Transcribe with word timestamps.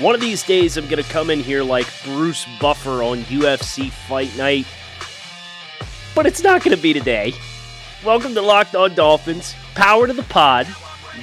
One 0.00 0.14
of 0.14 0.20
these 0.20 0.44
days, 0.44 0.76
I'm 0.76 0.86
going 0.86 1.02
to 1.02 1.10
come 1.10 1.28
in 1.28 1.40
here 1.40 1.64
like 1.64 1.88
Bruce 2.04 2.46
Buffer 2.60 3.02
on 3.02 3.18
UFC 3.24 3.90
Fight 3.90 4.30
Night. 4.36 4.64
But 6.14 6.24
it's 6.24 6.40
not 6.40 6.62
going 6.62 6.76
to 6.76 6.80
be 6.80 6.92
today. 6.92 7.34
Welcome 8.04 8.32
to 8.34 8.40
Locked 8.40 8.76
On 8.76 8.94
Dolphins, 8.94 9.56
power 9.74 10.06
to 10.06 10.12
the 10.12 10.22
pod, 10.22 10.68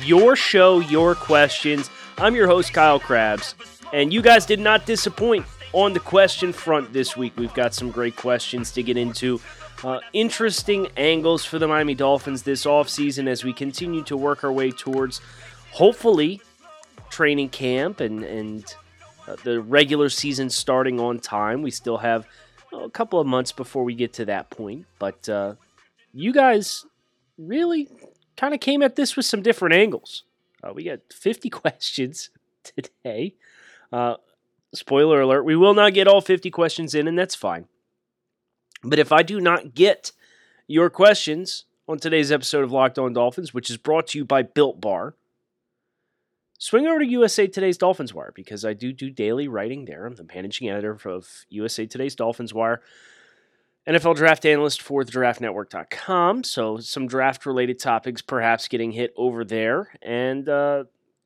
your 0.03 0.35
show, 0.35 0.81
your 0.81 1.15
questions. 1.15 1.89
I'm 2.17 2.35
your 2.35 2.47
host, 2.47 2.73
Kyle 2.73 2.99
Crabbs, 2.99 3.55
and 3.93 4.11
you 4.11 4.21
guys 4.21 4.45
did 4.45 4.59
not 4.59 4.85
disappoint 4.85 5.45
on 5.71 5.93
the 5.93 6.01
question 6.01 6.51
front 6.51 6.91
this 6.91 7.15
week. 7.15 7.31
We've 7.37 7.53
got 7.53 7.73
some 7.73 7.91
great 7.91 8.17
questions 8.17 8.71
to 8.71 8.83
get 8.83 8.97
into. 8.97 9.39
Uh, 9.85 10.01
interesting 10.11 10.89
angles 10.97 11.45
for 11.45 11.59
the 11.59 11.67
Miami 11.69 11.95
Dolphins 11.95 12.43
this 12.43 12.65
offseason 12.65 13.27
as 13.27 13.45
we 13.45 13.53
continue 13.53 14.03
to 14.03 14.17
work 14.17 14.43
our 14.43 14.51
way 14.51 14.71
towards, 14.71 15.21
hopefully, 15.71 16.41
training 17.15 17.47
camp 17.47 18.01
and, 18.01 18.23
and 18.23 18.75
uh, 19.25 19.37
the 19.45 19.61
regular 19.61 20.09
season 20.09 20.49
starting 20.49 20.99
on 20.99 21.17
time. 21.17 21.61
We 21.61 21.71
still 21.71 21.97
have 21.97 22.27
a 22.73 22.89
couple 22.89 23.21
of 23.21 23.25
months 23.25 23.53
before 23.53 23.85
we 23.85 23.95
get 23.95 24.11
to 24.13 24.25
that 24.25 24.49
point, 24.49 24.85
but 24.99 25.29
uh, 25.29 25.55
you 26.13 26.33
guys 26.33 26.85
really 27.37 27.87
kind 28.35 28.53
of 28.53 28.59
came 28.59 28.81
at 28.81 28.97
this 28.97 29.15
with 29.15 29.25
some 29.25 29.41
different 29.41 29.75
angles. 29.75 30.25
Uh, 30.61 30.73
we 30.73 30.83
got 30.83 30.99
50 31.09 31.49
questions 31.61 32.31
today. 32.63 33.35
Uh, 33.93 34.15
spoiler 34.73 35.21
alert, 35.21 35.43
we 35.43 35.55
will 35.55 35.73
not 35.73 35.93
get 35.93 36.09
all 36.09 36.19
50 36.19 36.51
questions 36.51 36.93
in, 36.93 37.07
and 37.07 37.17
that's 37.17 37.35
fine. 37.35 37.65
But 38.83 38.99
if 38.99 39.13
I 39.13 39.23
do 39.23 39.39
not 39.39 39.73
get 39.73 40.11
your 40.67 40.89
questions 40.89 41.63
on 41.87 41.97
today's 41.97 42.29
episode 42.29 42.65
of 42.65 42.73
Locked 42.73 42.99
On 42.99 43.13
Dolphins, 43.13 43.53
which 43.53 43.69
is 43.69 43.77
brought 43.77 44.07
to 44.07 44.17
you 44.17 44.25
by 44.25 44.41
Built 44.41 44.81
Bar, 44.81 45.15
swing 46.57 46.87
over 46.87 46.99
to 46.99 47.05
USA 47.05 47.47
Today's 47.47 47.77
Dolphins 47.77 48.13
Wire 48.13 48.31
because 48.33 48.65
I 48.65 48.73
do 48.73 48.93
do 48.93 49.09
daily 49.09 49.47
writing 49.47 49.85
there. 49.85 50.05
I'm 50.05 50.15
the 50.15 50.23
managing 50.23 50.69
editor 50.69 50.97
of 51.05 51.27
USA 51.49 51.85
Today's 51.85 52.15
Dolphins 52.15 52.53
Wire. 52.53 52.81
NFL 53.87 54.15
draft 54.15 54.45
analyst 54.45 54.81
for 54.81 55.03
the 55.03 55.11
draftnetwork.com. 55.11 56.43
So, 56.43 56.79
some 56.79 57.07
draft 57.07 57.45
related 57.45 57.77
topics 57.77 58.21
perhaps 58.21 58.67
getting 58.67 58.91
hit 58.91 59.13
over 59.15 59.45
there. 59.45 59.91
And 60.01 60.49
uh, 60.49 60.85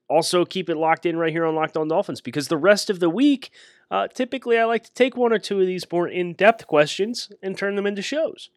also 0.10 0.44
keep 0.44 0.70
it 0.70 0.76
locked 0.76 1.06
in 1.06 1.18
right 1.18 1.32
here 1.32 1.46
on 1.46 1.56
Locked 1.56 1.78
On 1.78 1.88
Dolphins 1.88 2.20
because 2.20 2.48
the 2.48 2.58
rest 2.58 2.90
of 2.90 3.00
the 3.00 3.10
week, 3.10 3.52
uh, 3.90 4.08
typically 4.08 4.58
I 4.58 4.66
like 4.66 4.84
to 4.84 4.94
take 4.94 5.16
one 5.16 5.32
or 5.32 5.40
two 5.40 5.62
of 5.62 5.68
these 5.68 5.90
more 5.90 6.08
in 6.08 6.34
depth 6.34 6.68
questions 6.68 7.32
and 7.42 7.58
turn 7.58 7.76
them 7.76 7.88
into 7.88 8.02
shows. 8.02 8.50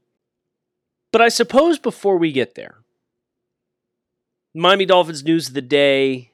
But 1.13 1.21
I 1.21 1.29
suppose 1.29 1.79
before 1.79 2.17
we 2.17 2.33
get 2.33 2.55
there, 2.55 2.79
Miami 4.55 4.87
Dolphins 4.87 5.25
news 5.25 5.49
of 5.49 5.55
the 5.55 5.63
day, 5.63 6.32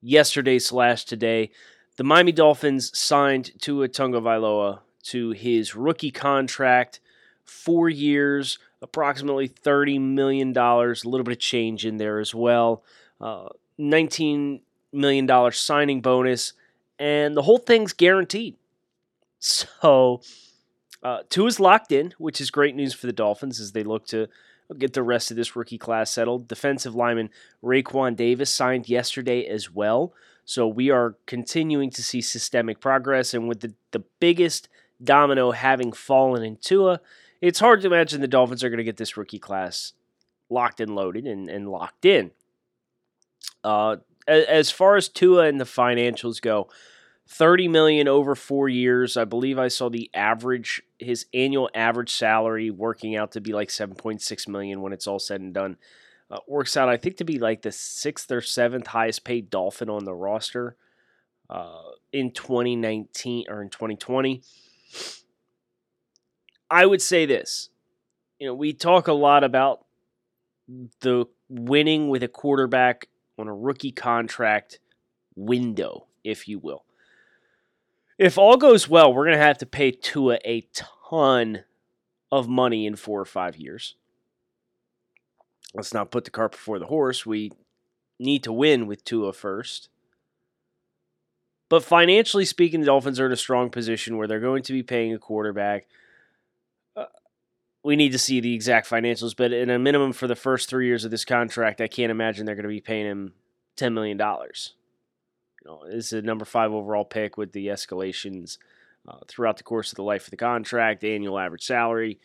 yesterday 0.00 0.58
slash 0.58 1.04
today, 1.04 1.50
the 1.96 2.04
Miami 2.04 2.32
Dolphins 2.32 2.96
signed 2.96 3.52
Tua 3.60 3.88
Tagovailoa 3.88 4.80
to 5.04 5.30
his 5.30 5.74
rookie 5.74 6.10
contract, 6.10 7.00
four 7.44 7.88
years, 7.88 8.58
approximately 8.82 9.48
$30 9.48 10.00
million, 10.00 10.56
a 10.56 10.86
little 11.04 11.22
bit 11.22 11.32
of 11.32 11.38
change 11.38 11.86
in 11.86 11.96
there 11.96 12.18
as 12.18 12.34
well. 12.34 12.82
Uh, 13.20 13.48
$19 13.78 14.60
million 14.92 15.52
signing 15.52 16.00
bonus, 16.00 16.52
and 16.98 17.36
the 17.36 17.42
whole 17.42 17.58
thing's 17.58 17.92
guaranteed. 17.92 18.56
So, 19.38 20.22
uh, 21.02 21.18
is 21.36 21.60
locked 21.60 21.92
in, 21.92 22.14
which 22.18 22.40
is 22.40 22.50
great 22.50 22.74
news 22.74 22.94
for 22.94 23.06
the 23.06 23.12
Dolphins 23.12 23.60
as 23.60 23.72
they 23.72 23.84
look 23.84 24.06
to 24.06 24.28
get 24.78 24.92
the 24.92 25.02
rest 25.02 25.30
of 25.30 25.36
this 25.36 25.56
rookie 25.56 25.78
class 25.78 26.10
settled. 26.10 26.48
Defensive 26.48 26.94
lineman 26.94 27.30
Raekwon 27.62 28.16
Davis 28.16 28.52
signed 28.52 28.88
yesterday 28.88 29.46
as 29.46 29.70
well. 29.70 30.12
So 30.44 30.68
we 30.68 30.90
are 30.90 31.16
continuing 31.26 31.90
to 31.90 32.02
see 32.02 32.20
systemic 32.20 32.80
progress, 32.80 33.34
and 33.34 33.48
with 33.48 33.60
the, 33.60 33.74
the 33.90 34.04
biggest 34.20 34.68
domino 35.02 35.50
having 35.50 35.92
fallen 35.92 36.44
in 36.44 36.56
Tua, 36.56 37.00
it's 37.40 37.58
hard 37.58 37.80
to 37.80 37.88
imagine 37.88 38.20
the 38.20 38.28
Dolphins 38.28 38.62
are 38.62 38.68
going 38.68 38.78
to 38.78 38.84
get 38.84 38.96
this 38.96 39.16
rookie 39.16 39.38
class 39.38 39.92
locked 40.48 40.80
and 40.80 40.94
loaded 40.94 41.26
and, 41.26 41.48
and 41.48 41.68
locked 41.68 42.04
in. 42.04 42.30
Uh, 43.64 43.96
as 44.28 44.70
far 44.70 44.96
as 44.96 45.08
Tua 45.08 45.46
and 45.46 45.60
the 45.60 45.64
financials 45.64 46.40
go, 46.40 46.68
30 47.28 47.68
million 47.68 48.08
over 48.08 48.34
four 48.34 48.68
years. 48.68 49.16
I 49.16 49.24
believe 49.24 49.58
I 49.58 49.68
saw 49.68 49.88
the 49.88 50.10
average, 50.14 50.82
his 50.98 51.26
annual 51.34 51.68
average 51.74 52.12
salary 52.12 52.70
working 52.70 53.16
out 53.16 53.32
to 53.32 53.40
be 53.40 53.52
like 53.52 53.68
7.6 53.68 54.48
million 54.48 54.80
when 54.80 54.92
it's 54.92 55.06
all 55.06 55.18
said 55.18 55.40
and 55.40 55.52
done. 55.52 55.76
Uh, 56.30 56.38
works 56.48 56.76
out, 56.76 56.88
I 56.88 56.96
think, 56.96 57.16
to 57.18 57.24
be 57.24 57.38
like 57.38 57.62
the 57.62 57.72
sixth 57.72 58.30
or 58.32 58.40
seventh 58.40 58.88
highest 58.88 59.24
paid 59.24 59.50
Dolphin 59.50 59.88
on 59.88 60.04
the 60.04 60.14
roster 60.14 60.76
uh, 61.48 61.90
in 62.12 62.32
2019 62.32 63.46
or 63.48 63.62
in 63.62 63.70
2020. 63.70 64.42
I 66.70 66.86
would 66.86 67.02
say 67.02 67.26
this. 67.26 67.70
You 68.40 68.48
know, 68.48 68.54
we 68.54 68.72
talk 68.72 69.08
a 69.08 69.12
lot 69.12 69.44
about 69.44 69.84
the 71.00 71.26
winning 71.48 72.08
with 72.08 72.22
a 72.22 72.28
quarterback 72.28 73.08
on 73.38 73.46
a 73.46 73.54
rookie 73.54 73.92
contract 73.92 74.80
window, 75.36 76.06
if 76.24 76.48
you 76.48 76.58
will. 76.58 76.85
If 78.18 78.38
all 78.38 78.56
goes 78.56 78.88
well, 78.88 79.12
we're 79.12 79.26
going 79.26 79.36
to 79.36 79.42
have 79.42 79.58
to 79.58 79.66
pay 79.66 79.90
Tua 79.90 80.38
a 80.44 80.66
ton 81.12 81.64
of 82.32 82.48
money 82.48 82.86
in 82.86 82.96
four 82.96 83.20
or 83.20 83.26
five 83.26 83.56
years. 83.56 83.94
Let's 85.74 85.92
not 85.92 86.10
put 86.10 86.24
the 86.24 86.30
cart 86.30 86.52
before 86.52 86.78
the 86.78 86.86
horse. 86.86 87.26
We 87.26 87.52
need 88.18 88.42
to 88.44 88.52
win 88.52 88.86
with 88.86 89.04
Tua 89.04 89.32
first. 89.32 89.90
But 91.68 91.84
financially 91.84 92.44
speaking, 92.44 92.80
the 92.80 92.86
Dolphins 92.86 93.20
are 93.20 93.26
in 93.26 93.32
a 93.32 93.36
strong 93.36 93.70
position 93.70 94.16
where 94.16 94.28
they're 94.28 94.40
going 94.40 94.62
to 94.64 94.72
be 94.72 94.82
paying 94.82 95.12
a 95.12 95.18
quarterback. 95.18 95.86
Uh, 96.96 97.06
we 97.82 97.96
need 97.96 98.12
to 98.12 98.18
see 98.18 98.40
the 98.40 98.54
exact 98.54 98.88
financials, 98.88 99.36
but 99.36 99.52
in 99.52 99.68
a 99.68 99.78
minimum 99.78 100.12
for 100.12 100.26
the 100.28 100.36
first 100.36 100.70
three 100.70 100.86
years 100.86 101.04
of 101.04 101.10
this 101.10 101.24
contract, 101.24 101.80
I 101.80 101.88
can't 101.88 102.10
imagine 102.10 102.46
they're 102.46 102.54
going 102.54 102.62
to 102.62 102.68
be 102.68 102.80
paying 102.80 103.06
him 103.06 103.34
$10 103.76 103.92
million. 103.92 104.20
Know, 105.66 105.82
this 105.86 106.06
is 106.06 106.12
a 106.12 106.22
number 106.22 106.44
five 106.44 106.72
overall 106.72 107.04
pick 107.04 107.36
with 107.36 107.52
the 107.52 107.66
escalations 107.66 108.58
uh, 109.08 109.18
throughout 109.26 109.56
the 109.56 109.64
course 109.64 109.90
of 109.92 109.96
the 109.96 110.02
life 110.02 110.24
of 110.24 110.30
the 110.30 110.36
contract, 110.36 111.04
annual 111.04 111.38
average 111.38 111.64
salary. 111.64 112.18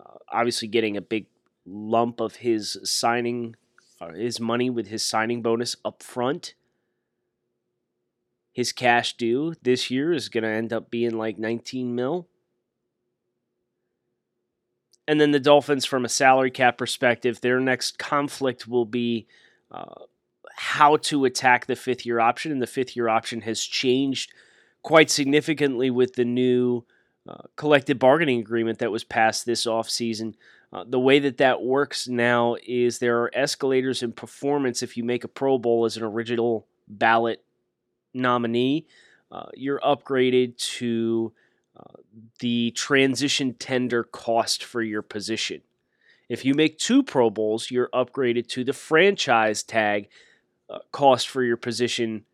Uh, 0.00 0.18
obviously, 0.32 0.68
getting 0.68 0.96
a 0.96 1.02
big 1.02 1.26
lump 1.66 2.20
of 2.20 2.36
his 2.36 2.78
signing, 2.84 3.54
uh, 4.00 4.12
his 4.12 4.40
money 4.40 4.70
with 4.70 4.88
his 4.88 5.04
signing 5.04 5.42
bonus 5.42 5.76
up 5.84 6.02
front 6.02 6.54
his 8.56 8.72
cash 8.72 9.14
due 9.18 9.52
this 9.60 9.90
year 9.90 10.14
is 10.14 10.30
going 10.30 10.42
to 10.42 10.48
end 10.48 10.72
up 10.72 10.90
being 10.90 11.18
like 11.18 11.38
19 11.38 11.94
mil. 11.94 12.26
And 15.06 15.20
then 15.20 15.32
the 15.32 15.38
Dolphins, 15.38 15.84
from 15.84 16.06
a 16.06 16.08
salary 16.08 16.50
cap 16.50 16.78
perspective, 16.78 17.42
their 17.42 17.60
next 17.60 17.98
conflict 17.98 18.66
will 18.66 18.86
be 18.86 19.26
uh, 19.70 20.04
how 20.56 20.96
to 20.96 21.24
attack 21.26 21.66
the 21.66 21.76
fifth 21.76 22.04
year 22.06 22.18
option. 22.18 22.50
And 22.50 22.60
the 22.60 22.66
fifth 22.66 22.96
year 22.96 23.08
option 23.08 23.42
has 23.42 23.62
changed 23.62 24.32
quite 24.82 25.10
significantly 25.10 25.90
with 25.90 26.14
the 26.14 26.24
new 26.24 26.84
uh, 27.28 27.42
collective 27.56 27.98
bargaining 27.98 28.40
agreement 28.40 28.78
that 28.78 28.90
was 28.90 29.04
passed 29.04 29.44
this 29.44 29.66
offseason. 29.66 30.34
Uh, 30.72 30.84
the 30.86 30.98
way 30.98 31.18
that 31.18 31.38
that 31.38 31.62
works 31.62 32.08
now 32.08 32.56
is 32.66 32.98
there 32.98 33.20
are 33.22 33.30
escalators 33.34 34.02
in 34.02 34.12
performance 34.12 34.82
if 34.82 34.96
you 34.96 35.04
make 35.04 35.24
a 35.24 35.28
Pro 35.28 35.58
Bowl 35.58 35.84
as 35.84 35.96
an 35.96 36.02
original 36.02 36.66
ballot 36.88 37.42
nominee, 38.14 38.86
uh, 39.30 39.46
you're 39.54 39.80
upgraded 39.80 40.56
to 40.56 41.32
uh, 41.76 42.00
the 42.40 42.70
transition 42.70 43.54
tender 43.54 44.04
cost 44.04 44.64
for 44.64 44.82
your 44.82 45.02
position. 45.02 45.60
If 46.28 46.44
you 46.44 46.54
make 46.54 46.78
two 46.78 47.02
Pro 47.02 47.30
Bowls, 47.30 47.70
you're 47.70 47.90
upgraded 47.92 48.48
to 48.48 48.64
the 48.64 48.72
franchise 48.72 49.62
tag 49.62 50.08
uh, 50.68 50.78
cost 50.92 51.28
for 51.28 51.42
your 51.42 51.56
position 51.56 52.24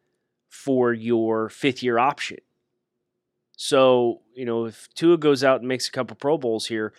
for 0.48 0.92
your 0.92 1.48
fifth 1.48 1.82
year 1.82 1.98
option. 1.98 2.38
So, 3.56 4.22
you 4.34 4.44
know, 4.44 4.66
if 4.66 4.88
Tua 4.94 5.18
goes 5.18 5.44
out 5.44 5.60
and 5.60 5.68
makes 5.68 5.88
a 5.88 5.92
couple 5.92 6.16
Pro 6.16 6.36
Bowls 6.36 6.66
here, 6.66 6.92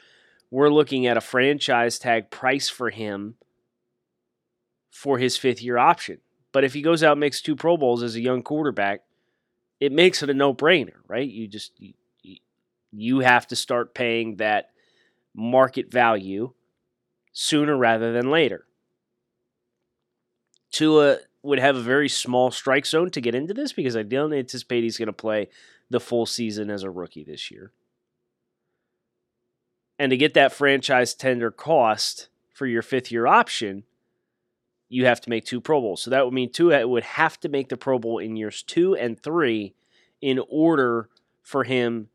we're 0.49 0.69
looking 0.69 1.07
at 1.07 1.17
a 1.17 1.21
franchise 1.21 1.99
tag 1.99 2.29
price 2.29 2.69
for 2.69 2.89
him 2.89 3.35
for 4.91 5.17
his 5.17 5.37
fifth 5.37 5.61
year 5.61 5.77
option. 5.77 6.19
But 6.51 6.63
if 6.63 6.73
he 6.73 6.81
goes 6.81 7.03
out 7.03 7.13
and 7.13 7.19
makes 7.19 7.41
two 7.41 7.55
Pro 7.55 7.77
Bowls 7.77 8.03
as 8.03 8.15
a 8.15 8.21
young 8.21 8.43
quarterback, 8.43 9.01
it 9.79 9.91
makes 9.91 10.21
it 10.23 10.29
a 10.29 10.33
no 10.33 10.53
brainer, 10.53 10.97
right? 11.07 11.27
You 11.27 11.47
just 11.47 11.73
you, 11.79 11.93
You 12.91 13.19
have 13.19 13.47
to 13.47 13.55
start 13.55 13.95
paying 13.95 14.37
that 14.37 14.69
market 15.35 15.91
value 15.91 16.53
sooner 17.33 17.75
rather 17.75 18.13
than 18.13 18.29
later. 18.29 18.67
Tua 20.73 21.19
would 21.43 21.59
have 21.59 21.77
a 21.77 21.81
very 21.81 22.09
small 22.09 22.51
strike 22.51 22.85
zone 22.85 23.11
to 23.11 23.21
get 23.21 23.35
into 23.35 23.53
this 23.53 23.71
because 23.71 23.95
I 23.95 24.03
don't 24.03 24.33
anticipate 24.33 24.83
he's 24.83 24.97
going 24.97 25.07
to 25.07 25.13
play 25.13 25.49
the 25.89 25.99
full 25.99 26.25
season 26.25 26.69
as 26.69 26.83
a 26.83 26.89
rookie 26.89 27.23
this 27.23 27.51
year. 27.51 27.71
And 29.99 30.09
to 30.09 30.17
get 30.17 30.33
that 30.33 30.51
franchise 30.51 31.13
tender 31.13 31.51
cost 31.51 32.27
for 32.51 32.65
your 32.65 32.81
fifth 32.81 33.11
year 33.11 33.27
option, 33.27 33.83
you 34.89 35.05
have 35.05 35.21
to 35.21 35.29
make 35.29 35.45
two 35.45 35.61
Pro 35.61 35.79
Bowls. 35.79 36.01
So 36.01 36.09
that 36.09 36.25
would 36.25 36.33
mean 36.33 36.51
Tua 36.51 36.87
would 36.87 37.03
have 37.03 37.39
to 37.41 37.49
make 37.49 37.69
the 37.69 37.77
Pro 37.77 37.99
Bowl 37.99 38.17
in 38.17 38.35
years 38.35 38.63
two 38.63 38.95
and 38.95 39.19
three 39.19 39.75
in 40.21 40.41
order 40.49 41.09
for 41.41 41.63
him 41.63 42.09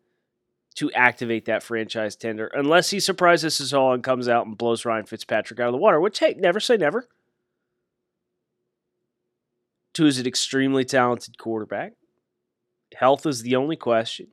to 0.75 0.91
activate 0.93 1.45
that 1.45 1.63
franchise 1.63 2.17
tender, 2.17 2.47
unless 2.55 2.91
he 2.91 3.01
surprises 3.01 3.61
us 3.61 3.73
all 3.73 3.93
and 3.93 4.03
comes 4.03 4.29
out 4.29 4.47
and 4.47 4.57
blows 4.57 4.85
Ryan 4.85 5.07
Fitzpatrick 5.07 5.61
out 5.61 5.67
of 5.67 5.73
the 5.73 5.79
water, 5.79 6.01
which, 6.01 6.19
hey, 6.21 6.35
never 6.39 6.61
say 6.61 6.77
never. 6.77 7.09
Tua 9.99 10.07
is 10.07 10.21
an 10.21 10.29
extremely 10.29 10.85
talented 10.85 11.39
quarterback. 11.39 11.95
Health 12.95 13.27
is 13.27 13.43
the 13.43 13.57
only 13.57 13.75
question. 13.75 14.29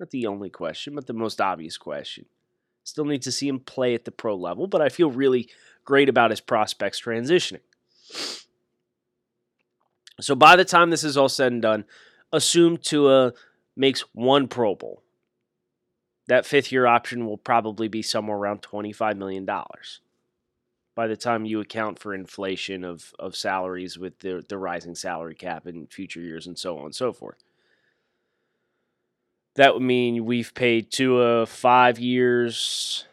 Not 0.00 0.12
the 0.12 0.26
only 0.28 0.48
question, 0.48 0.94
but 0.94 1.06
the 1.06 1.12
most 1.12 1.42
obvious 1.42 1.76
question. 1.76 2.24
Still 2.84 3.04
need 3.04 3.20
to 3.20 3.30
see 3.30 3.48
him 3.48 3.60
play 3.60 3.92
at 3.94 4.06
the 4.06 4.10
pro 4.10 4.34
level, 4.34 4.66
but 4.66 4.80
I 4.80 4.88
feel 4.88 5.10
really 5.10 5.50
great 5.84 6.08
about 6.08 6.30
his 6.30 6.40
prospects 6.40 6.98
transitioning. 7.02 7.60
So 10.22 10.34
by 10.34 10.56
the 10.56 10.64
time 10.64 10.88
this 10.88 11.04
is 11.04 11.18
all 11.18 11.28
said 11.28 11.52
and 11.52 11.60
done, 11.60 11.84
assume 12.32 12.78
Tua 12.78 13.34
makes 13.76 14.06
one 14.14 14.48
Pro 14.48 14.74
Bowl. 14.74 15.02
That 16.28 16.46
fifth 16.46 16.72
year 16.72 16.86
option 16.86 17.26
will 17.26 17.36
probably 17.36 17.88
be 17.88 18.00
somewhere 18.00 18.38
around 18.38 18.62
$25 18.62 19.18
million 19.18 19.46
by 20.94 21.06
the 21.06 21.16
time 21.16 21.44
you 21.44 21.60
account 21.60 21.98
for 21.98 22.14
inflation 22.14 22.84
of, 22.84 23.12
of 23.18 23.34
salaries 23.34 23.98
with 23.98 24.18
the, 24.20 24.44
the 24.48 24.58
rising 24.58 24.94
salary 24.94 25.34
cap 25.34 25.66
in 25.66 25.86
future 25.86 26.20
years 26.20 26.46
and 26.46 26.58
so 26.58 26.78
on 26.78 26.86
and 26.86 26.94
so 26.94 27.12
forth. 27.12 27.42
That 29.56 29.74
would 29.74 29.82
mean 29.82 30.24
we've 30.24 30.54
paid 30.54 30.90
Tua 30.90 31.46
five 31.46 31.98
years, 31.98 33.04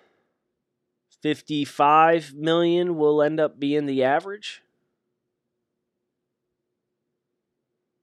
55 1.22 2.34
million 2.34 2.98
will 2.98 3.22
end 3.22 3.40
up 3.40 3.60
being 3.60 3.86
the 3.86 4.04
average. 4.04 4.62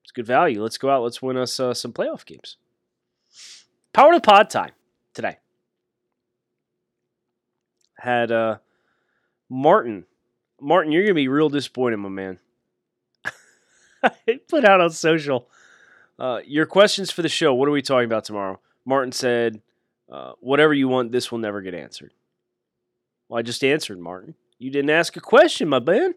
It's 0.04 0.12
good 0.12 0.26
value. 0.26 0.62
Let's 0.62 0.78
go 0.78 0.88
out. 0.88 1.02
Let's 1.02 1.20
win 1.20 1.36
us 1.36 1.58
uh, 1.58 1.75
some 1.75 1.92
playoff 1.92 2.25
games. 2.25 2.56
Power 3.92 4.12
to 4.12 4.20
pod 4.20 4.50
time 4.50 4.70
today. 5.12 5.38
Had 7.98 8.30
uh, 8.30 8.58
Martin. 9.48 10.04
Martin, 10.60 10.92
you're 10.92 11.04
gonna 11.04 11.14
be 11.14 11.28
real 11.28 11.48
disappointed, 11.48 11.98
my 11.98 12.08
man. 12.08 12.38
I 14.02 14.40
put 14.48 14.64
out 14.64 14.80
on 14.80 14.90
social. 14.90 15.48
Uh, 16.18 16.40
your 16.44 16.66
questions 16.66 17.10
for 17.10 17.22
the 17.22 17.28
show. 17.28 17.54
What 17.54 17.68
are 17.68 17.72
we 17.72 17.82
talking 17.82 18.06
about 18.06 18.24
tomorrow? 18.24 18.60
Martin 18.84 19.12
said, 19.12 19.62
uh, 20.10 20.32
"Whatever 20.40 20.74
you 20.74 20.88
want, 20.88 21.12
this 21.12 21.30
will 21.30 21.38
never 21.38 21.60
get 21.60 21.74
answered." 21.74 22.12
Well, 23.28 23.38
I 23.38 23.42
just 23.42 23.62
answered, 23.62 23.98
Martin. 23.98 24.34
You 24.58 24.70
didn't 24.70 24.90
ask 24.90 25.16
a 25.16 25.20
question, 25.20 25.68
my 25.68 25.78
man. 25.78 26.14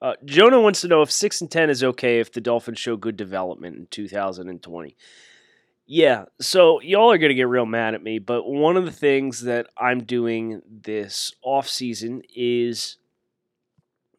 Uh, 0.00 0.14
Jonah 0.24 0.60
wants 0.60 0.82
to 0.82 0.88
know 0.88 1.02
if 1.02 1.10
six 1.10 1.40
and 1.40 1.50
ten 1.50 1.70
is 1.70 1.82
okay 1.82 2.20
if 2.20 2.30
the 2.30 2.40
Dolphins 2.40 2.78
show 2.78 2.96
good 2.96 3.16
development 3.16 3.76
in 3.76 3.86
2020. 3.86 4.96
Yeah, 5.86 6.24
so 6.40 6.80
y'all 6.80 7.12
are 7.12 7.18
gonna 7.18 7.34
get 7.34 7.48
real 7.48 7.66
mad 7.66 7.94
at 7.94 8.02
me, 8.02 8.18
but 8.18 8.48
one 8.48 8.76
of 8.76 8.86
the 8.86 8.92
things 8.92 9.42
that 9.42 9.66
I'm 9.76 10.04
doing 10.04 10.62
this 10.66 11.34
off 11.42 11.68
season 11.68 12.22
is 12.34 12.96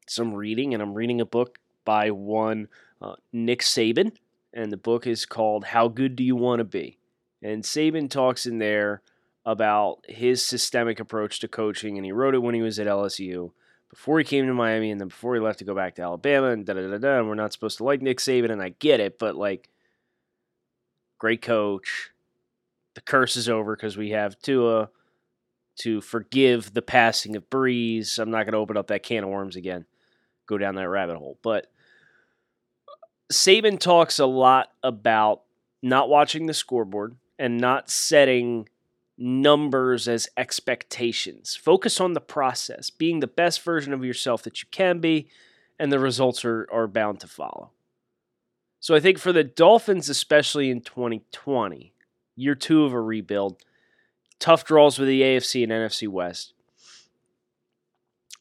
some 0.07 0.33
reading, 0.35 0.73
and 0.73 0.83
I'm 0.83 0.93
reading 0.93 1.21
a 1.21 1.25
book 1.25 1.57
by 1.83 2.11
one 2.11 2.67
uh, 3.01 3.15
Nick 3.33 3.61
Saban, 3.61 4.11
and 4.53 4.71
the 4.71 4.77
book 4.77 5.07
is 5.07 5.25
called 5.25 5.65
"How 5.65 5.87
Good 5.87 6.15
Do 6.15 6.23
You 6.23 6.35
Want 6.35 6.59
to 6.59 6.65
Be?" 6.65 6.99
And 7.41 7.63
Saban 7.63 8.11
talks 8.11 8.45
in 8.45 8.59
there 8.59 9.01
about 9.43 10.05
his 10.07 10.45
systemic 10.45 10.99
approach 10.99 11.39
to 11.39 11.47
coaching, 11.47 11.97
and 11.97 12.05
he 12.05 12.11
wrote 12.11 12.35
it 12.35 12.43
when 12.43 12.55
he 12.55 12.61
was 12.61 12.77
at 12.77 12.87
LSU 12.87 13.51
before 13.89 14.19
he 14.19 14.25
came 14.25 14.45
to 14.45 14.53
Miami, 14.53 14.91
and 14.91 15.01
then 15.01 15.07
before 15.07 15.33
he 15.33 15.41
left 15.41 15.59
to 15.59 15.65
go 15.65 15.73
back 15.73 15.95
to 15.95 16.03
Alabama, 16.03 16.49
and 16.49 16.63
da 16.63 16.73
da 16.73 16.87
da 16.87 16.97
da. 16.99 17.23
We're 17.23 17.33
not 17.33 17.53
supposed 17.53 17.77
to 17.77 17.83
like 17.83 18.03
Nick 18.03 18.19
Saban, 18.19 18.51
and 18.51 18.61
I 18.61 18.69
get 18.69 18.99
it, 18.99 19.17
but 19.17 19.35
like, 19.35 19.69
great 21.17 21.41
coach. 21.41 22.11
The 22.95 23.01
curse 23.01 23.35
is 23.35 23.49
over 23.49 23.75
because 23.75 23.97
we 23.97 24.11
have 24.11 24.39
Tua 24.39 24.89
to 25.77 26.01
forgive 26.01 26.73
the 26.73 26.81
passing 26.81 27.35
of 27.35 27.49
Brees. 27.49 28.19
I'm 28.19 28.31
not 28.31 28.43
going 28.43 28.53
to 28.53 28.59
open 28.59 28.77
up 28.77 28.87
that 28.87 29.03
can 29.03 29.23
of 29.23 29.29
worms 29.29 29.55
again, 29.55 29.85
go 30.47 30.57
down 30.57 30.75
that 30.75 30.89
rabbit 30.89 31.17
hole. 31.17 31.37
But 31.41 31.67
Saban 33.31 33.79
talks 33.79 34.19
a 34.19 34.25
lot 34.25 34.69
about 34.83 35.41
not 35.81 36.09
watching 36.09 36.45
the 36.45 36.53
scoreboard 36.53 37.15
and 37.37 37.57
not 37.57 37.89
setting 37.89 38.69
numbers 39.17 40.07
as 40.07 40.27
expectations. 40.37 41.55
Focus 41.55 41.99
on 41.99 42.13
the 42.13 42.21
process, 42.21 42.89
being 42.89 43.19
the 43.19 43.27
best 43.27 43.61
version 43.61 43.93
of 43.93 44.03
yourself 44.03 44.43
that 44.43 44.61
you 44.61 44.67
can 44.71 44.99
be, 44.99 45.29
and 45.79 45.91
the 45.91 45.99
results 45.99 46.45
are, 46.45 46.67
are 46.71 46.87
bound 46.87 47.19
to 47.21 47.27
follow. 47.27 47.71
So 48.85 48.93
I 48.93 48.99
think 48.99 49.17
for 49.17 49.33
the 49.33 49.43
Dolphins, 49.43 50.09
especially 50.09 50.69
in 50.69 50.81
2020, 50.81 51.91
year 52.35 52.53
two 52.53 52.85
of 52.85 52.93
a 52.93 53.01
rebuild, 53.01 53.63
tough 54.37 54.63
draws 54.63 54.99
with 54.99 55.07
the 55.07 55.23
AFC 55.23 55.63
and 55.63 55.71
NFC 55.71 56.07
West. 56.07 56.53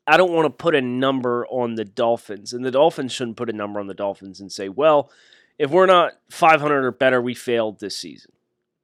I 0.06 0.18
don't 0.18 0.34
want 0.34 0.44
to 0.44 0.50
put 0.50 0.74
a 0.74 0.82
number 0.82 1.46
on 1.46 1.76
the 1.76 1.84
Dolphins, 1.86 2.52
and 2.52 2.62
the 2.62 2.70
Dolphins 2.70 3.10
shouldn't 3.10 3.38
put 3.38 3.48
a 3.48 3.54
number 3.54 3.80
on 3.80 3.86
the 3.86 3.94
Dolphins 3.94 4.38
and 4.38 4.52
say, 4.52 4.68
well, 4.68 5.10
if 5.58 5.70
we're 5.70 5.86
not 5.86 6.12
500 6.30 6.84
or 6.84 6.92
better, 6.92 7.22
we 7.22 7.32
failed 7.32 7.80
this 7.80 7.96
season. 7.96 8.32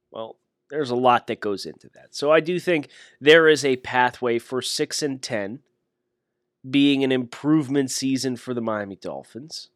Well, 0.09 0.37
there's 0.71 0.89
a 0.89 0.95
lot 0.95 1.27
that 1.27 1.41
goes 1.41 1.67
into 1.67 1.89
that. 1.93 2.15
So 2.15 2.31
I 2.31 2.39
do 2.39 2.59
think 2.59 2.89
there 3.19 3.47
is 3.47 3.63
a 3.63 3.75
pathway 3.75 4.39
for 4.39 4.63
6 4.63 5.03
and 5.03 5.21
10 5.21 5.59
being 6.67 7.03
an 7.03 7.11
improvement 7.11 7.91
season 7.91 8.35
for 8.35 8.55
the 8.55 8.61
Miami 8.61 8.95
Dolphins. 8.95 9.69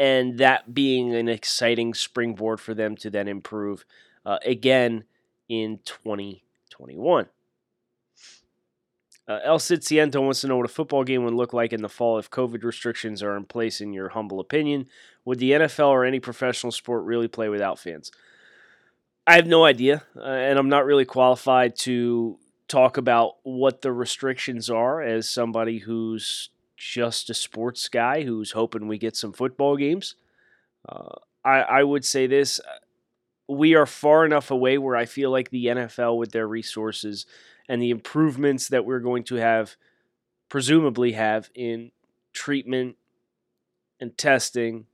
And 0.00 0.38
that 0.38 0.72
being 0.72 1.14
an 1.14 1.28
exciting 1.28 1.92
springboard 1.92 2.58
for 2.58 2.72
them 2.72 2.96
to 2.96 3.10
then 3.10 3.28
improve 3.28 3.84
uh, 4.24 4.38
again 4.46 5.04
in 5.46 5.80
2021. 5.84 7.26
Uh, 9.28 9.38
El 9.44 9.58
Ciento 9.58 10.22
wants 10.22 10.40
to 10.40 10.48
know 10.48 10.56
what 10.56 10.64
a 10.64 10.72
football 10.72 11.04
game 11.04 11.22
would 11.24 11.34
look 11.34 11.52
like 11.52 11.72
in 11.72 11.82
the 11.82 11.88
fall 11.88 12.18
if 12.18 12.30
COVID 12.30 12.64
restrictions 12.64 13.22
are 13.22 13.36
in 13.36 13.44
place, 13.44 13.80
in 13.80 13.92
your 13.92 14.08
humble 14.08 14.40
opinion. 14.40 14.86
Would 15.24 15.38
the 15.38 15.52
NFL 15.52 15.88
or 15.88 16.04
any 16.04 16.18
professional 16.18 16.72
sport 16.72 17.04
really 17.04 17.28
play 17.28 17.48
without 17.48 17.78
fans? 17.78 18.10
I 19.26 19.34
have 19.36 19.46
no 19.46 19.64
idea, 19.64 20.02
uh, 20.16 20.22
and 20.22 20.58
I'm 20.58 20.68
not 20.70 20.86
really 20.86 21.04
qualified 21.04 21.76
to 21.80 22.38
talk 22.66 22.96
about 22.96 23.36
what 23.42 23.82
the 23.82 23.92
restrictions 23.92 24.70
are 24.70 25.02
as 25.02 25.28
somebody 25.28 25.78
who's 25.78 26.48
just 26.80 27.28
a 27.28 27.34
sports 27.34 27.90
guy 27.90 28.22
who's 28.22 28.52
hoping 28.52 28.88
we 28.88 28.96
get 28.96 29.14
some 29.14 29.34
football 29.34 29.76
games. 29.76 30.14
Uh, 30.88 31.14
I, 31.44 31.60
I 31.60 31.82
would 31.84 32.06
say 32.06 32.26
this 32.26 32.58
uh, 32.58 33.52
we 33.52 33.74
are 33.74 33.84
far 33.84 34.24
enough 34.24 34.50
away 34.50 34.78
where 34.78 34.96
I 34.96 35.04
feel 35.04 35.30
like 35.30 35.50
the 35.50 35.66
NFL, 35.66 36.16
with 36.16 36.32
their 36.32 36.48
resources 36.48 37.26
and 37.68 37.82
the 37.82 37.90
improvements 37.90 38.68
that 38.68 38.86
we're 38.86 39.00
going 39.00 39.24
to 39.24 39.34
have, 39.34 39.76
presumably 40.48 41.12
have 41.12 41.50
in 41.54 41.90
treatment 42.32 42.96
and 44.00 44.16
testing 44.16 44.86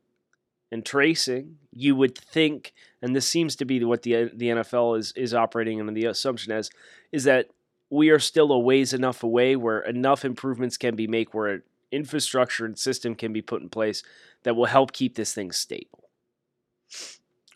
and 0.72 0.84
tracing, 0.84 1.58
you 1.70 1.94
would 1.94 2.18
think, 2.18 2.72
and 3.00 3.14
this 3.14 3.28
seems 3.28 3.54
to 3.56 3.64
be 3.64 3.84
what 3.84 4.02
the 4.02 4.30
the 4.34 4.48
NFL 4.48 4.98
is 4.98 5.12
is 5.14 5.34
operating 5.34 5.78
under 5.78 5.92
the 5.92 6.06
assumption 6.06 6.50
as, 6.50 6.68
is 7.12 7.24
that 7.24 7.50
we 7.90 8.10
are 8.10 8.18
still 8.18 8.50
a 8.50 8.58
ways 8.58 8.92
enough 8.92 9.22
away 9.22 9.54
where 9.54 9.78
enough 9.80 10.24
improvements 10.24 10.76
can 10.76 10.96
be 10.96 11.06
made 11.06 11.28
where 11.30 11.62
infrastructure 11.96 12.64
and 12.64 12.78
system 12.78 13.14
can 13.14 13.32
be 13.32 13.42
put 13.42 13.62
in 13.62 13.68
place 13.68 14.02
that 14.42 14.54
will 14.54 14.66
help 14.66 14.92
keep 14.92 15.16
this 15.16 15.34
thing 15.34 15.50
stable. 15.50 16.10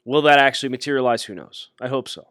Will 0.04 0.23
that 0.23 0.38
actually 0.38 0.70
materialize? 0.70 1.25
Who 1.25 1.35
knows? 1.35 1.68
I 1.80 1.88
hope 1.88 2.09
so. 2.09 2.28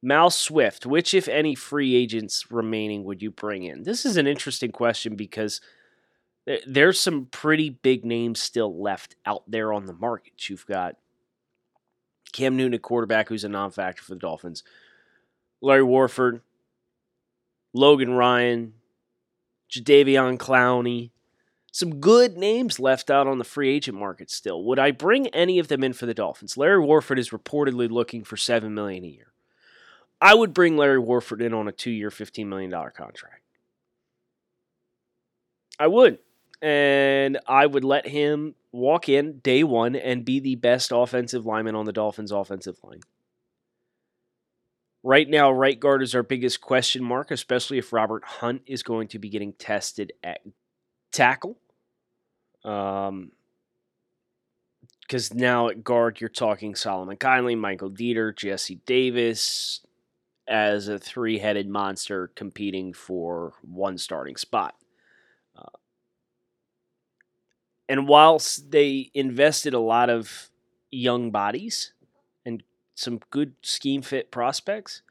Mal 0.00 0.30
Swift, 0.30 0.86
which, 0.86 1.12
if 1.12 1.26
any, 1.26 1.56
free 1.56 1.96
agents 1.96 2.50
remaining 2.50 3.02
would 3.04 3.20
you 3.20 3.32
bring 3.32 3.64
in? 3.64 3.82
This 3.82 4.06
is 4.06 4.16
an 4.16 4.28
interesting 4.28 4.70
question 4.70 5.16
because 5.16 5.60
there's 6.66 7.00
some 7.00 7.26
pretty 7.26 7.70
big 7.70 8.04
names 8.04 8.40
still 8.40 8.80
left 8.80 9.16
out 9.26 9.42
there 9.48 9.72
on 9.72 9.86
the 9.86 9.92
market. 9.92 10.48
You've 10.48 10.66
got 10.66 10.94
Cam 12.32 12.56
Newton 12.56 12.74
a 12.74 12.78
quarterback, 12.78 13.28
who's 13.28 13.44
a 13.44 13.48
non-factor 13.48 14.02
for 14.02 14.14
the 14.14 14.20
Dolphins. 14.20 14.62
Larry 15.60 15.82
Warford, 15.82 16.42
Logan 17.78 18.14
Ryan, 18.14 18.74
Jadeveon 19.70 20.36
Clowney, 20.36 21.10
some 21.70 22.00
good 22.00 22.36
names 22.36 22.80
left 22.80 23.08
out 23.08 23.28
on 23.28 23.38
the 23.38 23.44
free 23.44 23.68
agent 23.70 23.96
market 23.96 24.30
still. 24.30 24.64
Would 24.64 24.80
I 24.80 24.90
bring 24.90 25.28
any 25.28 25.60
of 25.60 25.68
them 25.68 25.84
in 25.84 25.92
for 25.92 26.06
the 26.06 26.14
Dolphins? 26.14 26.56
Larry 26.56 26.80
Warford 26.80 27.20
is 27.20 27.30
reportedly 27.30 27.88
looking 27.88 28.24
for 28.24 28.36
seven 28.36 28.74
million 28.74 29.04
a 29.04 29.08
year. 29.08 29.32
I 30.20 30.34
would 30.34 30.52
bring 30.52 30.76
Larry 30.76 30.98
Warford 30.98 31.40
in 31.40 31.54
on 31.54 31.68
a 31.68 31.72
two-year, 31.72 32.10
fifteen 32.10 32.48
million 32.48 32.70
dollar 32.70 32.90
contract. 32.90 33.42
I 35.78 35.86
would, 35.86 36.18
and 36.60 37.38
I 37.46 37.66
would 37.66 37.84
let 37.84 38.08
him 38.08 38.56
walk 38.72 39.08
in 39.08 39.38
day 39.38 39.62
one 39.62 39.94
and 39.94 40.24
be 40.24 40.40
the 40.40 40.56
best 40.56 40.90
offensive 40.92 41.46
lineman 41.46 41.76
on 41.76 41.84
the 41.84 41.92
Dolphins' 41.92 42.32
offensive 42.32 42.78
line. 42.82 43.02
Right 45.08 45.26
now, 45.26 45.50
right 45.50 45.80
guard 45.80 46.02
is 46.02 46.14
our 46.14 46.22
biggest 46.22 46.60
question 46.60 47.02
mark, 47.02 47.30
especially 47.30 47.78
if 47.78 47.94
Robert 47.94 48.22
Hunt 48.26 48.60
is 48.66 48.82
going 48.82 49.08
to 49.08 49.18
be 49.18 49.30
getting 49.30 49.54
tested 49.54 50.12
at 50.22 50.40
tackle. 51.12 51.56
Um, 52.62 53.32
because 55.00 55.32
now 55.32 55.70
at 55.70 55.82
guard 55.82 56.20
you're 56.20 56.28
talking 56.28 56.74
Solomon 56.74 57.16
Kindley, 57.16 57.54
Michael 57.54 57.90
Deiter, 57.90 58.36
Jesse 58.36 58.82
Davis 58.84 59.80
as 60.46 60.88
a 60.88 60.98
three-headed 60.98 61.70
monster 61.70 62.30
competing 62.34 62.92
for 62.92 63.54
one 63.62 63.96
starting 63.96 64.36
spot. 64.36 64.74
Uh, 65.56 65.78
and 67.88 68.06
whilst 68.06 68.70
they 68.70 69.10
invested 69.14 69.72
a 69.72 69.80
lot 69.80 70.10
of 70.10 70.50
young 70.90 71.30
bodies 71.30 71.94
some 72.98 73.20
good 73.30 73.54
scheme 73.62 74.02
fit 74.02 74.30
prospects, 74.30 75.02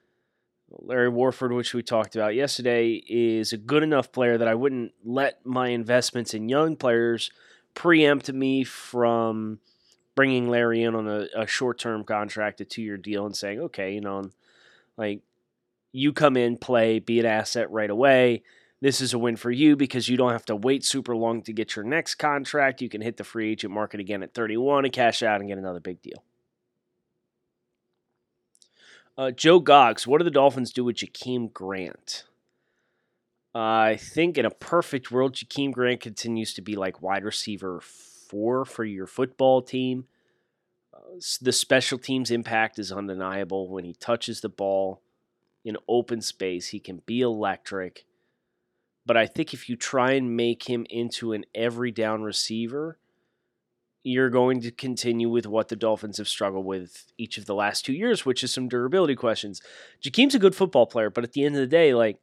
Larry 0.70 1.10
Warford, 1.10 1.54
which 1.54 1.74
we 1.74 1.82
talked 1.82 2.16
about 2.16 2.36
yesterday, 2.36 3.02
is 3.08 3.54
a 3.54 3.58
good 3.58 3.84
enough 3.84 4.12
player 4.12 4.38
that 4.38 4.48
I 4.48 4.56
wouldn't 4.56 4.92
let 5.06 5.46
my 5.46 5.70
investments 5.70 6.34
in 6.34 6.50
young 6.50 6.76
players 6.76 7.32
preempt 7.74 8.32
me 8.32 8.66
from 8.66 9.60
bringing 10.16 10.50
Larry 10.50 10.84
in 10.84 10.96
on 10.96 11.08
a, 11.08 11.28
a 11.36 11.48
short 11.48 11.80
term 11.80 12.04
contract, 12.04 12.60
a 12.60 12.66
two 12.66 12.82
year 12.82 12.98
deal, 12.98 13.26
and 13.26 13.36
saying, 13.36 13.62
okay, 13.62 13.94
you 13.94 14.02
know, 14.02 14.30
like 14.98 15.22
you 15.94 16.12
come 16.12 16.36
in, 16.36 16.58
play, 16.58 17.00
be 17.00 17.20
an 17.22 17.26
asset 17.26 17.72
right 17.72 17.90
away. 17.90 18.44
This 18.82 19.00
is 19.00 19.14
a 19.14 19.20
win 19.20 19.38
for 19.38 19.50
you 19.50 19.76
because 19.76 20.10
you 20.10 20.18
don't 20.18 20.34
have 20.34 20.46
to 20.46 20.56
wait 20.56 20.84
super 20.84 21.16
long 21.16 21.42
to 21.44 21.54
get 21.54 21.76
your 21.76 21.86
next 21.86 22.16
contract. 22.16 22.82
You 22.82 22.90
can 22.90 23.02
hit 23.02 23.18
the 23.18 23.24
free 23.24 23.52
agent 23.52 23.74
market 23.74 24.02
again 24.02 24.22
at 24.24 24.34
31 24.34 24.84
and 24.84 24.94
cash 24.94 25.24
out 25.24 25.40
and 25.40 25.50
get 25.50 25.58
another 25.58 25.80
big 25.80 26.02
deal. 26.02 26.24
Uh, 29.18 29.32
Joe 29.32 29.60
Goggs, 29.60 30.06
what 30.06 30.20
do 30.20 30.24
the 30.24 30.30
Dolphins 30.32 30.72
do 30.72 30.84
with 30.84 30.98
Jakeem 30.98 31.52
Grant? 31.52 32.26
I 33.56 33.96
think 33.96 34.38
in 34.38 34.46
a 34.46 34.52
perfect 34.52 35.10
world, 35.12 35.34
Jakeem 35.34 35.72
Grant 35.72 36.02
continues 36.02 36.54
to 36.54 36.62
be 36.62 36.76
like 36.76 37.02
wide 37.02 37.24
receiver 37.24 37.80
four 37.82 38.64
for 38.64 38.84
your 38.84 39.08
football 39.08 39.64
team. 39.64 40.06
Uh, 40.94 41.20
the 41.42 41.52
special 41.52 41.98
teams 41.98 42.30
impact 42.30 42.78
is 42.78 42.92
undeniable. 42.92 43.70
When 43.70 43.86
he 43.86 43.94
touches 43.94 44.42
the 44.42 44.50
ball 44.50 45.02
in 45.66 45.78
open 45.88 46.22
space, 46.22 46.68
he 46.68 46.80
can 46.80 47.02
be 47.08 47.22
electric. 47.22 48.06
But 49.04 49.18
I 49.18 49.26
think 49.26 49.52
if 49.52 49.68
you 49.68 49.76
try 49.76 50.12
and 50.12 50.38
make 50.38 50.70
him 50.70 50.86
into 50.92 51.34
an 51.34 51.46
every 51.56 51.90
down 51.92 52.22
receiver, 52.22 53.00
you're 54.08 54.30
going 54.30 54.62
to 54.62 54.72
continue 54.72 55.30
with 55.30 55.46
what 55.46 55.68
the 55.68 55.76
Dolphins 55.76 56.18
have 56.18 56.30
struggled 56.30 56.66
with 56.66 57.12
each 57.18 57.38
of 57.38 57.46
the 57.46 57.54
last 57.54 57.84
two 57.84 57.92
years, 57.92 58.26
which 58.26 58.42
is 58.42 58.54
some 58.54 58.70
durability 58.70 59.16
questions. 59.16 59.62
Jakeem's 60.02 60.34
a 60.34 60.40
good 60.40 60.56
football 60.56 60.86
player, 60.86 61.10
but 61.10 61.26
at 61.26 61.34
the 61.34 61.44
end 61.44 61.56
of 61.56 61.60
the 61.60 61.68
day, 61.68 61.94
like 61.94 62.18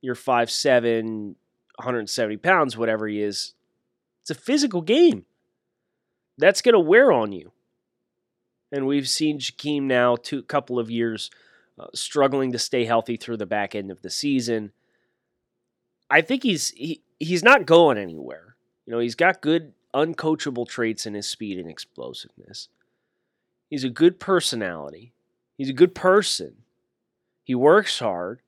you're 0.00 0.16
5'7, 0.16 1.36
170 1.76 2.36
pounds, 2.38 2.76
whatever 2.76 3.06
he 3.06 3.22
is, 3.22 3.54
it's 4.22 4.30
a 4.30 4.34
physical 4.34 4.82
game. 4.82 5.24
That's 6.36 6.62
going 6.62 6.72
to 6.72 6.80
wear 6.80 7.12
on 7.12 7.30
you. 7.30 7.52
And 8.72 8.86
we've 8.86 9.08
seen 9.08 9.38
Jakeem 9.38 9.82
now, 9.82 10.16
two 10.16 10.42
couple 10.42 10.80
of 10.80 10.90
years, 10.90 11.30
uh, 11.78 11.86
struggling 11.94 12.50
to 12.52 12.58
stay 12.58 12.86
healthy 12.86 13.16
through 13.16 13.36
the 13.36 13.46
back 13.46 13.76
end 13.76 13.92
of 13.92 14.02
the 14.02 14.10
season. 14.10 14.72
I 16.10 16.22
think 16.22 16.42
he's 16.42 16.70
he, 16.70 17.02
he's 17.20 17.44
not 17.44 17.66
going 17.66 17.98
anywhere. 17.98 18.56
You 18.84 18.92
know, 18.92 18.98
he's 18.98 19.14
got 19.14 19.40
good 19.40 19.74
uncoachable 19.94 20.68
traits 20.68 21.06
in 21.06 21.14
his 21.14 21.28
speed 21.28 21.58
and 21.58 21.68
explosiveness. 21.68 22.68
He's 23.68 23.84
a 23.84 23.90
good 23.90 24.18
personality. 24.18 25.12
He's 25.56 25.70
a 25.70 25.74
good 25.74 25.94
person. 25.94 26.56
He 27.44 27.54
works 27.54 27.98
hard. 27.98 28.40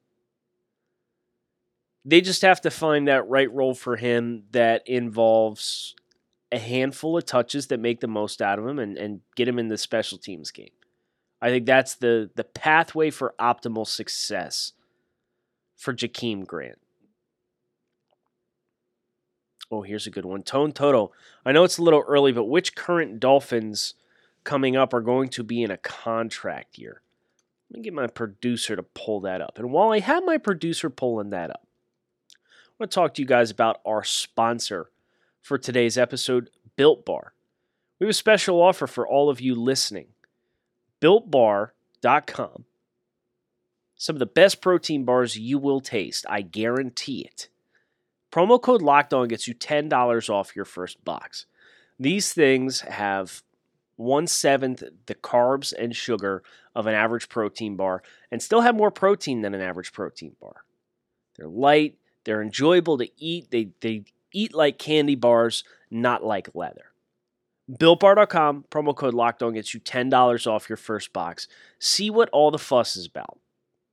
They 2.05 2.21
just 2.21 2.43
have 2.43 2.61
to 2.63 2.71
find 2.71 3.07
that 3.07 3.29
right 3.29 3.53
role 3.53 3.75
for 3.75 3.97
him 3.97 4.45
that 4.51 4.83
involves 4.87 5.95
a 6.51 6.59
handful 6.59 7.17
of 7.17 7.25
touches 7.25 7.69
that 7.69 7.81
make 7.81 8.01
the 8.01 8.09
most 8.09 8.43
out 8.43 8.59
of 8.59 8.67
him 8.67 8.79
and, 8.79 8.99
and 8.99 9.21
get 9.37 9.49
him 9.49 9.59
in 9.59 9.69
the 9.69 9.79
special 9.79 10.19
teams 10.19 10.51
game. 10.51 10.71
I 11.41 11.49
think 11.49 11.67
that's 11.67 11.97
the 11.97 12.31
the 12.37 12.45
pathway 12.45 13.11
for 13.11 13.35
optimal 13.41 13.87
success 13.87 14.73
for 15.77 15.93
Jakeem 15.93 16.47
Grant. 16.47 16.79
Oh, 19.73 19.81
here's 19.81 20.07
a 20.07 20.11
good 20.11 20.27
one. 20.27 20.43
Tone 20.43 20.73
Toto. 20.73 21.13
I 21.47 21.53
know 21.53 21.65
it's 21.65 21.79
a 21.79 21.83
little 21.83 22.05
early, 22.07 22.31
but 22.31 22.45
which 22.45 22.75
current 22.75 23.19
Dolphins 23.19 23.95
coming 24.45 24.77
up 24.77 24.93
are 24.93 25.01
going 25.01 25.31
to 25.31 25.43
be 25.43 25.63
in 25.63 25.71
a 25.71 25.79
contract 25.79 26.77
year? 26.77 27.01
Let 27.71 27.79
me 27.79 27.85
get 27.85 27.95
my 27.95 28.07
producer 28.07 28.77
to 28.77 28.83
pull 28.83 29.21
that 29.21 29.41
up. 29.41 29.59
And 29.59 29.73
while 29.73 29.91
I 29.91 30.01
have 30.01 30.25
my 30.25 30.37
producer 30.37 30.91
pulling 30.91 31.31
that 31.31 31.49
up, 31.49 31.67
I 32.35 32.75
want 32.79 32.91
to 32.91 32.95
talk 32.95 33.15
to 33.15 33.23
you 33.23 33.27
guys 33.27 33.51
about 33.51 33.81
our 33.87 34.05
sponsor 34.05 34.91
for 35.41 35.57
today's 35.57 35.97
episode, 35.97 36.51
Built 36.77 37.07
Bar. 37.07 37.33
We 37.99 38.05
have 38.05 38.11
a 38.11 38.15
special 38.15 38.61
offer 38.61 38.87
for 38.87 39.09
all 39.09 39.31
of 39.31 39.41
you 39.41 39.55
listening. 39.55 40.09
BuiltBar.com. 41.01 42.65
Some 43.97 44.17
of 44.17 44.21
the 44.21 44.27
best 44.27 44.61
protein 44.61 45.05
bars 45.05 45.39
you 45.39 45.59
will 45.59 45.81
taste. 45.81 46.27
I 46.29 46.43
guarantee 46.43 47.23
it. 47.23 47.49
Promo 48.33 48.61
code 48.61 48.83
Locked 48.83 49.13
On 49.13 49.29
gets 49.29 49.47
you 49.47 49.55
$10 49.55 50.31
off 50.31 50.57
your 50.57 50.65
first 50.65 51.05
box. 51.05 51.47
These 52.01 52.33
things 52.33 52.81
have 52.81 53.43
one 53.97 54.27
seventh 54.27 54.83
the 55.07 55.15
carbs 55.15 55.73
and 55.79 55.95
sugar 55.95 56.43
of 56.75 56.87
an 56.87 56.95
average 56.95 57.29
protein 57.29 57.77
bar 57.77 58.03
and 58.31 58.43
still 58.43 58.63
have 58.63 58.75
more 58.75 58.91
protein 58.91 59.43
than 59.43 59.55
an 59.55 59.61
average 59.61 59.93
protein 59.93 60.35
bar. 60.41 60.65
They're 61.37 61.47
light, 61.47 61.99
they're 62.25 62.43
enjoyable 62.43 62.99
to 62.99 63.09
eat, 63.23 63.51
they, 63.51 63.69
they 63.81 64.05
eat 64.33 64.55
like 64.55 64.79
candy 64.79 65.15
bars, 65.15 65.63
not 65.91 66.25
like 66.25 66.49
leather. 66.55 66.87
BuiltBar.com, 67.71 68.65
promo 68.71 68.97
code 68.97 69.15
Locked 69.15 69.43
On 69.43 69.53
gets 69.53 69.73
you 69.73 69.81
$10 69.81 70.47
off 70.47 70.69
your 70.69 70.77
first 70.77 71.13
box. 71.13 71.49
See 71.79 72.11
what 72.11 72.29
all 72.31 72.51
the 72.51 72.59
fuss 72.59 72.97
is 72.97 73.07
about. 73.07 73.39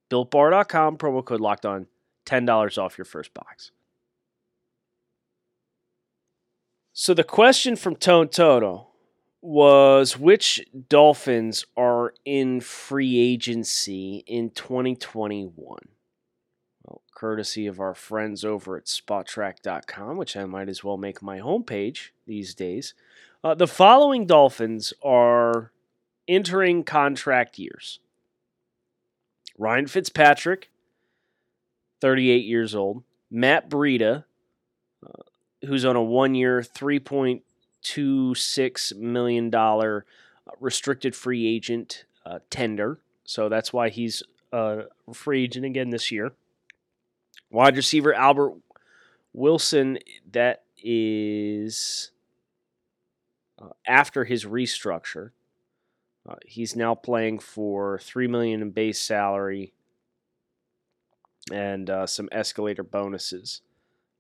BuiltBar.com, 0.10 0.98
promo 0.98 1.24
code 1.24 1.42
Locked 1.42 1.66
On, 1.66 1.88
$10 2.26 2.78
off 2.78 2.98
your 2.98 3.06
first 3.06 3.34
box. 3.34 3.72
So 7.02 7.14
the 7.14 7.24
question 7.24 7.78
from 7.78 7.96
Tone 7.96 8.28
Toto 8.28 8.88
was 9.42 10.18
which 10.18 10.68
Dolphins 10.90 11.66
are 11.78 12.14
in 12.26 12.60
free 12.60 13.18
agency 13.18 14.26
in 14.28 14.50
2021? 14.50 15.80
Well, 16.84 17.02
courtesy 17.16 17.68
of 17.68 17.80
our 17.80 17.94
friends 17.96 18.44
over 18.44 18.76
at 18.76 18.88
Spotrac.com, 18.88 20.18
which 20.18 20.36
I 20.36 20.44
might 20.44 20.68
as 20.68 20.84
well 20.84 20.98
make 20.98 21.22
my 21.22 21.40
homepage 21.40 22.10
these 22.28 22.54
days. 22.54 22.94
Uh, 23.46 23.56
the 23.56 23.66
following 23.66 24.26
Dolphins 24.26 24.92
are 25.02 25.72
entering 26.28 26.84
contract 26.84 27.58
years 27.58 28.00
Ryan 29.58 29.88
Fitzpatrick, 29.88 30.70
38 32.02 32.44
years 32.44 32.76
old, 32.76 33.04
Matt 33.32 33.70
Breida, 33.70 34.26
who's 35.66 35.86
on 35.86 35.96
a 35.96 36.04
one 36.04 36.36
year, 36.36 36.62
$3.26 36.62 38.98
million 38.98 39.56
uh, 39.56 40.02
restricted 40.60 41.16
free 41.16 41.48
agent 41.48 42.04
uh, 42.26 42.40
tender. 42.50 43.00
So 43.24 43.48
that's 43.50 43.72
why 43.72 43.90
he's 43.90 44.24
a 44.52 44.84
free 45.14 45.44
agent 45.44 45.66
again 45.66 45.90
this 45.90 46.12
year. 46.12 46.32
Wide 47.52 47.76
receiver 47.76 48.14
Albert 48.14 48.54
Wilson, 49.34 50.00
that 50.32 50.64
is 50.82 52.12
uh, 53.62 53.70
after 53.88 54.24
his 54.24 54.46
restructure. 54.46 55.32
Uh, 56.28 56.36
he's 56.46 56.76
now 56.76 56.96
playing 56.96 57.40
for 57.40 58.00
three 58.00 58.28
million 58.28 58.62
in 58.62 58.72
base 58.72 59.02
salary 59.02 59.74
and 61.52 61.90
uh, 61.90 62.06
some 62.06 62.30
escalator 62.32 62.84
bonuses 62.84 63.62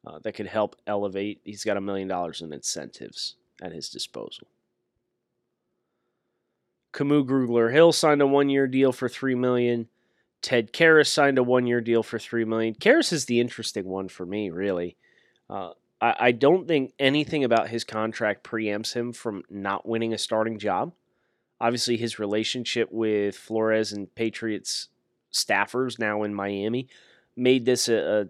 uh, 0.05 0.19
that 0.23 0.33
could 0.33 0.47
help 0.47 0.75
elevate. 0.87 1.41
He's 1.43 1.63
got 1.63 1.77
a 1.77 1.81
million 1.81 2.07
dollars 2.07 2.41
in 2.41 2.53
incentives 2.53 3.35
at 3.61 3.71
his 3.71 3.89
disposal. 3.89 4.47
Kamu 6.93 7.25
Grugier-Hill 7.25 7.91
signed 7.91 8.21
a 8.21 8.27
one-year 8.27 8.67
deal 8.67 8.91
for 8.91 9.07
three 9.07 9.35
million. 9.35 9.87
Ted 10.41 10.71
Karras 10.71 11.07
signed 11.07 11.37
a 11.37 11.43
one-year 11.43 11.81
deal 11.81 12.01
for 12.01 12.17
three 12.17 12.45
million. 12.45 12.73
Karras 12.73 13.13
is 13.13 13.25
the 13.25 13.39
interesting 13.39 13.85
one 13.85 14.07
for 14.07 14.25
me, 14.25 14.49
really. 14.49 14.95
Uh, 15.49 15.71
I, 16.01 16.15
I 16.19 16.31
don't 16.31 16.67
think 16.67 16.93
anything 16.97 17.43
about 17.43 17.69
his 17.69 17.83
contract 17.83 18.43
preempts 18.43 18.93
him 18.93 19.13
from 19.13 19.43
not 19.49 19.87
winning 19.87 20.13
a 20.13 20.17
starting 20.17 20.57
job. 20.57 20.93
Obviously, 21.61 21.97
his 21.97 22.19
relationship 22.19 22.89
with 22.91 23.35
Flores 23.35 23.91
and 23.91 24.13
Patriots 24.15 24.87
staffers 25.31 25.99
now 25.99 26.23
in 26.23 26.33
Miami 26.33 26.87
made 27.35 27.65
this 27.65 27.89
a, 27.89 27.95
a 28.21 28.27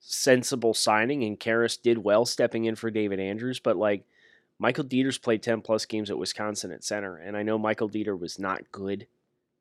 sensible 0.00 0.74
signing, 0.74 1.22
and 1.22 1.38
Karras 1.38 1.80
did 1.80 1.98
well 1.98 2.24
stepping 2.24 2.64
in 2.64 2.74
for 2.74 2.90
David 2.90 3.20
Andrews. 3.20 3.60
But 3.60 3.76
like 3.76 4.04
Michael 4.58 4.84
Deiter's 4.84 5.18
played 5.18 5.42
10 5.42 5.60
plus 5.60 5.84
games 5.84 6.10
at 6.10 6.18
Wisconsin 6.18 6.72
at 6.72 6.82
center, 6.82 7.16
and 7.16 7.36
I 7.36 7.42
know 7.42 7.58
Michael 7.58 7.88
Deiter 7.88 8.18
was 8.18 8.38
not 8.38 8.72
good 8.72 9.06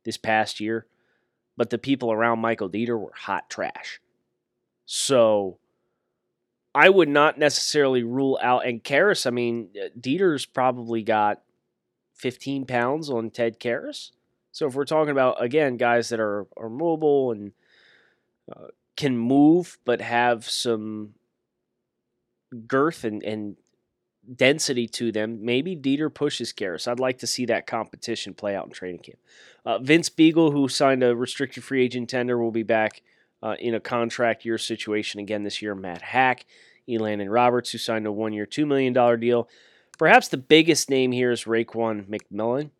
this 0.06 0.18
past 0.18 0.60
year, 0.60 0.88
but 1.56 1.70
the 1.70 1.78
people 1.78 2.12
around 2.12 2.40
Michael 2.40 2.70
Deiter 2.70 3.00
were 3.00 3.14
hot 3.14 3.50
trash. 3.50 4.02
So 4.86 5.60
I 6.74 6.90
would 6.90 7.10
not 7.10 7.38
necessarily 7.38 8.04
rule 8.04 8.40
out, 8.42 8.66
and 8.66 8.84
Karras, 8.84 9.28
I 9.28 9.30
mean, 9.30 9.70
Deiter's 10.00 10.46
probably 10.46 11.04
got 11.04 11.42
15 12.16 12.66
pounds 12.66 13.10
on 13.10 13.30
Ted 13.30 13.60
Karras. 13.60 14.12
So 14.52 14.68
if 14.68 14.76
we're 14.76 14.86
talking 14.86 15.12
about, 15.12 15.42
again, 15.44 15.78
guys 15.78 16.10
that 16.10 16.20
are, 16.20 16.48
are 16.58 16.70
mobile 16.70 17.32
and 17.32 17.52
uh, 18.54 18.68
can 19.00 19.18
move, 19.18 19.80
but 19.86 20.02
have 20.02 20.44
some 20.50 21.14
girth 22.68 23.06
and, 23.06 23.24
and 23.24 23.56
density 24.36 24.90
to 24.90 25.14
them, 25.14 25.40
maybe 25.42 25.74
Deiter 25.74 26.14
pushes 26.14 26.52
Karras. 26.52 26.86
I'd 26.86 27.00
like 27.00 27.20
to 27.20 27.28
see 27.28 27.46
that 27.46 27.66
competition 27.66 28.34
play 28.34 28.58
out 28.58 28.66
in 28.66 28.74
training 28.74 29.00
camp. 29.00 29.20
Uh, 29.66 29.80
Vince 29.80 30.10
Biegel, 30.10 30.52
who 30.52 30.68
signed 30.68 31.02
a 31.02 31.16
restricted 31.16 31.64
free 31.64 31.82
agent 31.82 32.10
tender, 32.10 32.38
will 32.38 32.52
be 32.52 32.64
back 32.64 33.02
uh, 33.42 33.56
in 33.58 33.74
a 33.74 33.80
contract 33.80 34.44
year 34.44 34.58
situation 34.58 35.22
again 35.22 35.44
this 35.44 35.62
year. 35.62 35.76
Matt 35.76 36.02
Haack, 36.02 36.42
Elan 36.90 37.22
and 37.22 37.32
Roberts, 37.32 37.72
who 37.72 37.78
signed 37.78 38.06
a 38.06 38.12
one 38.12 38.34
year, 38.34 38.46
$2 38.46 38.68
million 38.68 38.94
deal. 39.18 39.48
Perhaps 39.98 40.28
the 40.28 40.36
biggest 40.36 40.90
name 40.90 41.14
here 41.14 41.32
is 41.32 41.46
Raekwon 41.46 42.06
McMillan 42.08 42.72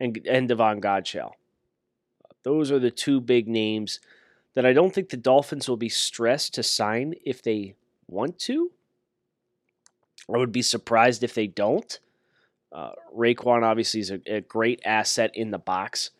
and, 0.00 0.18
and 0.28 0.48
Davon 0.48 0.80
Godchaux. 0.80 1.30
Those 2.42 2.72
are 2.72 2.80
the 2.80 2.90
two 2.90 3.20
big 3.20 3.46
names 3.46 4.00
that 4.58 4.66
I 4.66 4.72
don't 4.72 4.92
think 4.92 5.10
the 5.10 5.16
Dolphins 5.16 5.68
will 5.68 5.76
be 5.76 5.88
stressed 5.88 6.54
to 6.54 6.64
sign 6.64 7.14
if 7.24 7.40
they 7.42 7.76
want 8.08 8.40
to. 8.40 8.72
I 10.28 10.36
would 10.36 10.50
be 10.50 10.62
surprised 10.62 11.22
if 11.22 11.32
they 11.32 11.46
don't. 11.46 12.00
Uh, 12.72 12.90
Raekwon 13.16 13.62
obviously 13.62 14.00
is 14.00 14.10
a, 14.10 14.18
a, 14.26 14.40
great 14.40 14.82
asset 14.84 15.30
in 15.34 15.52
the 15.52 15.60
box. 15.60 16.10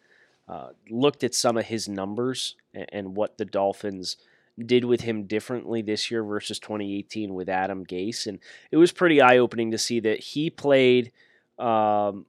Uh, 0.46 0.68
looked 0.88 1.24
at 1.24 1.34
some 1.34 1.56
of 1.56 1.64
his 1.64 1.88
numbers 1.88 2.54
and, 2.72 2.86
and, 2.92 3.16
what 3.16 3.38
the 3.38 3.44
Dolphins 3.44 4.18
did 4.64 4.84
with 4.84 5.00
him 5.00 5.24
differently 5.24 5.82
this 5.82 6.08
year 6.08 6.22
versus 6.22 6.60
2018 6.60 7.34
with 7.34 7.48
Adam 7.48 7.84
Gase, 7.84 8.28
and 8.28 8.38
it 8.70 8.76
was 8.76 8.92
pretty 8.92 9.20
eye 9.20 9.38
opening 9.38 9.72
to 9.72 9.78
see 9.78 9.98
that 9.98 10.20
he 10.20 10.48
played. 10.48 11.10
Um, 11.58 12.24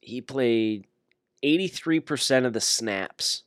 he 0.00 0.22
played 0.22 0.86
83% 1.44 2.46
of 2.46 2.54
the 2.54 2.62
snaps 2.62 3.42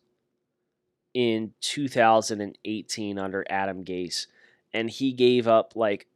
in 1.13 1.53
2018 1.61 3.19
under 3.19 3.45
Adam 3.49 3.83
Gase, 3.83 4.27
and 4.73 4.89
he 4.89 5.11
gave 5.11 5.47
up 5.47 5.73
like 5.75 6.07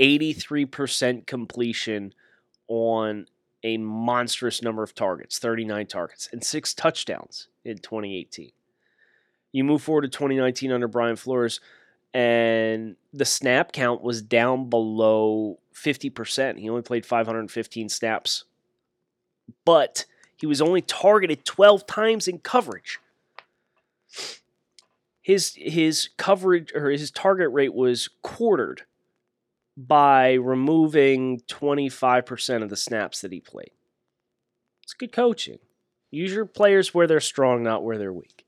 83% 0.00 1.26
completion 1.26 2.14
on 2.68 3.26
a 3.62 3.78
monstrous 3.78 4.62
number 4.62 4.82
of 4.82 4.94
targets 4.94 5.38
39 5.38 5.86
targets 5.86 6.28
and 6.32 6.44
six 6.44 6.74
touchdowns 6.74 7.48
in 7.64 7.78
2018. 7.78 8.52
You 9.52 9.64
move 9.64 9.82
forward 9.82 10.02
to 10.02 10.08
2019 10.08 10.70
under 10.70 10.88
Brian 10.88 11.16
Flores, 11.16 11.60
and 12.12 12.96
the 13.12 13.24
snap 13.24 13.72
count 13.72 14.02
was 14.02 14.22
down 14.22 14.68
below 14.68 15.58
50%. 15.74 16.58
He 16.58 16.68
only 16.68 16.82
played 16.82 17.06
515 17.06 17.88
snaps, 17.88 18.44
but 19.64 20.04
he 20.36 20.46
was 20.46 20.60
only 20.60 20.82
targeted 20.82 21.44
12 21.44 21.86
times 21.86 22.28
in 22.28 22.38
coverage. 22.38 23.00
His 25.22 25.54
his 25.56 26.10
coverage 26.16 26.72
or 26.72 26.90
his 26.90 27.10
target 27.10 27.50
rate 27.50 27.74
was 27.74 28.08
quartered 28.22 28.82
by 29.76 30.34
removing 30.34 31.40
25% 31.48 32.62
of 32.62 32.70
the 32.70 32.76
snaps 32.76 33.20
that 33.20 33.32
he 33.32 33.40
played. 33.40 33.72
It's 34.82 34.94
good 34.94 35.12
coaching. 35.12 35.58
Use 36.10 36.32
your 36.32 36.46
players 36.46 36.94
where 36.94 37.06
they're 37.06 37.20
strong, 37.20 37.62
not 37.62 37.82
where 37.82 37.98
they're 37.98 38.12
weak. 38.12 38.46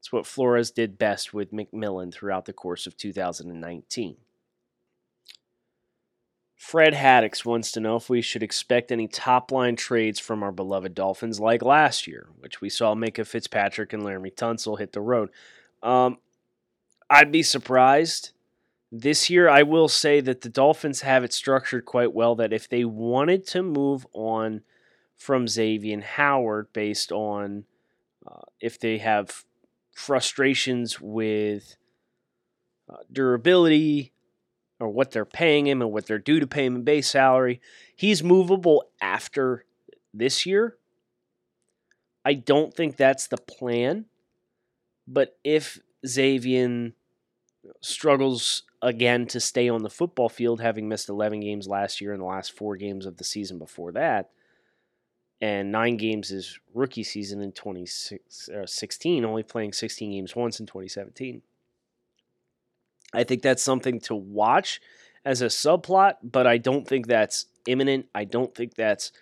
It's 0.00 0.12
what 0.12 0.26
Flores 0.26 0.70
did 0.70 0.98
best 0.98 1.32
with 1.32 1.52
McMillan 1.52 2.12
throughout 2.12 2.46
the 2.46 2.52
course 2.52 2.86
of 2.86 2.96
2019. 2.96 4.16
Fred 6.60 6.92
Haddix 6.92 7.42
wants 7.42 7.72
to 7.72 7.80
know 7.80 7.96
if 7.96 8.10
we 8.10 8.20
should 8.20 8.42
expect 8.42 8.92
any 8.92 9.08
top 9.08 9.50
line 9.50 9.76
trades 9.76 10.20
from 10.20 10.42
our 10.42 10.52
beloved 10.52 10.94
Dolphins 10.94 11.40
like 11.40 11.62
last 11.62 12.06
year, 12.06 12.28
which 12.38 12.60
we 12.60 12.68
saw 12.68 12.94
Minkah 12.94 13.26
Fitzpatrick 13.26 13.94
and 13.94 14.02
Laremy 14.02 14.34
Tunsil 14.34 14.78
hit 14.78 14.92
the 14.92 15.00
road. 15.00 15.30
Um, 15.82 16.18
I'd 17.08 17.32
be 17.32 17.42
surprised 17.42 18.32
this 18.92 19.30
year, 19.30 19.48
I 19.48 19.62
will 19.62 19.88
say 19.88 20.20
that 20.20 20.42
the 20.42 20.50
Dolphins 20.50 21.00
have 21.00 21.24
it 21.24 21.32
structured 21.32 21.86
quite 21.86 22.12
well 22.12 22.34
that 22.34 22.52
if 22.52 22.68
they 22.68 22.84
wanted 22.84 23.46
to 23.48 23.62
move 23.62 24.06
on 24.12 24.60
from 25.16 25.48
Xavier 25.48 26.02
Howard 26.02 26.72
based 26.74 27.10
on 27.10 27.64
uh, 28.30 28.42
if 28.60 28.78
they 28.78 28.98
have 28.98 29.44
frustrations 29.94 31.00
with 31.00 31.76
uh, 32.92 32.98
durability 33.10 34.12
or 34.80 34.88
what 34.88 35.10
they're 35.10 35.24
paying 35.24 35.66
him 35.66 35.82
and 35.82 35.92
what 35.92 36.06
they're 36.06 36.18
due 36.18 36.40
to 36.40 36.46
pay 36.46 36.64
him 36.64 36.76
in 36.76 36.82
base 36.82 37.10
salary, 37.10 37.60
he's 37.94 38.24
movable 38.24 38.90
after 39.00 39.64
this 40.12 40.46
year. 40.46 40.76
I 42.24 42.34
don't 42.34 42.74
think 42.74 42.96
that's 42.96 43.26
the 43.28 43.36
plan. 43.36 44.06
But 45.06 45.38
if 45.44 45.78
Xavier 46.06 46.92
struggles 47.80 48.62
again 48.82 49.26
to 49.26 49.40
stay 49.40 49.68
on 49.68 49.82
the 49.82 49.90
football 49.90 50.28
field, 50.28 50.60
having 50.60 50.88
missed 50.88 51.08
11 51.08 51.40
games 51.40 51.68
last 51.68 52.00
year 52.00 52.12
and 52.12 52.22
the 52.22 52.26
last 52.26 52.52
four 52.52 52.76
games 52.76 53.06
of 53.06 53.16
the 53.16 53.24
season 53.24 53.58
before 53.58 53.92
that. 53.92 54.30
And 55.42 55.72
nine 55.72 55.96
games 55.96 56.28
his 56.28 56.58
rookie 56.74 57.02
season 57.02 57.40
in 57.40 57.52
2016, 57.52 59.24
uh, 59.24 59.28
only 59.28 59.42
playing 59.42 59.72
16 59.72 60.12
games 60.12 60.36
once 60.36 60.60
in 60.60 60.66
2017. 60.66 61.42
I 63.12 63.24
think 63.24 63.42
that's 63.42 63.62
something 63.62 64.00
to 64.00 64.14
watch 64.14 64.80
as 65.24 65.42
a 65.42 65.46
subplot, 65.46 66.14
but 66.22 66.46
I 66.46 66.58
don't 66.58 66.86
think 66.86 67.06
that's 67.06 67.46
imminent. 67.66 68.06
I 68.14 68.24
don't 68.24 68.54
think 68.54 68.74
that's 68.74 69.12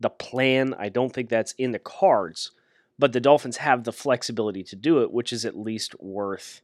the 0.00 0.10
plan. 0.10 0.74
I 0.78 0.88
don't 0.88 1.12
think 1.12 1.28
that's 1.28 1.52
in 1.52 1.72
the 1.72 1.78
cards. 1.78 2.50
But 2.98 3.12
the 3.12 3.20
Dolphins 3.20 3.58
have 3.58 3.84
the 3.84 3.92
flexibility 3.92 4.62
to 4.64 4.76
do 4.76 5.02
it, 5.02 5.12
which 5.12 5.32
is 5.32 5.44
at 5.44 5.56
least 5.56 6.00
worth 6.00 6.62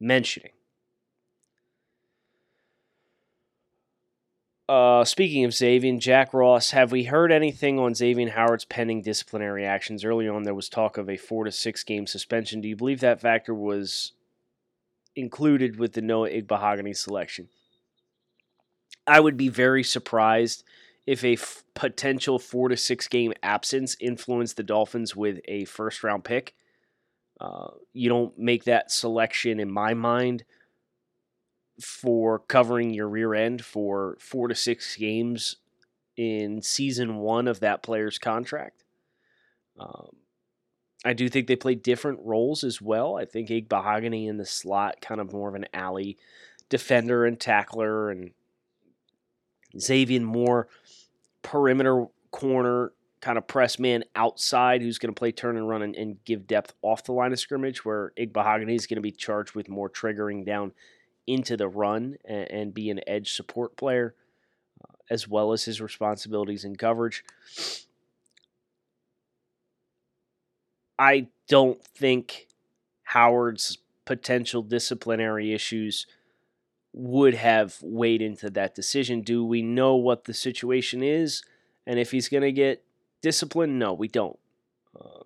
mentioning. 0.00 0.52
Uh, 4.66 5.04
speaking 5.04 5.44
of 5.44 5.52
Xavier, 5.52 5.98
Jack 5.98 6.32
Ross, 6.32 6.70
have 6.70 6.90
we 6.90 7.04
heard 7.04 7.30
anything 7.30 7.78
on 7.78 7.94
Xavier 7.94 8.30
Howard's 8.30 8.64
pending 8.64 9.02
disciplinary 9.02 9.66
actions? 9.66 10.04
Early 10.04 10.26
on, 10.26 10.44
there 10.44 10.54
was 10.54 10.70
talk 10.70 10.96
of 10.96 11.10
a 11.10 11.18
four 11.18 11.44
to 11.44 11.52
six 11.52 11.84
game 11.84 12.06
suspension. 12.06 12.62
Do 12.62 12.68
you 12.68 12.76
believe 12.76 13.00
that 13.00 13.20
factor 13.20 13.52
was 13.52 14.12
included 15.16 15.78
with 15.78 15.92
the 15.92 16.02
Noah 16.02 16.30
Igbinoghene 16.30 16.96
selection? 16.96 17.48
I 19.06 19.20
would 19.20 19.36
be 19.36 19.48
very 19.48 19.82
surprised 19.82 20.64
if 21.06 21.24
a 21.24 21.34
f- 21.34 21.64
potential 21.74 22.38
four 22.38 22.68
to 22.68 22.76
six 22.76 23.08
game 23.08 23.32
absence 23.42 23.96
influenced 24.00 24.56
the 24.56 24.62
Dolphins 24.62 25.14
with 25.14 25.40
a 25.46 25.64
first 25.66 26.02
round 26.02 26.24
pick. 26.24 26.54
Uh, 27.40 27.70
you 27.92 28.08
don't 28.08 28.38
make 28.38 28.64
that 28.64 28.90
selection, 28.90 29.60
in 29.60 29.70
my 29.70 29.92
mind, 29.92 30.44
for 31.80 32.38
covering 32.38 32.94
your 32.94 33.08
rear 33.08 33.34
end 33.34 33.64
for 33.64 34.16
four 34.20 34.48
to 34.48 34.54
six 34.54 34.96
games 34.96 35.56
in 36.16 36.62
season 36.62 37.16
one 37.16 37.48
of 37.48 37.60
that 37.60 37.82
player's 37.82 38.18
contract. 38.18 38.84
Um, 39.78 40.16
I 41.04 41.12
do 41.12 41.28
think 41.28 41.46
they 41.46 41.56
play 41.56 41.74
different 41.74 42.20
roles 42.22 42.64
as 42.64 42.80
well. 42.80 43.16
I 43.16 43.26
think 43.26 43.48
Igbinoghene 43.48 44.26
in 44.26 44.38
the 44.38 44.46
slot, 44.46 45.00
kind 45.00 45.20
of 45.20 45.32
more 45.32 45.48
of 45.48 45.54
an 45.54 45.66
alley 45.74 46.16
defender 46.70 47.26
and 47.26 47.38
tackler, 47.38 48.10
and 48.10 48.30
Xavier 49.78 50.20
more 50.20 50.68
perimeter 51.42 52.06
corner, 52.30 52.92
kind 53.20 53.38
of 53.38 53.46
press 53.46 53.78
man 53.78 54.04
outside 54.14 54.82
who's 54.82 54.98
going 54.98 55.12
to 55.14 55.18
play 55.18 55.32
turn 55.32 55.56
and 55.56 55.68
run 55.68 55.82
and, 55.82 55.96
and, 55.96 56.22
give 56.24 56.46
depth 56.46 56.74
off 56.82 57.04
the 57.04 57.12
line 57.12 57.32
of 57.32 57.40
scrimmage, 57.40 57.84
where 57.84 58.12
Igbinoghene 58.18 58.74
is 58.74 58.86
going 58.86 58.96
to 58.96 59.02
be 59.02 59.10
charged 59.10 59.54
with 59.54 59.68
more 59.68 59.88
triggering 59.88 60.44
down 60.44 60.72
into 61.26 61.56
the 61.56 61.68
run 61.68 62.16
and, 62.24 62.50
and 62.50 62.74
be 62.74 62.90
an 62.90 63.00
edge 63.06 63.32
support 63.32 63.76
player, 63.76 64.14
uh, 64.82 64.92
as 65.10 65.28
well 65.28 65.52
as 65.52 65.64
his 65.64 65.80
responsibilities 65.80 66.64
in 66.64 66.76
coverage. 66.76 67.24
I 70.98 71.28
don't 71.48 71.82
think 71.84 72.48
Howard's 73.04 73.78
potential 74.04 74.62
disciplinary 74.62 75.52
issues 75.52 76.06
would 76.92 77.34
have 77.34 77.76
weighed 77.82 78.22
into 78.22 78.50
that 78.50 78.74
decision. 78.74 79.22
Do 79.22 79.44
we 79.44 79.62
know 79.62 79.96
what 79.96 80.24
the 80.24 80.34
situation 80.34 81.02
is? 81.02 81.42
And 81.86 81.98
if 81.98 82.12
he's 82.12 82.28
going 82.28 82.42
to 82.42 82.52
get 82.52 82.84
disciplined, 83.20 83.78
no, 83.78 83.92
we 83.92 84.08
don't. 84.08 84.38
Uh, 84.98 85.24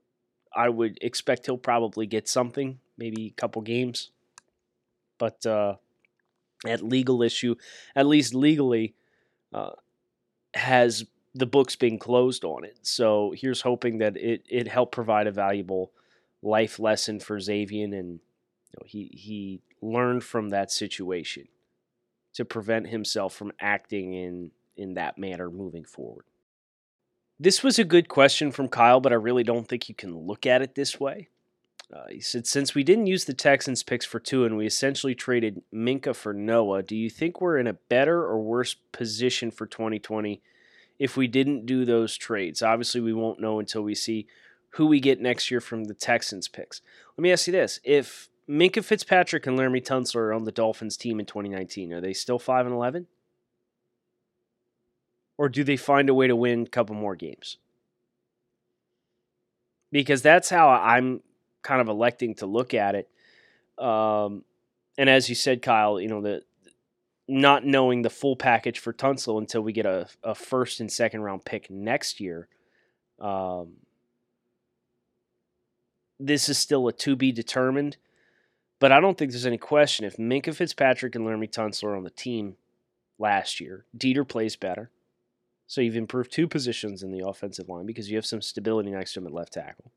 I 0.54 0.70
would 0.70 0.98
expect 1.02 1.46
he'll 1.46 1.58
probably 1.58 2.06
get 2.06 2.28
something, 2.28 2.80
maybe 2.96 3.26
a 3.26 3.40
couple 3.40 3.62
games. 3.62 4.10
But 5.18 5.44
uh, 5.44 5.76
at 6.66 6.82
legal 6.82 7.22
issue, 7.22 7.56
at 7.94 8.06
least 8.06 8.34
legally, 8.34 8.94
uh, 9.52 9.72
has 10.54 11.04
the 11.38 11.46
books 11.46 11.76
being 11.76 11.98
closed 11.98 12.44
on 12.44 12.64
it. 12.64 12.78
So 12.82 13.32
here's 13.36 13.62
hoping 13.62 13.98
that 13.98 14.16
it 14.16 14.42
it 14.48 14.68
helped 14.68 14.92
provide 14.92 15.26
a 15.26 15.32
valuable 15.32 15.92
life 16.42 16.78
lesson 16.78 17.20
for 17.20 17.40
Xavier, 17.40 17.84
and 17.84 17.94
you 17.94 18.78
know, 18.78 18.84
he 18.84 19.10
he 19.12 19.60
learned 19.80 20.24
from 20.24 20.50
that 20.50 20.70
situation 20.70 21.48
to 22.34 22.44
prevent 22.44 22.88
himself 22.88 23.34
from 23.34 23.52
acting 23.60 24.14
in 24.14 24.50
in 24.76 24.94
that 24.94 25.18
manner 25.18 25.50
moving 25.50 25.84
forward. 25.84 26.24
This 27.40 27.62
was 27.62 27.78
a 27.78 27.84
good 27.84 28.08
question 28.08 28.50
from 28.50 28.68
Kyle, 28.68 29.00
but 29.00 29.12
I 29.12 29.16
really 29.16 29.44
don't 29.44 29.68
think 29.68 29.88
you 29.88 29.94
can 29.94 30.16
look 30.16 30.44
at 30.44 30.62
it 30.62 30.74
this 30.74 30.98
way. 30.98 31.28
Uh, 31.94 32.04
he 32.10 32.20
said, 32.20 32.46
since 32.46 32.74
we 32.74 32.82
didn't 32.82 33.06
use 33.06 33.24
the 33.24 33.32
Texans 33.32 33.82
picks 33.82 34.04
for 34.04 34.20
two 34.20 34.44
and 34.44 34.56
we 34.56 34.66
essentially 34.66 35.14
traded 35.14 35.62
Minkah 35.72 36.14
for 36.14 36.34
Noah, 36.34 36.82
do 36.82 36.94
you 36.94 37.08
think 37.08 37.40
we're 37.40 37.56
in 37.56 37.66
a 37.66 37.72
better 37.72 38.24
or 38.24 38.42
worse 38.42 38.74
position 38.92 39.50
for 39.50 39.66
2020 39.66 40.42
if 40.98 41.16
we 41.16 41.26
didn't 41.26 41.66
do 41.66 41.84
those 41.84 42.16
trades? 42.16 42.62
Obviously, 42.62 43.00
we 43.00 43.12
won't 43.12 43.40
know 43.40 43.58
until 43.58 43.82
we 43.82 43.94
see 43.94 44.26
who 44.70 44.86
we 44.86 45.00
get 45.00 45.20
next 45.20 45.50
year 45.50 45.60
from 45.60 45.84
the 45.84 45.94
Texans 45.94 46.48
picks. 46.48 46.82
Let 47.16 47.22
me 47.22 47.32
ask 47.32 47.46
you 47.46 47.52
this: 47.52 47.80
If 47.84 48.28
Minkah 48.48 48.84
Fitzpatrick 48.84 49.46
and 49.46 49.58
Laremy 49.58 49.84
Tunsil 49.84 50.16
are 50.16 50.32
on 50.32 50.44
the 50.44 50.52
Dolphins 50.52 50.96
team 50.96 51.20
in 51.20 51.26
2019, 51.26 51.92
are 51.92 52.00
they 52.00 52.14
still 52.14 52.38
five 52.38 52.64
and 52.64 52.74
11? 52.74 53.06
Or 55.36 55.48
do 55.48 55.62
they 55.62 55.76
find 55.76 56.08
a 56.08 56.14
way 56.14 56.26
to 56.26 56.34
win 56.34 56.62
a 56.62 56.66
couple 56.66 56.96
more 56.96 57.14
games? 57.14 57.58
Because 59.92 60.20
that's 60.22 60.50
how 60.50 60.68
I'm 60.68 61.22
kind 61.62 61.80
of 61.80 61.88
electing 61.88 62.34
to 62.36 62.46
look 62.46 62.74
at 62.74 62.94
it. 62.94 63.08
Um, 63.82 64.44
and 64.96 65.08
as 65.08 65.28
you 65.28 65.34
said, 65.34 65.62
Kyle, 65.62 66.00
you 66.00 66.08
know, 66.08 66.20
the 66.20 66.42
not 67.28 67.64
knowing 67.64 68.02
the 68.02 68.10
full 68.10 68.36
package 68.36 68.78
for 68.78 68.92
Tunsil 68.92 69.38
until 69.38 69.60
we 69.60 69.72
get 69.72 69.86
a, 69.86 70.08
a 70.22 70.34
first 70.34 70.80
and 70.80 70.90
second 70.90 71.20
round 71.20 71.44
pick 71.44 71.70
next 71.70 72.20
year. 72.20 72.48
Um, 73.20 73.74
this 76.18 76.48
is 76.48 76.58
still 76.58 76.88
a 76.88 76.92
to 76.92 77.14
be 77.14 77.30
determined, 77.30 77.96
but 78.80 78.90
I 78.90 79.00
don't 79.00 79.16
think 79.18 79.30
there's 79.30 79.46
any 79.46 79.58
question 79.58 80.04
if 80.04 80.16
Minkah 80.16 80.54
Fitzpatrick 80.54 81.14
and 81.14 81.26
Laremy 81.26 81.50
Tunsil 81.50 81.84
are 81.84 81.96
on 81.96 82.04
the 82.04 82.10
team 82.10 82.56
last 83.18 83.60
year, 83.60 83.84
Deiter 83.96 84.26
plays 84.26 84.56
better. 84.56 84.90
So 85.66 85.82
you've 85.82 85.96
improved 85.96 86.32
two 86.32 86.48
positions 86.48 87.02
in 87.02 87.12
the 87.12 87.26
offensive 87.26 87.68
line 87.68 87.84
because 87.84 88.10
you 88.10 88.16
have 88.16 88.24
some 88.24 88.40
stability 88.40 88.90
next 88.90 89.12
to 89.12 89.20
him 89.20 89.26
at 89.26 89.34
left 89.34 89.52
tackle 89.52 89.92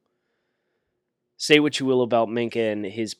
say 1.42 1.60
what 1.60 1.80
you 1.80 1.88
will 1.88 2.04
about 2.04 2.28
Minkah 2.28 2.72
and 2.72 2.86
his 2.86 3.16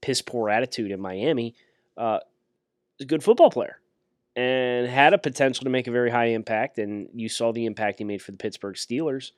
piss 0.00 0.20
poor 0.20 0.50
attitude 0.50 0.90
in 0.90 1.00
Miami, 1.00 1.54
uh, 1.96 2.18
a 3.00 3.04
good 3.04 3.22
football 3.22 3.50
player 3.50 3.78
and 4.34 4.86
had 4.86 5.14
a 5.14 5.18
potential 5.18 5.64
to 5.64 5.70
make 5.70 5.86
a 5.86 5.90
very 5.90 6.10
high 6.10 6.26
impact. 6.26 6.78
And 6.78 7.08
you 7.14 7.28
saw 7.28 7.52
the 7.52 7.66
impact 7.66 7.98
he 7.98 8.04
made 8.04 8.22
for 8.22 8.32
the 8.32 8.38
Pittsburgh 8.38 8.76
Steelers. 8.76 9.32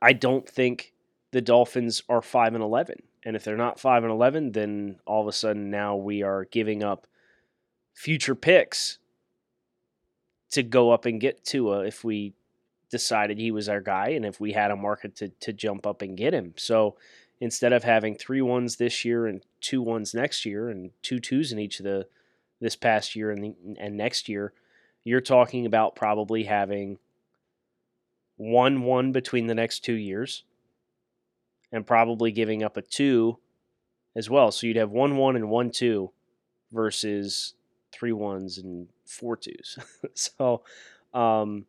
I 0.00 0.12
don't 0.12 0.48
think 0.48 0.92
the 1.30 1.40
Dolphins 1.40 2.02
are 2.08 2.22
five 2.22 2.54
and 2.54 2.62
eleven, 2.62 3.02
and 3.24 3.36
if 3.36 3.44
they're 3.44 3.56
not 3.56 3.80
five 3.80 4.02
and 4.02 4.12
eleven, 4.12 4.52
then 4.52 4.98
all 5.06 5.22
of 5.22 5.28
a 5.28 5.32
sudden 5.32 5.70
now 5.70 5.96
we 5.96 6.22
are 6.22 6.44
giving 6.46 6.82
up 6.82 7.06
future 7.94 8.34
picks 8.34 8.98
to 10.50 10.62
go 10.62 10.90
up 10.90 11.06
and 11.06 11.20
get 11.20 11.44
Tua 11.44 11.86
if 11.86 12.04
we 12.04 12.34
decided 12.90 13.38
he 13.38 13.50
was 13.50 13.68
our 13.68 13.80
guy 13.80 14.08
and 14.08 14.26
if 14.26 14.38
we 14.40 14.52
had 14.52 14.70
a 14.70 14.76
market 14.76 15.16
to, 15.16 15.28
to 15.40 15.52
jump 15.52 15.86
up 15.86 16.02
and 16.02 16.16
get 16.16 16.34
him. 16.34 16.52
So 16.56 16.96
instead 17.42 17.72
of 17.72 17.82
having 17.82 18.14
three 18.14 18.40
ones 18.40 18.76
this 18.76 19.04
year 19.04 19.26
and 19.26 19.44
two 19.60 19.82
ones 19.82 20.14
next 20.14 20.46
year 20.46 20.68
and 20.68 20.92
two 21.02 21.18
twos 21.18 21.50
in 21.50 21.58
each 21.58 21.80
of 21.80 21.84
the 21.84 22.06
this 22.60 22.76
past 22.76 23.16
year 23.16 23.32
and, 23.32 23.42
the, 23.42 23.54
and 23.80 23.96
next 23.96 24.28
year, 24.28 24.52
you're 25.02 25.20
talking 25.20 25.66
about 25.66 25.96
probably 25.96 26.44
having 26.44 27.00
one 28.36 28.82
one 28.82 29.10
between 29.10 29.48
the 29.48 29.56
next 29.56 29.80
two 29.80 29.94
years 29.94 30.44
and 31.72 31.84
probably 31.84 32.30
giving 32.30 32.62
up 32.62 32.76
a 32.76 32.82
two 32.82 33.36
as 34.14 34.30
well. 34.30 34.52
So 34.52 34.68
you'd 34.68 34.76
have 34.76 34.92
one 34.92 35.16
one 35.16 35.34
and 35.34 35.50
one 35.50 35.72
two 35.72 36.12
versus 36.70 37.54
three 37.90 38.12
ones 38.12 38.58
and 38.58 38.86
four 39.04 39.36
twos. 39.36 39.80
so 40.14 40.62
um, 41.12 41.66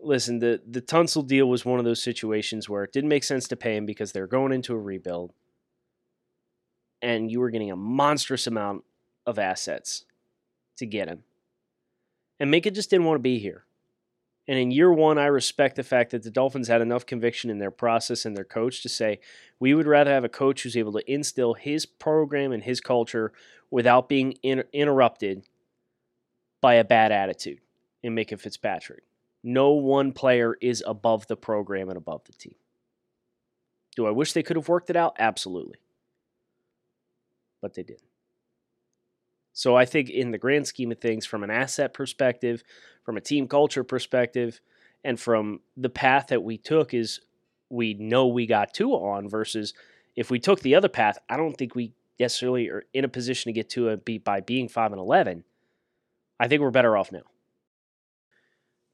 listen, 0.00 0.38
the 0.38 0.60
the 0.66 0.82
Tunsil 0.82 1.26
deal 1.26 1.46
was 1.46 1.64
one 1.64 1.78
of 1.78 1.84
those 1.84 2.02
situations 2.02 2.68
where 2.68 2.84
it 2.84 2.92
didn't 2.92 3.08
make 3.08 3.24
sense 3.24 3.48
to 3.48 3.56
pay 3.56 3.76
him 3.76 3.86
because 3.86 4.12
they're 4.12 4.26
going 4.26 4.52
into 4.52 4.74
a 4.74 4.78
rebuild, 4.78 5.32
and 7.02 7.30
you 7.30 7.40
were 7.40 7.50
getting 7.50 7.70
a 7.70 7.76
monstrous 7.76 8.46
amount 8.46 8.84
of 9.26 9.38
assets 9.38 10.04
to 10.76 10.86
get 10.86 11.08
him, 11.08 11.24
and 12.38 12.52
Minkah 12.52 12.74
just 12.74 12.90
didn't 12.90 13.06
want 13.06 13.16
to 13.16 13.22
be 13.22 13.38
here. 13.38 13.64
And 14.46 14.58
in 14.58 14.70
year 14.70 14.92
one, 14.92 15.16
I 15.16 15.26
respect 15.26 15.76
the 15.76 15.82
fact 15.82 16.10
that 16.10 16.22
the 16.22 16.30
Dolphins 16.30 16.68
had 16.68 16.82
enough 16.82 17.06
conviction 17.06 17.48
in 17.48 17.58
their 17.58 17.70
process 17.70 18.26
and 18.26 18.36
their 18.36 18.44
coach 18.44 18.82
to 18.82 18.88
say, 18.88 19.20
we 19.58 19.72
would 19.72 19.86
rather 19.86 20.10
have 20.10 20.24
a 20.24 20.28
coach 20.28 20.62
who's 20.62 20.76
able 20.76 20.92
to 20.92 21.10
instill 21.10 21.54
his 21.54 21.86
program 21.86 22.52
and 22.52 22.62
his 22.62 22.80
culture 22.80 23.32
without 23.70 24.08
being 24.08 24.34
inter- 24.42 24.68
interrupted 24.72 25.44
by 26.60 26.74
a 26.74 26.84
bad 26.84 27.10
attitude 27.10 27.60
in 28.02 28.14
Minkah 28.14 28.38
Fitzpatrick. 28.38 29.02
No 29.46 29.72
one 29.72 30.12
player 30.12 30.56
is 30.60 30.82
above 30.86 31.26
the 31.26 31.36
program 31.36 31.90
and 31.90 31.98
above 31.98 32.24
the 32.24 32.32
team. 32.32 32.54
Do 33.94 34.06
I 34.06 34.10
wish 34.10 34.32
they 34.32 34.42
could 34.42 34.56
have 34.56 34.68
worked 34.68 34.88
it 34.88 34.96
out? 34.96 35.14
Absolutely. 35.18 35.76
But 37.60 37.74
they 37.74 37.82
didn't. 37.82 38.08
So 39.52 39.76
I 39.76 39.84
think, 39.84 40.10
in 40.10 40.32
the 40.32 40.38
grand 40.38 40.66
scheme 40.66 40.90
of 40.90 40.98
things, 40.98 41.26
from 41.26 41.44
an 41.44 41.50
asset 41.50 41.94
perspective, 41.94 42.64
from 43.04 43.16
a 43.16 43.20
team 43.20 43.46
culture 43.46 43.84
perspective, 43.84 44.60
and 45.04 45.20
from 45.20 45.60
the 45.76 45.90
path 45.90 46.28
that 46.28 46.42
we 46.42 46.56
took, 46.56 46.94
is 46.94 47.20
we 47.68 47.94
know 47.94 48.26
we 48.26 48.46
got 48.46 48.72
Tua 48.72 48.96
on 48.96 49.28
versus 49.28 49.74
if 50.16 50.30
we 50.30 50.40
took 50.40 50.60
the 50.60 50.74
other 50.74 50.88
path, 50.88 51.18
I 51.28 51.36
don't 51.36 51.56
think 51.56 51.74
we 51.74 51.92
necessarily 52.18 52.68
are 52.68 52.84
in 52.94 53.04
a 53.04 53.08
position 53.08 53.50
to 53.50 53.52
get 53.52 53.68
to 53.70 53.90
a 53.90 53.96
beat 53.96 54.24
by 54.24 54.40
being 54.40 54.68
five 54.68 54.90
and 54.90 55.00
eleven. 55.00 55.44
I 56.40 56.48
think 56.48 56.62
we're 56.62 56.70
better 56.70 56.96
off 56.96 57.12
now. 57.12 57.22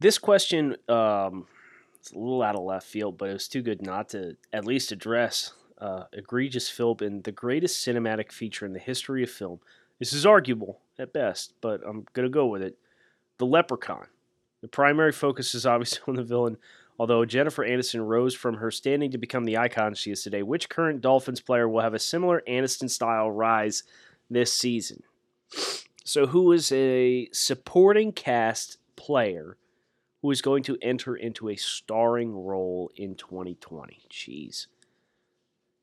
This 0.01 0.19
question 0.19 0.77
um, 0.89 1.47
it's 2.01 2.13
a 2.13 2.19
little 2.19 2.43
out 2.43 2.57
of 2.57 2.63
left 2.63 2.87
field, 2.87 3.19
but 3.19 3.29
it 3.29 3.35
was 3.35 3.49
too 3.49 3.63
good 3.63 3.83
not 3.83 4.09
to 4.11 4.37
at 4.53 4.65
least 4.65 4.91
address 4.91 5.53
uh, 5.79 6.05
egregious 6.13 6.69
film 6.69 6.99
in 7.03 7.23
the 7.23 7.33
greatest 7.33 7.87
cinematic 7.87 8.33
feature 8.33 8.67
in 8.67 8.73
the 8.73 8.79
history 8.79 9.23
of 9.23 9.31
film. 9.31 9.61
This 9.99 10.13
is 10.13 10.25
arguable 10.25 10.81
at 10.99 11.13
best, 11.13 11.53
but 11.61 11.83
I'm 11.87 12.07
going 12.15 12.27
to 12.27 12.31
go 12.33 12.47
with 12.47 12.63
it. 12.63 12.77
The 13.39 13.47
Leprechaun. 13.47 14.07
The 14.63 14.69
primary 14.69 15.13
focus 15.13 15.55
is 15.55 15.67
obviously 15.67 16.01
on 16.09 16.15
the 16.15 16.23
villain, 16.23 16.57
although 16.99 17.25
Jennifer 17.27 17.65
Aniston 17.65 18.07
rose 18.07 18.35
from 18.35 18.57
her 18.57 18.71
standing 18.71 19.11
to 19.11 19.19
become 19.19 19.45
the 19.45 19.59
icon 19.59 19.95
she 19.95 20.11
is 20.11 20.23
today. 20.23 20.43
Which 20.43 20.71
current 20.71 21.03
Dolphins 21.03 21.41
player 21.41 21.69
will 21.69 21.83
have 21.83 21.95
a 21.95 21.99
similar 21.99 22.43
Aniston 22.49 22.89
style 22.89 23.31
rise 23.31 23.83
this 24.31 24.53
season? 24.53 25.03
So, 26.05 26.27
who 26.27 26.53
is 26.53 26.73
a 26.73 27.29
supporting 27.33 28.13
cast 28.13 28.79
player 28.97 29.57
who 30.23 30.31
is 30.31 30.43
going 30.43 30.63
to 30.65 30.77
enter 30.83 31.17
into 31.17 31.49
a 31.49 31.57
starring 31.57 32.33
role 32.33 32.91
in 32.97 33.15
2020. 33.15 34.01
Jeez. 34.11 34.67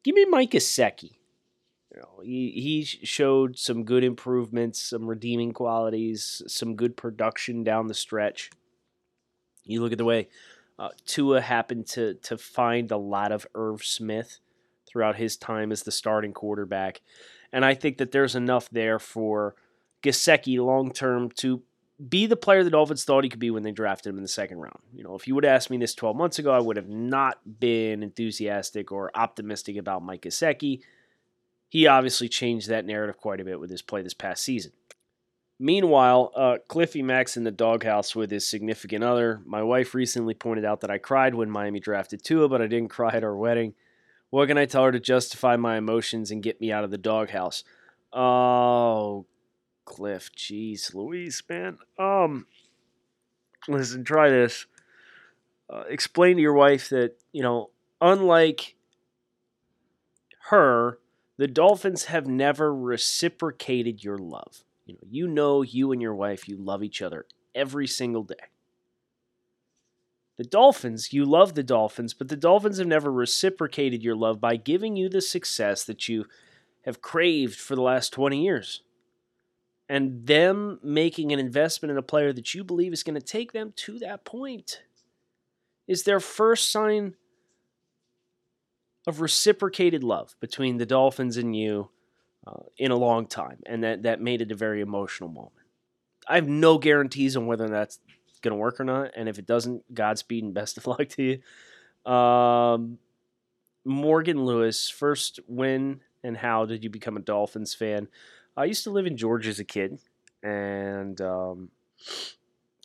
Give 0.03 0.15
me 0.15 0.25
Mike 0.25 0.51
Gesicki. 0.51 1.17
You 1.93 2.01
know, 2.01 2.21
he, 2.23 2.51
he 2.51 2.83
showed 2.83 3.57
some 3.57 3.83
good 3.83 4.03
improvements, 4.03 4.79
some 4.79 5.07
redeeming 5.07 5.53
qualities, 5.53 6.43
some 6.47 6.75
good 6.75 6.95
production 6.95 7.63
down 7.63 7.87
the 7.87 7.93
stretch. 7.93 8.51
You 9.63 9.81
look 9.81 9.91
at 9.91 9.97
the 9.97 10.05
way 10.05 10.29
uh, 10.79 10.89
Tua 11.05 11.41
happened 11.41 11.87
to 11.87 12.15
to 12.15 12.37
find 12.37 12.91
a 12.91 12.97
lot 12.97 13.31
of 13.31 13.47
Irv 13.55 13.83
Smith 13.83 14.39
throughout 14.87 15.15
his 15.15 15.35
time 15.35 15.71
as 15.71 15.83
the 15.83 15.91
starting 15.91 16.33
quarterback, 16.33 17.01
and 17.51 17.65
I 17.65 17.73
think 17.73 17.97
that 17.97 18.11
there's 18.11 18.35
enough 18.35 18.69
there 18.69 18.99
for 18.99 19.55
Gesicki 20.03 20.63
long 20.63 20.91
term 20.91 21.31
to 21.31 21.63
be 22.09 22.27
the 22.27 22.35
player 22.35 22.63
the 22.63 22.69
Dolphins 22.69 23.03
thought 23.03 23.23
he 23.23 23.29
could 23.29 23.39
be 23.39 23.49
when 23.49 23.63
they 23.63 23.71
drafted 23.71 24.11
him 24.11 24.17
in 24.17 24.23
the 24.23 24.29
second 24.29 24.59
round. 24.59 24.79
You 24.93 25.03
know, 25.03 25.15
if 25.15 25.27
you 25.27 25.33
would 25.35 25.43
have 25.43 25.55
asked 25.55 25.69
me 25.69 25.77
this 25.77 25.95
12 25.95 26.15
months 26.15 26.37
ago, 26.37 26.51
I 26.51 26.59
would 26.59 26.77
have 26.77 26.89
not 26.89 27.59
been 27.59 28.03
enthusiastic 28.03 28.91
or 28.91 29.11
optimistic 29.15 29.77
about 29.77 30.03
Mike 30.03 30.21
Gesicki. 30.21 30.81
He 31.69 31.87
obviously 31.87 32.29
changed 32.29 32.69
that 32.69 32.85
narrative 32.85 33.17
quite 33.17 33.41
a 33.41 33.45
bit 33.45 33.59
with 33.59 33.69
his 33.69 33.81
play 33.81 34.01
this 34.01 34.13
past 34.13 34.43
season. 34.43 34.73
Meanwhile, 35.59 36.31
uh, 36.35 36.57
Cliffy 36.67 37.01
Max 37.01 37.35
in 37.35 37.43
the 37.43 37.51
doghouse 37.51 38.15
with 38.15 38.29
his 38.29 38.47
significant 38.47 39.03
other. 39.03 39.41
My 39.43 39.63
wife 39.63 39.95
recently 39.95 40.35
pointed 40.35 40.65
out 40.65 40.81
that 40.81 40.91
I 40.91 40.99
cried 40.99 41.33
when 41.33 41.49
Miami 41.49 41.79
drafted 41.79 42.23
Tua, 42.23 42.47
but 42.47 42.61
I 42.61 42.67
didn't 42.67 42.89
cry 42.89 43.09
at 43.11 43.23
our 43.23 43.35
wedding. 43.35 43.73
What 44.29 44.49
can 44.49 44.57
I 44.59 44.65
tell 44.65 44.83
her 44.83 44.91
to 44.91 44.99
justify 44.99 45.55
my 45.55 45.77
emotions 45.77 46.29
and 46.29 46.43
get 46.43 46.61
me 46.61 46.71
out 46.71 46.83
of 46.83 46.91
the 46.91 46.97
doghouse? 46.97 47.63
Oh, 48.13 49.25
Cliff, 49.87 50.29
jeez, 50.35 50.93
Louise, 50.93 51.41
man. 51.49 51.77
Um, 51.97 52.45
listen, 53.69 54.03
try 54.03 54.29
this. 54.29 54.65
Uh, 55.69 55.83
explain 55.87 56.35
to 56.35 56.41
your 56.41 56.53
wife 56.53 56.89
that 56.89 57.15
you 57.31 57.41
know, 57.41 57.69
unlike 58.01 58.75
her, 60.49 60.99
the 61.37 61.47
Dolphins 61.47 62.05
have 62.05 62.27
never 62.27 62.75
reciprocated 62.75 64.03
your 64.03 64.17
love. 64.17 64.65
You 64.85 64.95
know, 64.95 65.07
you 65.09 65.27
know, 65.27 65.61
you 65.61 65.93
and 65.93 66.01
your 66.01 66.15
wife, 66.15 66.49
you 66.49 66.57
love 66.57 66.83
each 66.83 67.01
other 67.01 67.25
every 67.55 67.87
single 67.87 68.23
day. 68.23 68.35
The 70.37 70.43
Dolphins, 70.43 71.13
you 71.13 71.23
love 71.23 71.55
the 71.55 71.63
Dolphins, 71.63 72.13
but 72.13 72.27
the 72.27 72.35
Dolphins 72.35 72.77
have 72.77 72.87
never 72.87 73.11
reciprocated 73.11 74.03
your 74.03 74.15
love 74.15 74.41
by 74.41 74.57
giving 74.57 74.97
you 74.97 75.07
the 75.07 75.21
success 75.21 75.85
that 75.85 76.09
you 76.09 76.25
have 76.83 77.01
craved 77.01 77.57
for 77.57 77.75
the 77.75 77.81
last 77.81 78.11
20 78.11 78.43
years. 78.43 78.81
And 79.89 80.27
them 80.27 80.79
making 80.83 81.31
an 81.31 81.39
investment 81.39 81.91
in 81.91 81.97
a 81.97 82.03
player 82.03 82.33
that 82.33 82.53
you 82.53 82.63
believe 82.63 82.91
is 82.91 83.03
going 83.03 83.19
to 83.19 83.25
take 83.25 83.53
them 83.53 83.73
to 83.77 83.99
that 83.99 84.25
point 84.25 84.81
is 85.87 86.03
their 86.03 86.19
first 86.19 86.71
sign 86.71 87.15
of 89.07 89.21
reciprocated 89.21 90.03
love 90.03 90.35
between 90.41 90.77
the 90.77 90.85
Dolphins 90.85 91.37
and 91.37 91.55
you 91.55 91.89
uh, 92.45 92.63
in 92.77 92.91
a 92.91 92.97
long 92.97 93.27
time. 93.27 93.59
And 93.65 93.83
that, 93.83 94.03
that 94.03 94.21
made 94.21 94.41
it 94.41 94.51
a 94.51 94.55
very 94.55 94.81
emotional 94.81 95.29
moment. 95.29 95.53
I 96.27 96.35
have 96.35 96.49
no 96.49 96.77
guarantees 96.77 97.37
on 97.37 97.47
whether 97.47 97.69
that's 97.69 97.99
going 98.41 98.51
to 98.51 98.57
work 98.57 98.81
or 98.81 98.83
not. 98.83 99.11
And 99.15 99.29
if 99.29 99.39
it 99.39 99.45
doesn't, 99.45 99.93
Godspeed 99.93 100.43
and 100.43 100.53
best 100.53 100.77
of 100.77 100.85
luck 100.87 101.07
to 101.09 101.23
you. 102.05 102.11
Um, 102.11 102.99
Morgan 103.85 104.43
Lewis, 104.43 104.89
first 104.89 105.39
when 105.47 106.01
and 106.23 106.35
how 106.35 106.65
did 106.65 106.83
you 106.83 106.89
become 106.89 107.15
a 107.15 107.21
Dolphins 107.21 107.73
fan? 107.73 108.09
I 108.57 108.65
used 108.65 108.83
to 108.85 108.91
live 108.91 109.05
in 109.05 109.15
Georgia 109.15 109.49
as 109.49 109.59
a 109.59 109.63
kid 109.63 109.99
and 110.41 111.21
um, 111.21 111.69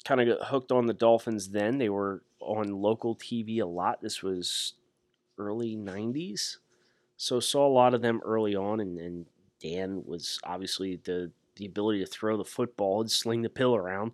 kind 0.05 0.21
of 0.21 0.39
got 0.39 0.49
hooked 0.49 0.71
on 0.71 0.87
the 0.87 0.93
Dolphins 0.93 1.49
then. 1.49 1.79
They 1.79 1.89
were 1.89 2.23
on 2.41 2.69
local 2.69 3.17
TV 3.17 3.61
a 3.61 3.67
lot. 3.67 4.03
This 4.03 4.23
was 4.23 4.75
early 5.39 5.75
90s. 5.75 6.59
So 7.17 7.41
saw 7.41 7.67
a 7.67 7.73
lot 7.73 7.95
of 7.95 8.03
them 8.03 8.21
early 8.25 8.55
on, 8.55 8.81
and, 8.81 8.99
and 8.99 9.27
Dan 9.63 10.03
was 10.05 10.39
obviously 10.45 10.97
the 11.05 11.31
the 11.57 11.67
ability 11.67 12.01
to 12.01 12.07
throw 12.07 12.39
the 12.39 12.45
football 12.45 13.03
and 13.03 13.11
sling 13.11 13.43
the 13.43 13.51
pill 13.51 13.77
around. 13.77 14.13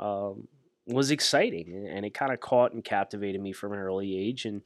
Um, 0.00 0.48
was 0.86 1.10
exciting, 1.10 1.86
and 1.88 2.04
it 2.04 2.14
kind 2.14 2.32
of 2.32 2.40
caught 2.40 2.72
and 2.72 2.82
captivated 2.82 3.40
me 3.40 3.52
from 3.52 3.72
an 3.72 3.78
early 3.78 4.18
age, 4.18 4.46
and 4.46 4.62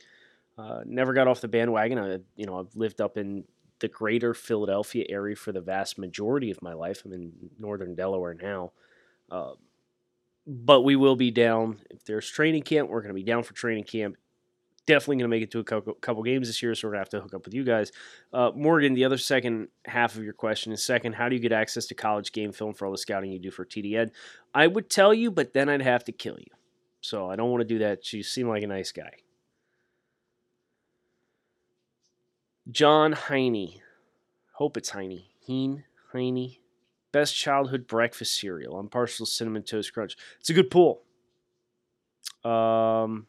uh, 0.57 0.81
never 0.87 1.13
got 1.13 1.29
off 1.29 1.41
the 1.41 1.49
bandwagon. 1.49 1.99
I, 1.99 2.19
you 2.37 2.47
know, 2.47 2.59
I've 2.59 2.75
lived 2.75 3.01
up 3.01 3.19
in 3.19 3.45
the 3.85 3.89
greater 3.89 4.33
Philadelphia 4.33 5.05
area 5.11 5.37
for 5.37 5.53
the 5.53 5.61
vast 5.61 5.99
majority 5.99 6.51
of 6.51 6.63
my 6.63 6.73
life. 6.73 7.03
I'm 7.05 7.13
in 7.13 7.33
northern 7.59 7.95
Delaware 7.95 8.33
now. 8.33 8.73
Uh, 9.31 9.53
but 10.47 10.81
we 10.83 10.97
will 10.97 11.17
be 11.17 11.31
down 11.31 11.81
if 11.91 12.03
there's 12.05 12.27
training 12.31 12.63
camp. 12.63 12.89
We're 12.89 13.03
going 13.03 13.11
to 13.11 13.15
be 13.15 13.23
down 13.23 13.43
for 13.43 13.53
training 13.53 13.85
camp. 13.85 14.17
Definitely 14.87 15.17
going 15.17 15.31
to 15.31 15.37
make 15.37 15.43
it 15.43 15.51
to 15.51 15.59
a 15.59 15.65
couple, 15.65 16.23
games 16.23 16.49
this 16.49 16.63
year, 16.63 16.75
so 16.75 16.89
we're 16.89 16.93
going 16.93 17.05
to 17.05 17.05
have 17.05 17.09
to 17.11 17.21
hook 17.21 17.35
up 17.35 17.45
with 17.45 17.53
you 17.53 17.63
guys. 17.63 17.93
Uh, 18.33 18.53
Morgan, 18.55 18.95
the 18.95 19.05
other 19.05 19.19
second 19.19 19.69
half 19.85 20.15
of 20.17 20.25
your 20.25 20.33
question 20.33 20.73
is 20.73 20.83
second, 20.83 21.15
how 21.15 21.29
do 21.29 21.37
you 21.37 21.43
get 21.43 21.53
access 21.53 21.85
to 21.87 21.95
college 21.95 22.33
game 22.33 22.53
film 22.53 22.73
for 22.73 22.87
all 22.87 22.93
the 22.93 22.99
scouting 22.99 23.33
you 23.33 23.39
do 23.39 23.51
for 23.51 23.67
TDN? 23.67 24.13
I 24.55 24.67
would 24.67 24.89
tell 24.89 25.13
you, 25.13 25.31
but 25.31 25.53
then 25.53 25.69
I'd 25.69 25.83
have 25.83 26.05
to 26.05 26.13
kill 26.13 26.39
you. 26.39 26.53
So 27.03 27.31
I 27.31 27.37
don't 27.37 27.51
want 27.51 27.61
to 27.61 27.69
do 27.69 27.81
that. 27.81 28.11
You 28.15 28.23
seem 28.23 28.49
like 28.49 28.63
a 28.63 28.67
nice 28.67 28.93
guy. 28.93 29.24
John 32.71 33.13
Heine. 33.13 33.81
Hope 34.53 34.77
it's 34.77 34.91
Heine. 34.91 35.25
Heen, 35.47 35.85
Heine. 36.13 36.57
Best 37.13 37.37
childhood 37.37 37.87
breakfast 37.87 38.39
cereal. 38.41 38.83
Partial 38.91 39.27
cinnamon 39.27 39.63
toast 39.63 39.93
crunch. 39.93 40.17
It's 40.41 40.51
a 40.51 40.55
good 40.55 40.71
pull. 40.71 41.03
Um, 42.45 43.27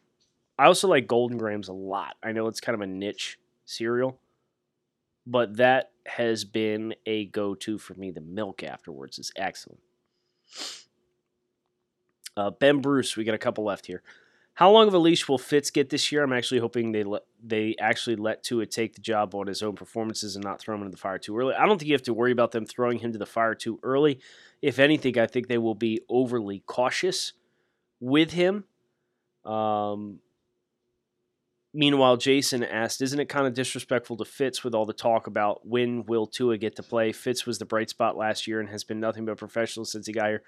I 0.58 0.66
also 0.66 0.88
like 0.88 1.06
Golden 1.06 1.38
Grahams 1.38 1.68
a 1.68 1.72
lot. 1.72 2.16
I 2.22 2.32
know 2.32 2.46
it's 2.48 2.60
kind 2.60 2.74
of 2.74 2.80
a 2.80 2.86
niche 2.86 3.38
cereal, 3.64 4.18
but 5.26 5.56
that 5.56 5.90
has 6.06 6.44
been 6.44 6.94
a 7.04 7.26
go-to 7.26 7.78
for 7.78 7.94
me. 7.94 8.10
The 8.10 8.20
milk 8.20 8.62
afterwards 8.62 9.18
is 9.18 9.32
excellent. 9.36 9.80
Uh, 12.36 12.50
ben 12.50 12.80
Bruce, 12.80 13.16
we 13.16 13.24
got 13.24 13.34
a 13.34 13.38
couple 13.38 13.64
left 13.64 13.86
here. 13.86 14.02
How 14.56 14.70
long 14.70 14.88
of 14.88 14.94
a 14.94 14.98
leash 14.98 15.28
will 15.28 15.36
Fitz 15.36 15.70
get 15.70 15.90
this 15.90 16.10
year? 16.10 16.22
I'm 16.22 16.32
actually 16.32 16.60
hoping 16.60 16.90
they 16.90 17.04
let, 17.04 17.24
they 17.44 17.76
actually 17.78 18.16
let 18.16 18.42
Tua 18.42 18.64
take 18.64 18.94
the 18.94 19.02
job 19.02 19.34
on 19.34 19.48
his 19.48 19.62
own 19.62 19.74
performances 19.74 20.34
and 20.34 20.42
not 20.42 20.60
throw 20.60 20.74
him 20.74 20.80
into 20.80 20.92
the 20.92 20.96
fire 20.96 21.18
too 21.18 21.36
early. 21.36 21.54
I 21.54 21.66
don't 21.66 21.76
think 21.78 21.88
you 21.88 21.94
have 21.94 22.02
to 22.04 22.14
worry 22.14 22.32
about 22.32 22.52
them 22.52 22.64
throwing 22.64 22.98
him 22.98 23.12
to 23.12 23.18
the 23.18 23.26
fire 23.26 23.54
too 23.54 23.78
early. 23.82 24.18
If 24.62 24.78
anything, 24.78 25.18
I 25.18 25.26
think 25.26 25.48
they 25.48 25.58
will 25.58 25.74
be 25.74 26.00
overly 26.08 26.60
cautious 26.60 27.34
with 28.00 28.32
him. 28.32 28.64
Um, 29.44 30.20
meanwhile, 31.74 32.16
Jason 32.16 32.64
asked, 32.64 33.02
"Isn't 33.02 33.20
it 33.20 33.28
kind 33.28 33.46
of 33.46 33.52
disrespectful 33.52 34.16
to 34.16 34.24
Fitz 34.24 34.64
with 34.64 34.74
all 34.74 34.86
the 34.86 34.94
talk 34.94 35.26
about 35.26 35.66
when 35.68 36.06
will 36.06 36.26
Tua 36.26 36.56
get 36.56 36.76
to 36.76 36.82
play? 36.82 37.12
Fitz 37.12 37.44
was 37.44 37.58
the 37.58 37.66
bright 37.66 37.90
spot 37.90 38.16
last 38.16 38.46
year 38.46 38.58
and 38.58 38.70
has 38.70 38.84
been 38.84 39.00
nothing 39.00 39.26
but 39.26 39.36
professional 39.36 39.84
since 39.84 40.06
he 40.06 40.14
got 40.14 40.28
here." 40.28 40.42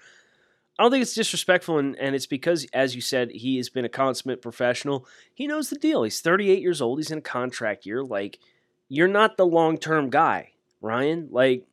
I 0.79 0.81
don't 0.83 0.91
think 0.91 1.01
it's 1.01 1.13
disrespectful, 1.13 1.77
and, 1.77 1.97
and 1.97 2.15
it's 2.15 2.25
because, 2.25 2.65
as 2.73 2.95
you 2.95 3.01
said, 3.01 3.31
he 3.31 3.57
has 3.57 3.67
been 3.67 3.83
a 3.83 3.89
consummate 3.89 4.41
professional. 4.41 5.05
He 5.33 5.45
knows 5.45 5.69
the 5.69 5.75
deal. 5.75 6.03
He's 6.03 6.21
38 6.21 6.61
years 6.61 6.81
old. 6.81 6.99
He's 6.99 7.11
in 7.11 7.17
a 7.17 7.21
contract 7.21 7.85
year. 7.85 8.01
Like, 8.01 8.39
you're 8.87 9.09
not 9.09 9.35
the 9.35 9.45
long 9.45 9.77
term 9.77 10.09
guy, 10.09 10.53
Ryan. 10.79 11.27
Like, 11.31 11.67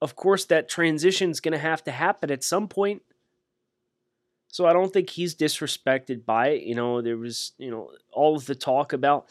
of 0.00 0.14
course, 0.14 0.44
that 0.44 0.68
transition's 0.68 1.40
going 1.40 1.52
to 1.52 1.58
have 1.58 1.82
to 1.82 1.90
happen 1.90 2.30
at 2.30 2.44
some 2.44 2.68
point. 2.68 3.02
So 4.46 4.66
I 4.66 4.72
don't 4.72 4.92
think 4.92 5.10
he's 5.10 5.34
disrespected 5.34 6.24
by 6.24 6.50
it. 6.50 6.62
You 6.62 6.76
know, 6.76 7.02
there 7.02 7.16
was, 7.16 7.52
you 7.58 7.72
know, 7.72 7.90
all 8.12 8.36
of 8.36 8.46
the 8.46 8.54
talk 8.54 8.92
about 8.92 9.26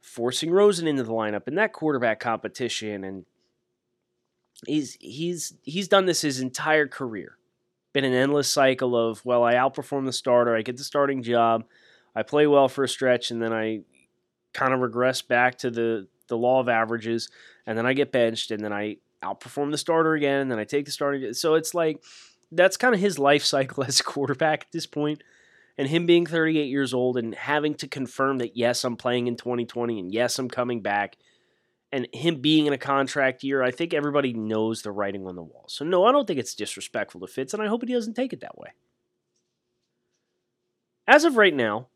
forcing 0.00 0.52
Rosen 0.52 0.86
into 0.86 1.02
the 1.02 1.12
lineup 1.12 1.48
and 1.48 1.58
that 1.58 1.72
quarterback 1.72 2.20
competition 2.20 3.02
and 3.02 3.24
he's 4.66 4.98
he's 5.00 5.54
he's 5.62 5.88
done 5.88 6.04
this 6.04 6.20
his 6.20 6.40
entire 6.40 6.86
career 6.86 7.38
been 7.94 8.04
an 8.04 8.12
endless 8.12 8.48
cycle 8.48 8.94
of 8.94 9.24
well, 9.24 9.42
I 9.42 9.54
outperform 9.54 10.04
the 10.04 10.12
starter, 10.12 10.54
I 10.54 10.60
get 10.60 10.76
the 10.76 10.84
starting 10.84 11.22
job, 11.22 11.64
I 12.14 12.22
play 12.22 12.46
well 12.46 12.68
for 12.68 12.84
a 12.84 12.88
stretch, 12.88 13.30
and 13.30 13.40
then 13.40 13.54
I 13.54 13.80
kind 14.52 14.74
of 14.74 14.80
regress 14.80 15.22
back 15.22 15.56
to 15.58 15.70
the 15.70 16.08
the 16.28 16.36
law 16.36 16.60
of 16.60 16.68
averages, 16.68 17.30
and 17.66 17.78
then 17.78 17.86
I 17.86 17.94
get 17.94 18.12
benched, 18.12 18.50
and 18.50 18.62
then 18.62 18.72
I 18.72 18.96
outperform 19.22 19.70
the 19.70 19.78
starter 19.78 20.14
again, 20.14 20.40
and 20.40 20.50
then 20.50 20.58
I 20.58 20.64
take 20.64 20.84
the 20.84 20.90
starting. 20.90 21.32
So 21.32 21.54
it's 21.54 21.72
like 21.72 22.02
that's 22.52 22.76
kind 22.76 22.94
of 22.94 23.00
his 23.00 23.18
life 23.18 23.44
cycle 23.54 23.84
as 23.84 24.00
a 24.00 24.04
quarterback 24.04 24.62
at 24.62 24.72
this 24.72 24.86
point. 24.86 25.22
And 25.76 25.88
him 25.88 26.06
being 26.06 26.24
38 26.24 26.66
years 26.66 26.94
old 26.94 27.16
and 27.16 27.34
having 27.34 27.74
to 27.76 27.88
confirm 27.88 28.38
that 28.38 28.56
yes, 28.56 28.84
I'm 28.84 28.96
playing 28.96 29.26
in 29.26 29.34
2020 29.34 29.98
and 29.98 30.12
yes, 30.12 30.38
I'm 30.38 30.48
coming 30.48 30.82
back 30.82 31.16
and 31.94 32.08
him 32.12 32.40
being 32.40 32.66
in 32.66 32.72
a 32.72 32.78
contract 32.78 33.44
year, 33.44 33.62
I 33.62 33.70
think 33.70 33.94
everybody 33.94 34.32
knows 34.32 34.82
the 34.82 34.90
writing 34.90 35.28
on 35.28 35.36
the 35.36 35.44
wall. 35.44 35.66
So, 35.68 35.84
no, 35.84 36.04
I 36.04 36.10
don't 36.10 36.26
think 36.26 36.40
it's 36.40 36.56
disrespectful 36.56 37.20
to 37.20 37.28
Fitz, 37.28 37.54
and 37.54 37.62
I 37.62 37.68
hope 37.68 37.86
he 37.86 37.94
doesn't 37.94 38.14
take 38.14 38.32
it 38.32 38.40
that 38.40 38.58
way. 38.58 38.70
As 41.06 41.22
of 41.22 41.36
right 41.36 41.54
now, 41.54 41.86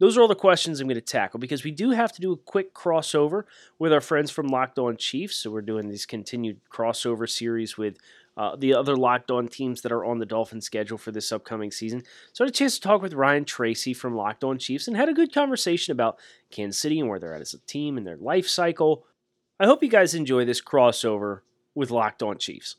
those 0.00 0.18
are 0.18 0.20
all 0.20 0.28
the 0.28 0.34
questions 0.34 0.80
I'm 0.80 0.86
going 0.86 0.96
to 0.96 1.00
tackle 1.00 1.40
because 1.40 1.64
we 1.64 1.70
do 1.70 1.92
have 1.92 2.12
to 2.12 2.20
do 2.20 2.32
a 2.32 2.36
quick 2.36 2.74
crossover 2.74 3.44
with 3.78 3.90
our 3.90 4.02
friends 4.02 4.30
from 4.30 4.48
Locked 4.48 4.78
On 4.78 4.98
Chiefs. 4.98 5.38
So, 5.38 5.50
we're 5.50 5.62
doing 5.62 5.88
this 5.88 6.04
continued 6.04 6.60
crossover 6.70 7.26
series 7.26 7.78
with 7.78 7.96
uh, 8.40 8.56
the 8.56 8.72
other 8.72 8.96
locked 8.96 9.30
on 9.30 9.46
teams 9.48 9.82
that 9.82 9.92
are 9.92 10.02
on 10.02 10.18
the 10.18 10.24
Dolphin 10.24 10.62
schedule 10.62 10.96
for 10.96 11.12
this 11.12 11.30
upcoming 11.30 11.70
season. 11.70 12.02
So 12.32 12.42
I 12.42 12.46
had 12.46 12.54
a 12.54 12.56
chance 12.56 12.76
to 12.76 12.80
talk 12.80 13.02
with 13.02 13.12
Ryan 13.12 13.44
Tracy 13.44 13.92
from 13.92 14.16
Locked 14.16 14.44
On 14.44 14.58
Chiefs 14.58 14.88
and 14.88 14.96
had 14.96 15.10
a 15.10 15.12
good 15.12 15.30
conversation 15.30 15.92
about 15.92 16.18
Kansas 16.50 16.80
City 16.80 16.98
and 16.98 17.10
where 17.10 17.18
they're 17.18 17.34
at 17.34 17.42
as 17.42 17.52
a 17.52 17.58
team 17.66 17.98
and 17.98 18.06
their 18.06 18.16
life 18.16 18.48
cycle. 18.48 19.04
I 19.60 19.66
hope 19.66 19.82
you 19.82 19.90
guys 19.90 20.14
enjoy 20.14 20.46
this 20.46 20.62
crossover 20.62 21.40
with 21.74 21.90
Locked 21.90 22.22
On 22.22 22.38
Chiefs. 22.38 22.76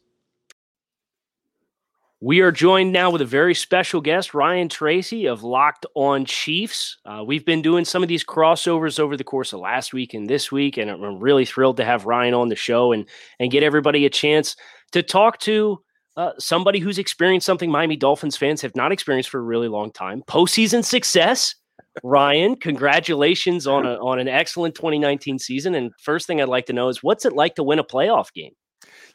We 2.24 2.42
are 2.42 2.52
joined 2.52 2.92
now 2.92 3.10
with 3.10 3.24
a 3.24 3.26
very 3.26 3.56
special 3.56 4.00
guest, 4.00 4.36
Ryan 4.36 4.70
Tracy 4.70 5.26
of 5.26 5.42
Locked 5.42 5.88
On 5.96 6.24
Chiefs. 6.24 6.98
Uh, 7.04 7.24
we've 7.26 7.48
been 7.48 7.64
doing 7.64 7.84
some 7.84 8.04
of 8.04 8.10
these 8.10 8.24
crossovers 8.24 9.00
over 9.00 9.18
the 9.18 9.24
course 9.24 9.54
of 9.54 9.60
last 9.60 9.92
week 9.92 10.14
and 10.14 10.30
this 10.30 10.52
week, 10.52 10.78
and 10.78 10.92
I'm 10.92 11.20
really 11.20 11.46
thrilled 11.46 11.78
to 11.78 11.84
have 11.84 12.06
Ryan 12.06 12.36
on 12.36 12.50
the 12.50 12.56
show 12.56 12.92
and 12.92 13.10
and 13.40 13.50
get 13.50 13.64
everybody 13.64 14.06
a 14.06 14.10
chance 14.12 14.56
to 14.92 15.02
talk 15.02 15.40
to 15.40 15.82
uh, 16.16 16.34
somebody 16.38 16.78
who's 16.78 17.00
experienced 17.00 17.48
something 17.48 17.72
Miami 17.72 17.96
Dolphins 17.96 18.38
fans 18.38 18.62
have 18.62 18.76
not 18.76 18.92
experienced 18.92 19.32
for 19.32 19.40
a 19.40 19.44
really 19.44 19.68
long 19.68 19.92
time 19.92 20.22
postseason 20.28 20.86
success. 20.86 21.56
Ryan, 22.04 22.56
congratulations 22.56 23.66
on 23.66 23.88
a, 23.88 23.96
on 23.96 24.20
an 24.20 24.28
excellent 24.28 24.76
2019 24.76 25.40
season. 25.40 25.74
And 25.74 25.92
first 26.00 26.28
thing 26.28 26.40
I'd 26.40 26.50
like 26.50 26.68
to 26.68 26.74
know 26.74 26.88
is 26.90 27.02
what's 27.02 27.26
it 27.26 27.34
like 27.34 27.56
to 27.56 27.64
win 27.64 27.80
a 27.80 27.84
playoff 27.84 28.32
game? 28.32 28.52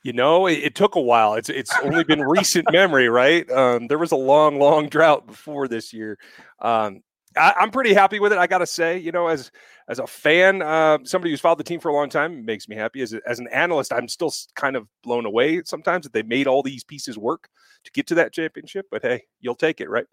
You 0.03 0.13
know, 0.13 0.47
it, 0.47 0.59
it 0.59 0.75
took 0.75 0.95
a 0.95 1.01
while. 1.01 1.35
It's 1.35 1.49
it's 1.49 1.73
only 1.83 2.05
been 2.05 2.21
recent 2.23 2.71
memory, 2.73 3.09
right? 3.09 3.49
Um, 3.51 3.87
there 3.89 3.99
was 3.99 4.13
a 4.13 4.17
long, 4.17 4.59
long 4.59 4.89
drought 4.89 5.27
before 5.27 5.69
this 5.69 5.93
year. 5.93 6.19
Um, 6.61 7.03
I, 7.37 7.55
am 7.59 7.71
pretty 7.71 7.93
happy 7.95 8.19
with 8.19 8.33
it. 8.33 8.39
I 8.39 8.47
got 8.47 8.59
to 8.59 8.67
say, 8.67 8.99
you 8.99 9.13
know, 9.13 9.29
as 9.29 9.51
as 9.89 9.99
a 9.99 10.07
fan, 10.07 10.63
uh, 10.63 10.99
somebody 11.05 11.31
who's 11.31 11.41
followed 11.41 11.59
the 11.59 11.65
team 11.65 11.81
for 11.81 11.89
a 11.89 11.95
long 11.95 12.09
time 12.09 12.45
makes 12.45 12.69
me 12.69 12.77
happy. 12.77 13.03
As 13.03 13.13
a, 13.13 13.21
as 13.27 13.39
an 13.39 13.49
analyst, 13.53 13.93
I'm 13.93 14.09
still 14.09 14.33
kind 14.55 14.77
of 14.77 14.89
blown 15.03 15.27
away 15.27 15.63
sometimes 15.65 16.05
that 16.05 16.13
they 16.13 16.23
made 16.23 16.47
all 16.47 16.63
these 16.63 16.85
pieces 16.85 17.17
work 17.17 17.49
to 17.85 17.93
get 17.93 18.07
to 18.09 18.15
that 18.17 18.33
championship. 18.33 18.87
But 18.91 19.03
hey, 19.03 19.25
you'll 19.41 19.55
take 19.55 19.81
it, 19.81 19.91
right? 19.91 20.07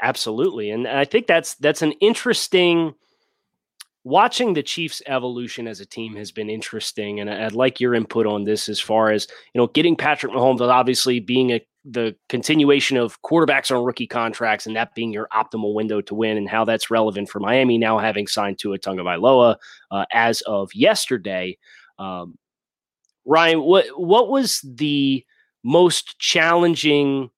Absolutely, 0.00 0.70
and 0.70 0.88
I 0.88 1.04
think 1.04 1.26
that's 1.26 1.54
that's 1.56 1.82
an 1.82 1.92
interesting. 2.00 2.94
Watching 4.04 4.52
the 4.52 4.62
Chiefs' 4.62 5.00
evolution 5.06 5.68
as 5.68 5.78
a 5.80 5.86
team 5.86 6.16
has 6.16 6.32
been 6.32 6.50
interesting, 6.50 7.20
and 7.20 7.30
I'd 7.30 7.52
like 7.52 7.78
your 7.78 7.94
input 7.94 8.26
on 8.26 8.42
this 8.42 8.68
as 8.68 8.80
far 8.80 9.12
as 9.12 9.28
you 9.54 9.60
know, 9.60 9.68
getting 9.68 9.96
Patrick 9.96 10.32
Mahomes 10.32 10.60
obviously 10.60 11.20
being 11.20 11.52
a 11.52 11.66
the 11.84 12.14
continuation 12.28 12.96
of 12.96 13.20
quarterbacks 13.22 13.74
on 13.74 13.84
rookie 13.84 14.06
contracts 14.06 14.66
and 14.66 14.76
that 14.76 14.94
being 14.94 15.12
your 15.12 15.26
optimal 15.32 15.74
window 15.74 16.00
to 16.00 16.14
win 16.14 16.36
and 16.36 16.48
how 16.48 16.64
that's 16.64 16.90
relevant 16.90 17.28
for 17.28 17.40
Miami 17.40 17.76
now 17.76 17.98
having 17.98 18.26
signed 18.26 18.58
to 18.58 18.68
Tua 18.68 18.78
Tagovailoa 18.78 19.56
uh, 19.90 20.04
as 20.12 20.42
of 20.42 20.72
yesterday. 20.74 21.58
Um, 21.98 22.38
Ryan, 23.24 23.62
what 23.62 23.86
what 23.96 24.28
was 24.28 24.60
the 24.64 25.24
most 25.64 26.18
challenging 26.18 27.30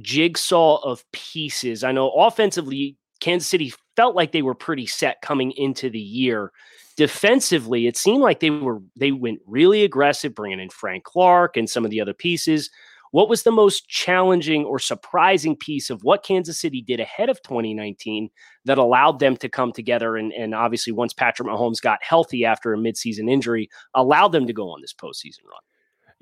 jigsaw 0.00 0.76
of 0.82 1.04
pieces? 1.12 1.84
I 1.84 1.92
know 1.92 2.10
offensively, 2.10 2.96
Kansas 3.20 3.48
City 3.48 3.72
felt 3.96 4.16
like 4.16 4.32
they 4.32 4.42
were 4.42 4.54
pretty 4.54 4.86
set 4.86 5.22
coming 5.22 5.52
into 5.52 5.90
the 5.90 6.00
year. 6.00 6.52
Defensively, 6.96 7.86
it 7.86 7.96
seemed 7.96 8.22
like 8.22 8.40
they 8.40 8.50
were 8.50 8.80
they 8.96 9.12
went 9.12 9.40
really 9.46 9.84
aggressive, 9.84 10.34
bringing 10.34 10.60
in 10.60 10.70
Frank 10.70 11.04
Clark 11.04 11.56
and 11.56 11.68
some 11.68 11.84
of 11.84 11.90
the 11.90 12.00
other 12.00 12.14
pieces. 12.14 12.70
What 13.12 13.28
was 13.28 13.42
the 13.42 13.50
most 13.50 13.88
challenging 13.88 14.64
or 14.64 14.78
surprising 14.78 15.56
piece 15.56 15.90
of 15.90 16.04
what 16.04 16.22
Kansas 16.22 16.60
City 16.60 16.80
did 16.80 17.00
ahead 17.00 17.28
of 17.28 17.42
2019 17.42 18.30
that 18.66 18.78
allowed 18.78 19.18
them 19.18 19.36
to 19.38 19.48
come 19.48 19.72
together? 19.72 20.16
And, 20.16 20.32
and 20.32 20.54
obviously, 20.54 20.92
once 20.92 21.12
Patrick 21.12 21.48
Mahomes 21.48 21.80
got 21.80 21.98
healthy 22.02 22.44
after 22.44 22.72
a 22.72 22.78
midseason 22.78 23.28
injury, 23.28 23.68
allowed 23.94 24.28
them 24.28 24.46
to 24.46 24.52
go 24.52 24.70
on 24.70 24.80
this 24.80 24.94
postseason 24.94 25.44
run. 25.50 25.60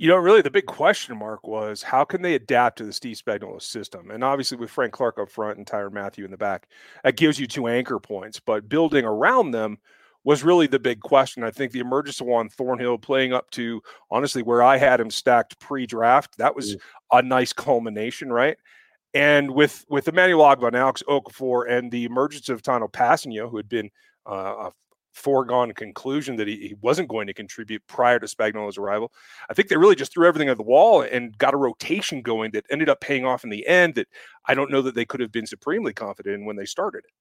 You 0.01 0.07
know, 0.07 0.17
really, 0.17 0.43
the 0.43 0.51
big 0.51 0.67
question 0.67 1.19
mark 1.19 1.47
was 1.47 1.83
how 1.83 2.05
can 2.05 2.23
they 2.23 2.35
adapt 2.35 2.79
to 2.79 2.85
the 2.85 2.93
Steve 2.93 3.17
Spagnuolo 3.17 3.61
system? 3.61 4.13
And 4.13 4.23
obviously, 4.23 4.57
with 4.57 4.71
Frank 4.71 4.93
Clark 4.93 5.19
up 5.19 5.29
front 5.29 5.59
and 5.59 5.67
Tyrann 5.67 5.93
Mathieu 5.93 6.25
in 6.25 6.31
the 6.31 6.37
back, 6.37 6.69
that 7.03 7.17
gives 7.17 7.41
you 7.41 7.49
two 7.49 7.67
anchor 7.67 7.99
points. 7.99 8.39
But 8.39 8.69
building 8.69 9.05
around 9.05 9.51
them 9.51 9.79
was 10.23 10.45
really 10.45 10.69
the 10.69 10.79
big 10.79 11.01
question. 11.01 11.43
I 11.43 11.51
think 11.51 11.73
the 11.73 11.81
emergence 11.81 12.21
of 12.21 12.29
Juan 12.29 12.49
Thornhill 12.49 12.99
playing 12.99 13.33
up 13.33 13.51
to 13.53 13.83
honestly 14.09 14.43
where 14.43 14.63
I 14.63 14.77
had 14.77 15.01
him 15.01 15.11
stacked 15.11 15.59
pre-draft, 15.59 16.39
that 16.39 16.55
was 16.55 16.77
mm. 16.77 16.81
a 17.13 17.23
nice 17.23 17.53
culmination, 17.53 18.33
right? 18.33 18.57
And 19.15 19.51
with 19.51 19.85
with 19.89 20.07
Emmanuel 20.07 20.45
Ogbah, 20.45 20.75
Alex 20.75 21.03
Okafor, 21.09 21.69
and 21.69 21.91
the 21.91 22.05
emergence 22.05 22.49
of 22.49 22.63
Tano 22.63 22.89
Kpassagnon, 22.89 23.51
who 23.51 23.57
had 23.57 23.69
been 23.69 23.91
uh, 24.31 24.69
a 24.69 24.73
foregone 25.19 25.73
conclusion 25.73 26.37
that 26.37 26.47
he, 26.47 26.69
he, 26.69 26.75
wasn't 26.81 27.09
going 27.09 27.27
to 27.27 27.35
contribute 27.35 27.83
prior 27.89 28.19
to 28.19 28.27
Spagnuolo's 28.27 28.79
arrival, 28.79 29.13
I 29.51 29.55
think 29.55 29.69
they 29.69 29.77
really 29.77 29.97
just 29.97 30.13
threw 30.13 30.27
everything 30.27 30.49
at 30.49 30.57
the 30.57 30.63
wall 30.63 31.03
and 31.03 31.37
got 31.37 31.55
a 31.55 31.59
rotation 31.59 32.23
going 32.23 32.53
that 32.53 32.65
ended 32.71 32.89
up 32.89 33.01
paying 33.01 33.25
off 33.25 33.45
in 33.45 33.51
the 33.51 33.67
end. 33.67 33.97
That 33.97 34.07
I 34.47 34.55
don't 34.55 34.71
know 34.71 34.83
that 34.83 34.95
they 34.95 35.05
could 35.05 35.21
have 35.21 35.33
been 35.33 35.47
supremely 35.47 35.93
confident 35.93 36.37
in 36.37 36.45
when 36.45 36.57
they 36.57 36.65
started 36.65 37.05
it. 37.05 37.13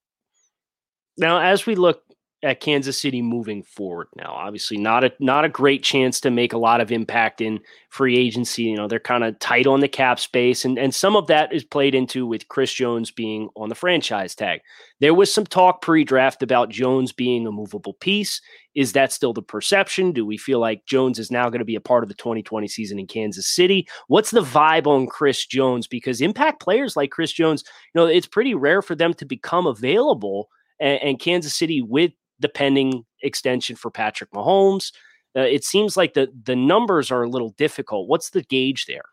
Now, 1.18 1.40
as 1.40 1.66
we 1.66 1.76
look 1.76 2.04
at 2.44 2.60
Kansas 2.60 3.00
City 3.00 3.22
moving 3.22 3.64
forward 3.64 4.08
now. 4.16 4.32
Obviously, 4.32 4.78
not 4.78 5.04
a 5.04 5.12
not 5.20 5.44
a 5.44 5.50
great 5.50 5.82
chance 5.82 6.20
to 6.22 6.30
make 6.30 6.54
a 6.54 6.58
lot 6.58 6.82
of 6.82 6.92
impact 6.92 7.42
in 7.42 7.60
free 7.90 8.16
agency. 8.16 8.64
You 8.64 8.78
know, 8.78 8.88
they're 8.88 9.00
kind 9.00 9.24
of 9.24 9.40
tight 9.40 9.66
on 9.66 9.80
the 9.80 9.88
cap 9.88 10.20
space, 10.20 10.64
and 10.64 10.78
and 10.78 10.94
some 10.94 11.16
of 11.16 11.28
that 11.28 11.52
is 11.52 11.64
played 11.64 11.96
into 11.96 12.28
with 12.28 12.48
Chris 12.48 12.72
Jones 12.72 13.10
being 13.10 13.50
on 13.56 13.70
the 13.70 13.76
franchise 13.76 14.36
tag. 14.36 14.62
There 15.00 15.16
was 15.16 15.34
some 15.34 15.46
talk 15.46 15.82
pre-draft 15.82 16.44
about 16.44 16.70
Jones 16.70 17.12
being 17.12 17.48
a 17.48 17.52
movable 17.52 17.94
piece. 17.94 18.40
Is 18.76 18.94
that 18.94 19.12
still 19.12 19.34
the 19.34 19.42
perception? 19.42 20.12
Do 20.12 20.24
we 20.24 20.38
feel 20.38 20.60
like 20.60 20.86
Jones 20.86 21.18
is 21.18 21.32
now 21.32 21.50
going 21.50 21.60
to 21.60 21.66
be 21.66 21.76
a 21.76 21.82
part 21.82 22.04
of 22.04 22.10
the 22.10 22.16
2020 22.16 22.68
season 22.68 23.00
in 23.00 23.08
Kansas 23.08 23.48
City? 23.48 23.88
What's 24.08 24.30
the 24.30 24.44
vibe 24.44 24.86
on 24.86 25.08
Chris 25.08 25.46
Jones? 25.48 25.88
Because 25.88 26.22
impact 26.22 26.62
players 26.62 26.96
like 26.96 27.10
Chris 27.10 27.32
Jones, 27.32 27.64
you 27.96 28.02
know, 28.02 28.06
it's 28.06 28.28
pretty 28.28 28.54
rare 28.54 28.84
for 28.84 28.94
them 28.94 29.16
to 29.16 29.26
become 29.26 29.66
available 29.66 30.50
and, 30.80 31.20
Kansas 31.20 31.56
City 31.56 31.82
with 31.82 32.12
the 32.40 32.50
pending 32.50 33.06
extension 33.22 33.76
for 33.76 33.92
Patrick 33.92 34.32
Mahomes. 34.32 34.92
Uh, 35.36 35.42
it 35.42 35.64
seems 35.64 35.98
like 35.98 36.14
the 36.14 36.32
the 36.44 36.56
numbers 36.56 37.12
are 37.12 37.24
a 37.24 37.30
little 37.30 37.52
difficult. 37.58 38.08
What's 38.08 38.32
the 38.32 38.44
gauge 38.44 38.86
there? 38.86 39.06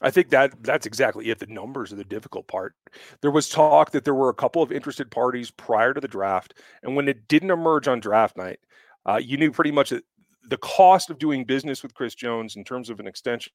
I 0.00 0.10
think 0.10 0.30
that 0.30 0.62
that's 0.62 0.86
exactly 0.86 1.30
it. 1.30 1.38
The 1.38 1.46
numbers 1.46 1.92
are 1.92 1.96
the 1.96 2.04
difficult 2.04 2.46
part. 2.46 2.74
There 3.20 3.30
was 3.30 3.48
talk 3.48 3.90
that 3.90 4.04
there 4.04 4.14
were 4.14 4.28
a 4.28 4.34
couple 4.34 4.62
of 4.62 4.70
interested 4.70 5.10
parties 5.10 5.50
prior 5.50 5.92
to 5.92 6.00
the 6.00 6.08
draft, 6.08 6.54
and 6.82 6.94
when 6.94 7.08
it 7.08 7.26
didn't 7.28 7.50
emerge 7.50 7.88
on 7.88 8.00
draft 8.00 8.36
night, 8.36 8.60
uh, 9.06 9.16
you 9.16 9.36
knew 9.36 9.50
pretty 9.50 9.72
much 9.72 9.90
that 9.90 10.04
the 10.48 10.56
cost 10.58 11.10
of 11.10 11.18
doing 11.18 11.44
business 11.44 11.82
with 11.82 11.94
Chris 11.94 12.14
Jones 12.14 12.56
in 12.56 12.64
terms 12.64 12.90
of 12.90 13.00
an 13.00 13.06
extension 13.06 13.52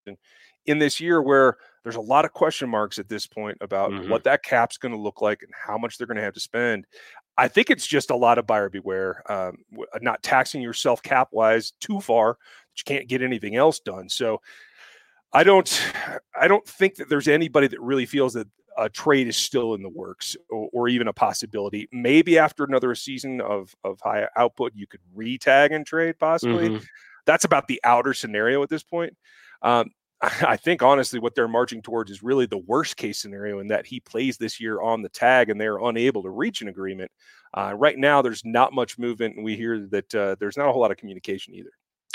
in 0.65 0.79
this 0.79 0.99
year 0.99 1.21
where 1.21 1.57
there's 1.83 1.95
a 1.95 2.01
lot 2.01 2.25
of 2.25 2.33
question 2.33 2.69
marks 2.69 2.99
at 2.99 3.09
this 3.09 3.25
point 3.25 3.57
about 3.61 3.91
mm-hmm. 3.91 4.09
what 4.09 4.23
that 4.23 4.43
cap's 4.43 4.77
going 4.77 4.93
to 4.93 4.99
look 4.99 5.21
like 5.21 5.41
and 5.41 5.51
how 5.55 5.77
much 5.77 5.97
they're 5.97 6.07
going 6.07 6.17
to 6.17 6.23
have 6.23 6.35
to 6.35 6.39
spend. 6.39 6.85
I 7.37 7.47
think 7.47 7.69
it's 7.69 7.87
just 7.87 8.11
a 8.11 8.15
lot 8.15 8.37
of 8.37 8.45
buyer 8.45 8.69
beware, 8.69 9.23
um, 9.31 9.57
uh, 9.79 9.99
not 10.01 10.21
taxing 10.21 10.61
yourself 10.61 11.01
cap 11.01 11.29
wise 11.31 11.71
too 11.79 11.99
far 11.99 12.33
that 12.33 12.79
you 12.79 12.83
can't 12.85 13.09
get 13.09 13.21
anything 13.21 13.55
else 13.55 13.79
done. 13.79 14.09
So 14.09 14.41
I 15.31 15.43
don't, 15.43 15.81
I 16.39 16.47
don't 16.47 16.67
think 16.67 16.95
that 16.95 17.09
there's 17.09 17.27
anybody 17.27 17.67
that 17.67 17.81
really 17.81 18.05
feels 18.05 18.33
that 18.33 18.47
a 18.77 18.89
trade 18.89 19.27
is 19.27 19.37
still 19.37 19.73
in 19.73 19.83
the 19.83 19.89
works 19.89 20.35
or, 20.49 20.69
or, 20.73 20.87
even 20.87 21.07
a 21.07 21.13
possibility. 21.13 21.87
Maybe 21.91 22.37
after 22.39 22.63
another 22.63 22.95
season 22.95 23.41
of 23.41 23.75
of 23.83 23.99
high 24.01 24.27
output, 24.35 24.73
you 24.75 24.87
could 24.87 25.01
retag 25.15 25.73
and 25.73 25.85
trade 25.85 26.17
possibly. 26.19 26.69
Mm-hmm. 26.69 26.83
That's 27.25 27.45
about 27.45 27.67
the 27.67 27.79
outer 27.83 28.13
scenario 28.13 28.63
at 28.63 28.69
this 28.69 28.83
point. 28.83 29.15
Um, 29.61 29.91
I 30.47 30.55
think 30.55 30.81
honestly, 30.81 31.19
what 31.19 31.35
they're 31.35 31.47
marching 31.47 31.81
towards 31.81 32.09
is 32.09 32.23
really 32.23 32.45
the 32.45 32.57
worst 32.57 32.95
case 32.95 33.19
scenario 33.19 33.59
in 33.59 33.67
that 33.67 33.85
he 33.85 33.99
plays 33.99 34.37
this 34.37 34.59
year 34.59 34.81
on 34.81 35.01
the 35.01 35.09
tag 35.09 35.49
and 35.49 35.59
they're 35.59 35.79
unable 35.79 36.23
to 36.23 36.29
reach 36.29 36.61
an 36.61 36.69
agreement. 36.69 37.11
Uh, 37.53 37.73
right 37.75 37.97
now, 37.97 38.21
there's 38.21 38.43
not 38.45 38.73
much 38.73 38.97
movement, 38.97 39.35
and 39.35 39.43
we 39.43 39.55
hear 39.55 39.85
that 39.87 40.15
uh, 40.15 40.35
there's 40.39 40.57
not 40.57 40.69
a 40.69 40.71
whole 40.71 40.81
lot 40.81 40.91
of 40.91 40.97
communication 40.97 41.53
either. 41.53 41.69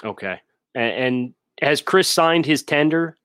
Okay. 0.04 0.40
And, 0.74 0.92
and, 0.92 1.34
has 1.60 1.82
Chris 1.82 2.06
signed 2.06 2.46
his 2.46 2.62
tender? 2.62 3.16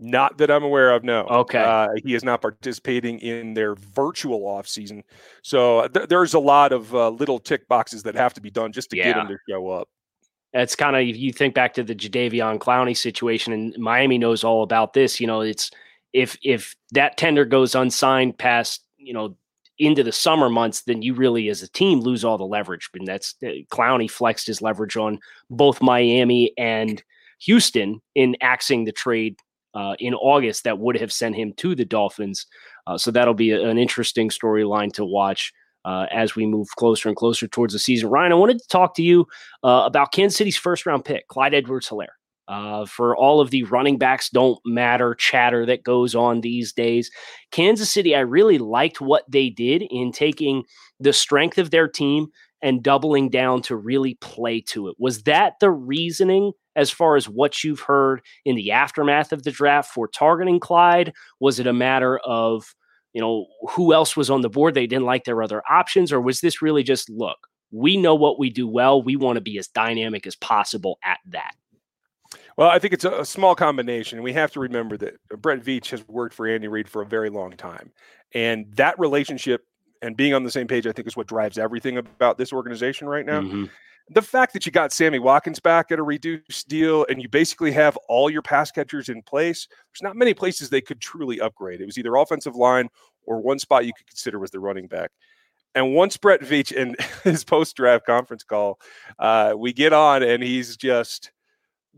Not 0.00 0.38
that 0.38 0.50
I'm 0.50 0.64
aware 0.64 0.90
of. 0.90 1.04
No. 1.04 1.20
Okay. 1.20 1.60
Uh, 1.60 1.86
he 2.04 2.16
is 2.16 2.24
not 2.24 2.40
participating 2.40 3.20
in 3.20 3.54
their 3.54 3.76
virtual 3.76 4.44
off 4.44 4.66
season, 4.66 5.04
so 5.42 5.86
th- 5.86 6.08
there's 6.08 6.34
a 6.34 6.40
lot 6.40 6.72
of 6.72 6.92
uh, 6.92 7.10
little 7.10 7.38
tick 7.38 7.68
boxes 7.68 8.02
that 8.02 8.16
have 8.16 8.34
to 8.34 8.40
be 8.40 8.50
done 8.50 8.72
just 8.72 8.90
to 8.90 8.96
yeah. 8.96 9.04
get 9.04 9.16
him 9.18 9.28
to 9.28 9.36
show 9.48 9.68
up. 9.68 9.88
It's 10.54 10.76
kind 10.76 10.96
of 10.96 11.02
you 11.02 11.32
think 11.32 11.54
back 11.54 11.74
to 11.74 11.82
the 11.82 11.94
Jadeveon 11.94 12.58
Clowney 12.58 12.96
situation, 12.96 13.52
and 13.52 13.76
Miami 13.78 14.18
knows 14.18 14.44
all 14.44 14.62
about 14.62 14.92
this. 14.92 15.20
You 15.20 15.26
know, 15.26 15.40
it's 15.40 15.70
if 16.12 16.36
if 16.42 16.76
that 16.90 17.16
tender 17.16 17.44
goes 17.44 17.74
unsigned 17.74 18.36
past 18.38 18.84
you 18.98 19.14
know 19.14 19.36
into 19.78 20.02
the 20.02 20.12
summer 20.12 20.48
months, 20.48 20.82
then 20.82 21.02
you 21.02 21.14
really, 21.14 21.48
as 21.48 21.62
a 21.62 21.68
team, 21.68 22.00
lose 22.00 22.24
all 22.24 22.38
the 22.38 22.44
leverage. 22.44 22.88
And 22.94 23.06
that's 23.06 23.34
uh, 23.42 23.64
Clowney 23.70 24.10
flexed 24.10 24.46
his 24.46 24.62
leverage 24.62 24.96
on 24.96 25.18
both 25.50 25.82
Miami 25.82 26.52
and 26.58 27.02
Houston 27.40 28.00
in 28.14 28.36
axing 28.40 28.84
the 28.84 28.92
trade 28.92 29.36
uh, 29.74 29.96
in 29.98 30.14
August 30.14 30.64
that 30.64 30.78
would 30.78 30.96
have 31.00 31.12
sent 31.12 31.34
him 31.34 31.52
to 31.54 31.74
the 31.74 31.84
Dolphins. 31.84 32.46
Uh, 32.86 32.98
so 32.98 33.10
that'll 33.10 33.34
be 33.34 33.50
a, 33.50 33.68
an 33.68 33.78
interesting 33.78 34.28
storyline 34.28 34.92
to 34.92 35.04
watch 35.04 35.52
uh, 35.84 36.06
as 36.10 36.34
we 36.36 36.46
move 36.46 36.68
closer 36.76 37.08
and 37.08 37.16
closer 37.16 37.46
towards 37.46 37.72
the 37.72 37.78
season. 37.78 38.08
Ryan, 38.08 38.32
I 38.32 38.36
wanted 38.36 38.60
to 38.60 38.68
talk 38.68 38.94
to 38.96 39.02
you 39.02 39.26
uh, 39.62 39.82
about 39.86 40.12
Kansas 40.12 40.36
City's 40.36 40.56
first 40.56 40.86
round 40.86 41.04
pick, 41.04 41.28
Clyde 41.28 41.54
Edwards 41.54 41.88
Helaire. 41.88 42.16
Uh, 42.48 42.84
for 42.84 43.16
all 43.16 43.40
of 43.40 43.50
the 43.50 43.62
running 43.64 43.96
backs 43.96 44.28
don't 44.28 44.58
matter 44.66 45.14
chatter 45.14 45.64
that 45.64 45.84
goes 45.84 46.14
on 46.14 46.40
these 46.40 46.72
days. 46.72 47.10
Kansas 47.52 47.88
City, 47.88 48.16
I 48.16 48.20
really 48.20 48.58
liked 48.58 49.00
what 49.00 49.24
they 49.30 49.48
did 49.48 49.82
in 49.90 50.10
taking 50.10 50.64
the 50.98 51.12
strength 51.12 51.56
of 51.56 51.70
their 51.70 51.86
team 51.86 52.26
and 52.60 52.82
doubling 52.82 53.30
down 53.30 53.62
to 53.62 53.76
really 53.76 54.14
play 54.20 54.60
to 54.60 54.88
it. 54.88 54.96
Was 54.98 55.22
that 55.22 55.54
the 55.60 55.70
reasoning 55.70 56.52
as 56.74 56.90
far 56.90 57.16
as 57.16 57.28
what 57.28 57.62
you've 57.62 57.80
heard 57.80 58.22
in 58.44 58.56
the 58.56 58.72
aftermath 58.72 59.32
of 59.32 59.44
the 59.44 59.50
draft 59.50 59.90
for 59.90 60.08
targeting 60.08 60.60
Clyde? 60.60 61.12
Was 61.40 61.58
it 61.58 61.66
a 61.66 61.72
matter 61.72 62.18
of 62.18 62.74
you 63.12 63.20
know, 63.20 63.46
who 63.70 63.92
else 63.92 64.16
was 64.16 64.30
on 64.30 64.40
the 64.40 64.48
board? 64.48 64.74
They 64.74 64.86
didn't 64.86 65.04
like 65.04 65.24
their 65.24 65.42
other 65.42 65.62
options, 65.70 66.12
or 66.12 66.20
was 66.20 66.40
this 66.40 66.62
really 66.62 66.82
just 66.82 67.10
look, 67.10 67.48
we 67.70 67.96
know 67.96 68.14
what 68.14 68.38
we 68.38 68.50
do 68.50 68.68
well. 68.68 69.02
We 69.02 69.16
want 69.16 69.36
to 69.36 69.40
be 69.40 69.58
as 69.58 69.68
dynamic 69.68 70.26
as 70.26 70.36
possible 70.36 70.98
at 71.04 71.18
that. 71.28 71.52
Well, 72.56 72.68
I 72.68 72.78
think 72.78 72.94
it's 72.94 73.04
a, 73.04 73.24
small 73.24 73.54
combination. 73.54 74.22
We 74.22 74.32
have 74.34 74.52
to 74.52 74.60
remember 74.60 74.96
that 74.98 75.16
Brett 75.38 75.60
Veach 75.60 75.90
has 75.90 76.06
worked 76.06 76.34
for 76.34 76.46
Andy 76.46 76.68
Reid 76.68 76.88
for 76.88 77.02
a 77.02 77.06
very 77.06 77.30
long 77.30 77.52
time. 77.52 77.92
And 78.34 78.66
that 78.76 78.98
relationship 78.98 79.64
and 80.02 80.16
being 80.16 80.34
on 80.34 80.42
the 80.42 80.50
same 80.50 80.66
page, 80.66 80.86
I 80.86 80.92
think, 80.92 81.06
is 81.06 81.16
what 81.16 81.26
drives 81.26 81.58
everything 81.58 81.98
about 81.98 82.38
this 82.38 82.52
organization 82.52 83.08
right 83.08 83.24
now. 83.24 83.40
Mm-hmm 83.40 83.64
the 84.14 84.22
fact 84.22 84.52
that 84.52 84.66
you 84.66 84.72
got 84.72 84.92
Sammy 84.92 85.18
Watkins 85.18 85.60
back 85.60 85.90
at 85.90 85.98
a 85.98 86.02
reduced 86.02 86.68
deal 86.68 87.06
and 87.08 87.20
you 87.20 87.28
basically 87.28 87.72
have 87.72 87.96
all 88.08 88.30
your 88.30 88.42
pass 88.42 88.70
catchers 88.70 89.08
in 89.08 89.22
place, 89.22 89.68
there's 89.68 90.02
not 90.02 90.16
many 90.16 90.34
places 90.34 90.70
they 90.70 90.80
could 90.80 91.00
truly 91.00 91.40
upgrade. 91.40 91.80
It 91.80 91.86
was 91.86 91.98
either 91.98 92.14
offensive 92.16 92.56
line 92.56 92.88
or 93.24 93.40
one 93.40 93.58
spot 93.58 93.86
you 93.86 93.92
could 93.92 94.06
consider 94.06 94.38
was 94.38 94.50
the 94.50 94.60
running 94.60 94.86
back. 94.86 95.10
And 95.74 95.94
once 95.94 96.16
Brett 96.16 96.40
Veach 96.40 96.72
in 96.72 96.96
his 97.24 97.44
post 97.44 97.76
draft 97.76 98.06
conference 98.06 98.44
call, 98.44 98.78
uh, 99.18 99.54
we 99.56 99.72
get 99.72 99.92
on 99.92 100.22
and 100.22 100.42
he's 100.42 100.76
just 100.76 101.32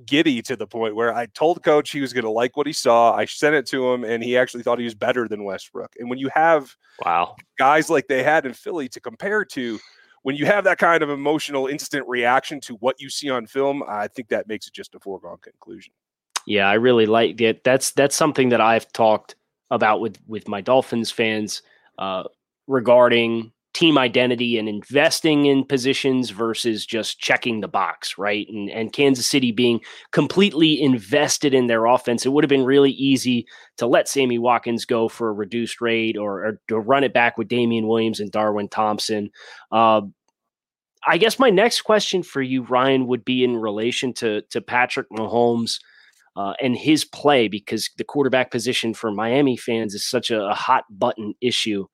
giddy 0.07 0.43
to 0.43 0.57
the 0.57 0.67
point 0.67 0.97
where 0.97 1.15
I 1.15 1.27
told 1.27 1.63
coach 1.63 1.91
he 1.91 2.01
was 2.01 2.13
going 2.13 2.25
to 2.25 2.31
like 2.31 2.57
what 2.57 2.67
he 2.67 2.73
saw. 2.73 3.15
I 3.15 3.27
sent 3.27 3.55
it 3.55 3.67
to 3.69 3.93
him 3.93 4.05
and 4.05 4.23
he 4.23 4.37
actually 4.37 4.63
thought 4.63 4.79
he 4.79 4.85
was 4.85 4.95
better 4.95 5.29
than 5.29 5.45
Westbrook. 5.45 5.95
And 5.99 6.11
when 6.11 6.19
you 6.19 6.31
have 6.35 6.75
wow 7.05 7.37
guys 7.59 7.91
like 7.91 8.09
they 8.09 8.23
had 8.23 8.47
in 8.47 8.53
Philly 8.53 8.89
to 8.89 9.01
compare 9.01 9.45
to, 9.45 9.79
when 10.25 10.37
you 10.37 10.47
have 10.47 10.65
that 10.65 10.79
kind 10.79 11.03
of 11.03 11.11
emotional 11.11 11.67
instant 11.67 12.09
reaction 12.09 12.59
to 12.59 12.75
what 12.77 12.99
you 12.99 13.11
see 13.11 13.29
on 13.29 13.47
film, 13.47 13.83
I 13.87 14.09
think 14.09 14.29
that 14.29 14.49
makes 14.49 14.67
it 14.67 14.73
just 14.73 14.95
a 14.95 14.99
foregone 14.99 15.37
conclusion. 15.43 15.93
Yeah, 16.47 16.67
I 16.67 16.75
really 16.75 17.05
like 17.05 17.37
that. 17.37 17.63
That's 17.63 17.93
that's 17.93 18.17
something 18.17 18.49
that 18.49 18.61
I've 18.61 18.91
talked 18.93 19.37
about 19.71 20.01
with 20.01 20.19
with 20.27 20.49
my 20.49 20.63
Dolphins 20.63 21.11
fans 21.11 21.63
uh, 21.99 22.25
regarding 22.67 23.53
team 23.75 23.99
identity 23.99 24.57
and 24.57 24.69
investing 24.69 25.47
in 25.47 25.65
positions 25.65 26.31
versus 26.31 26.87
just 26.87 27.19
checking 27.19 27.61
the 27.61 27.69
box, 27.69 28.17
right? 28.17 28.47
And 28.49 28.71
and 28.71 28.93
Kansas 28.93 29.27
City 29.27 29.53
being 29.53 29.81
completely 30.13 30.81
invested 30.81 31.53
in 31.53 31.67
their 31.67 31.85
offense. 31.87 32.25
It 32.25 32.33
would 32.33 32.45
have 32.45 32.49
been 32.49 32.65
really 32.65 32.93
easy 32.93 33.47
to 33.77 33.87
let 33.87 34.09
Sammy 34.09 34.39
Watkins 34.39 34.85
go 34.85 35.09
for 35.09 35.29
a 35.29 35.33
reduced 35.33 35.81
rate 35.81 36.17
or, 36.17 36.47
or 36.47 36.61
to 36.69 36.79
run 36.79 37.05
it 37.05 37.13
back 37.13 37.37
with 37.37 37.49
Damien 37.49 37.89
Williams 37.89 38.21
and 38.21 38.31
Darwin 38.31 38.69
Thompson. 38.69 39.31
Uh, 39.73 40.03
I 41.07 41.19
guess 41.19 41.39
my 41.39 41.51
next 41.51 41.83
question 41.83 42.23
for 42.23 42.41
you, 42.41 42.63
Ryan, 42.63 43.09
would 43.09 43.25
be 43.25 43.45
in 43.45 43.57
relation 43.57 44.15
to 44.15 44.43
to 44.51 44.61
Patrick 44.61 45.11
Mahomes. 45.11 45.81
Uh, 46.37 46.53
and 46.61 46.77
his 46.77 47.05
play, 47.05 47.47
because 47.47 47.89
the 47.97 48.03
quarterback 48.03 48.51
position 48.51 48.93
for 48.93 49.13
Miami 49.13 49.57
fans 49.57 49.95
is 49.95 50.05
such 50.05 50.33
a, 50.33 50.47
a 50.47 50.53
hot 50.53 50.83
button 50.91 51.33
issue. 51.41 51.87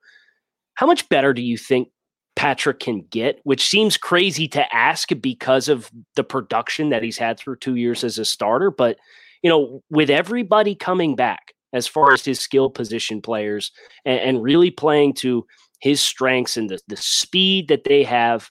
How 0.80 0.86
much 0.86 1.10
better 1.10 1.34
do 1.34 1.42
you 1.42 1.58
think 1.58 1.90
Patrick 2.36 2.80
can 2.80 3.02
get, 3.10 3.38
which 3.44 3.68
seems 3.68 3.98
crazy 3.98 4.48
to 4.48 4.74
ask 4.74 5.10
because 5.20 5.68
of 5.68 5.90
the 6.16 6.24
production 6.24 6.88
that 6.88 7.02
he's 7.02 7.18
had 7.18 7.38
through 7.38 7.56
two 7.56 7.74
years 7.74 8.02
as 8.02 8.16
a 8.16 8.24
starter. 8.24 8.70
But, 8.70 8.96
you 9.42 9.50
know, 9.50 9.82
with 9.90 10.08
everybody 10.08 10.74
coming 10.74 11.16
back 11.16 11.52
as 11.74 11.86
far 11.86 12.14
as 12.14 12.24
his 12.24 12.40
skill 12.40 12.70
position 12.70 13.20
players 13.20 13.72
and, 14.06 14.20
and 14.20 14.42
really 14.42 14.70
playing 14.70 15.12
to 15.16 15.46
his 15.82 16.00
strengths 16.00 16.56
and 16.56 16.70
the, 16.70 16.80
the 16.88 16.96
speed 16.96 17.68
that 17.68 17.84
they 17.84 18.02
have, 18.02 18.50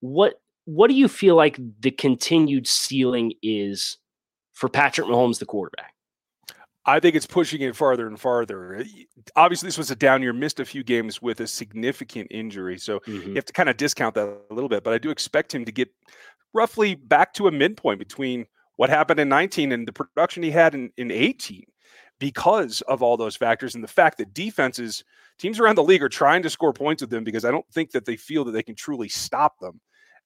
what 0.00 0.40
what 0.64 0.88
do 0.88 0.94
you 0.94 1.08
feel 1.08 1.36
like 1.36 1.60
the 1.80 1.90
continued 1.90 2.66
ceiling 2.66 3.34
is 3.42 3.98
for 4.54 4.70
Patrick 4.70 5.08
Mahomes, 5.08 5.40
the 5.40 5.44
quarterback? 5.44 5.93
I 6.86 7.00
think 7.00 7.16
it's 7.16 7.26
pushing 7.26 7.62
it 7.62 7.74
farther 7.74 8.06
and 8.06 8.20
farther. 8.20 8.84
Obviously, 9.36 9.68
this 9.68 9.78
was 9.78 9.90
a 9.90 9.96
down 9.96 10.22
year, 10.22 10.32
missed 10.32 10.60
a 10.60 10.64
few 10.64 10.84
games 10.84 11.22
with 11.22 11.40
a 11.40 11.46
significant 11.46 12.28
injury. 12.30 12.78
So 12.78 13.00
mm-hmm. 13.00 13.30
you 13.30 13.34
have 13.36 13.46
to 13.46 13.52
kind 13.52 13.70
of 13.70 13.76
discount 13.76 14.14
that 14.16 14.38
a 14.50 14.54
little 14.54 14.68
bit. 14.68 14.84
But 14.84 14.92
I 14.92 14.98
do 14.98 15.10
expect 15.10 15.54
him 15.54 15.64
to 15.64 15.72
get 15.72 15.88
roughly 16.52 16.94
back 16.94 17.32
to 17.34 17.48
a 17.48 17.52
midpoint 17.52 17.98
between 17.98 18.46
what 18.76 18.90
happened 18.90 19.20
in 19.20 19.28
19 19.28 19.72
and 19.72 19.88
the 19.88 19.92
production 19.92 20.42
he 20.42 20.50
had 20.50 20.74
in, 20.74 20.90
in 20.96 21.10
18 21.10 21.64
because 22.18 22.80
of 22.82 23.02
all 23.02 23.16
those 23.16 23.36
factors 23.36 23.74
and 23.74 23.82
the 23.82 23.88
fact 23.88 24.18
that 24.18 24.34
defenses, 24.34 25.04
teams 25.38 25.58
around 25.58 25.76
the 25.76 25.82
league 25.82 26.02
are 26.02 26.08
trying 26.08 26.42
to 26.42 26.50
score 26.50 26.72
points 26.72 27.02
with 27.02 27.10
them 27.10 27.24
because 27.24 27.44
I 27.44 27.50
don't 27.50 27.68
think 27.72 27.92
that 27.92 28.04
they 28.04 28.16
feel 28.16 28.44
that 28.44 28.52
they 28.52 28.62
can 28.62 28.74
truly 28.74 29.08
stop 29.08 29.58
them. 29.58 29.80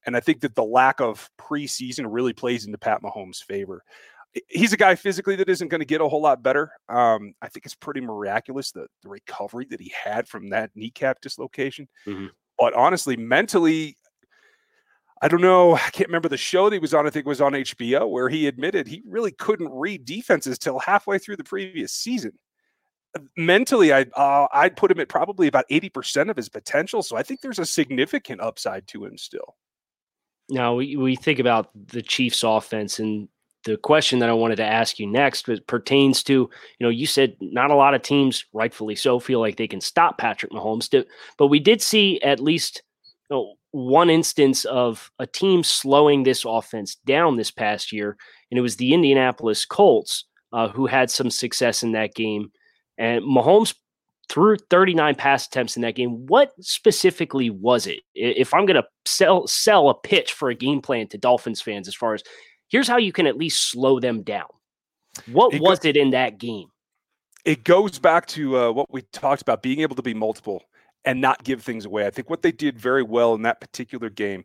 And 0.07 0.17
I 0.17 0.21
think 0.21 0.41
that 0.41 0.55
the 0.55 0.65
lack 0.65 1.01
of 1.01 1.31
preseason 1.39 2.07
really 2.09 2.33
plays 2.33 2.67
into 2.67 2.79
Pat 2.79 3.03
Mahomes' 3.03 3.43
favor 3.43 3.83
he's 4.49 4.73
a 4.73 4.77
guy 4.77 4.95
physically 4.95 5.37
that 5.37 5.49
isn't 5.49 5.69
going 5.69 5.81
to 5.81 5.87
get 5.87 6.01
a 6.01 6.09
whole 6.09 6.23
lot 6.23 6.43
better. 6.43 6.73
Um, 6.89 7.35
I 7.43 7.49
think 7.49 7.67
it's 7.67 7.75
pretty 7.75 8.01
miraculous 8.01 8.73
the, 8.73 8.87
the 9.03 9.09
recovery 9.09 9.67
that 9.71 9.81
he 9.81 9.93
had 10.05 10.29
from 10.29 10.51
that 10.51 10.71
kneecap 10.75 11.21
dislocation. 11.21 11.89
Mm-hmm. 12.07 12.27
But 12.59 12.75
honestly, 12.75 13.17
mentally, 13.17 13.97
I 15.21 15.29
don't 15.29 15.41
know. 15.41 15.75
I 15.75 15.91
can't 15.91 16.09
remember 16.09 16.29
the 16.29 16.37
show 16.37 16.69
that 16.69 16.75
he 16.75 16.81
was 16.81 16.95
on. 16.95 17.07
I 17.07 17.11
think 17.11 17.27
it 17.27 17.29
was 17.29 17.41
on 17.41 17.53
HBO 17.53 18.09
where 18.09 18.29
he 18.29 18.47
admitted 18.47 18.87
he 18.87 19.03
really 19.07 19.33
couldn't 19.33 19.71
read 19.73 20.05
defenses 20.05 20.59
till 20.59 20.79
halfway 20.79 21.19
through 21.19 21.37
the 21.37 21.45
previous 21.45 21.93
season. 21.93 22.33
Uh, 23.17 23.23
mentally, 23.37 23.93
I 23.93 24.03
uh, 24.15 24.47
I'd 24.53 24.77
put 24.77 24.91
him 24.91 25.01
at 25.01 25.09
probably 25.09 25.49
about 25.49 25.65
eighty 25.71 25.89
percent 25.89 26.31
of 26.31 26.37
his 26.37 26.49
potential. 26.49 27.03
So 27.03 27.17
I 27.17 27.23
think 27.23 27.41
there's 27.41 27.59
a 27.59 27.67
significant 27.67 28.41
upside 28.41 28.87
to 28.89 29.05
him 29.05 29.17
still. 29.17 29.57
Now 30.51 30.75
we, 30.75 30.97
we 30.97 31.17
think 31.17 31.39
about 31.39 31.71
the 31.75 32.03
Chiefs 32.03 32.43
offense 32.43 32.99
and 32.99 33.29
the 33.65 33.77
question 33.77 34.19
that 34.21 34.29
I 34.29 34.35
wanted 34.35 34.57
to 34.57 34.65
ask 34.65 34.99
you 34.99 35.07
next 35.07 35.49
pertains 35.67 36.23
to, 36.25 36.33
you 36.33 36.51
know, 36.81 36.89
you 36.89 37.07
said 37.07 37.37
not 37.41 37.71
a 37.71 37.75
lot 37.75 37.95
of 37.95 38.03
teams, 38.03 38.45
rightfully 38.53 38.95
so, 38.95 39.19
feel 39.19 39.41
like 39.41 39.57
they 39.57 39.69
can 39.69 39.81
stop 39.81 40.19
Patrick 40.19 40.53
Mahomes, 40.53 41.05
but 41.37 41.49
we 41.49 41.59
did 41.59 41.83
see 41.83 42.21
at 42.23 42.41
least 42.41 42.83
you 43.31 43.37
know, 43.37 43.55
one 43.73 44.11
instance 44.11 44.65
of 44.65 45.11
a 45.19 45.27
team 45.27 45.63
slowing 45.63 46.23
this 46.23 46.45
offense 46.47 46.97
down 47.07 47.37
this 47.37 47.51
past 47.51 47.93
year, 47.93 48.17
and 48.51 48.59
it 48.59 48.63
was 48.63 48.77
the 48.77 48.95
Indianapolis 48.95 49.67
Colts 49.67 50.25
uh, 50.53 50.69
who 50.69 50.87
had 50.87 51.11
some 51.11 51.31
success 51.31 51.83
in 51.83 51.93
that 51.93 52.15
game. 52.15 52.51
And 52.97 53.23
Mahomes 53.23 53.75
threw 54.29 54.57
39 54.57 55.15
pass 55.15 55.47
attempts 55.47 55.77
in 55.77 55.83
that 55.83 55.95
game. 55.95 56.27
What 56.27 56.53
specifically 56.61 57.51
was 57.51 57.87
it? 57.87 58.01
If 58.15 58.53
I'm 58.53 58.67
going 58.67 58.81
to 58.81 58.89
sell 59.07 59.47
sell 59.47 59.89
a 59.89 59.95
pitch 59.95 60.33
for 60.33 60.51
a 60.51 60.55
game 60.55 60.81
plan 60.81 61.09
to 61.09 61.19
Dolphins 61.19 61.61
fans, 61.61 61.89
as 61.89 61.95
far 61.95 62.15
as 62.15 62.23
here's 62.69 62.89
how 62.89 62.97
you 62.97 63.13
can 63.13 63.27
at 63.27 63.37
least 63.37 63.71
slow 63.71 64.01
them 64.01 64.23
down. 64.23 64.47
What 65.27 65.55
it 65.55 65.61
was 65.61 65.81
go- 65.81 65.89
it 65.89 65.97
in 65.97 66.11
that 66.11 66.39
game? 66.39 66.69
It 67.45 67.65
goes 67.65 67.99
back 67.99 68.27
to 68.29 68.59
uh, 68.59 68.73
what 68.73 68.93
we 68.93 69.03
talked 69.13 69.43
about 69.43 69.63
being 69.63 69.81
able 69.81 69.97
to 69.97 70.03
be 70.03 70.15
multiple 70.15 70.63
and 71.05 71.21
not 71.21 71.45
give 71.45 71.63
things 71.63 71.85
away. 71.85 72.07
I 72.07 72.11
think 72.11 72.29
what 72.29 72.43
they 72.43 72.53
did 72.53 72.79
very 72.79 73.03
well 73.03 73.35
in 73.35 73.43
that 73.43 73.61
particular 73.61 74.11
game 74.11 74.45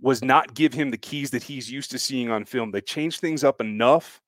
was 0.00 0.22
not 0.22 0.54
give 0.54 0.74
him 0.74 0.90
the 0.90 0.98
keys 0.98 1.30
that 1.30 1.42
he's 1.42 1.70
used 1.70 1.90
to 1.92 1.98
seeing 1.98 2.30
on 2.30 2.44
film. 2.44 2.70
They 2.70 2.80
changed 2.80 3.20
things 3.20 3.44
up 3.44 3.60
enough 3.60 4.20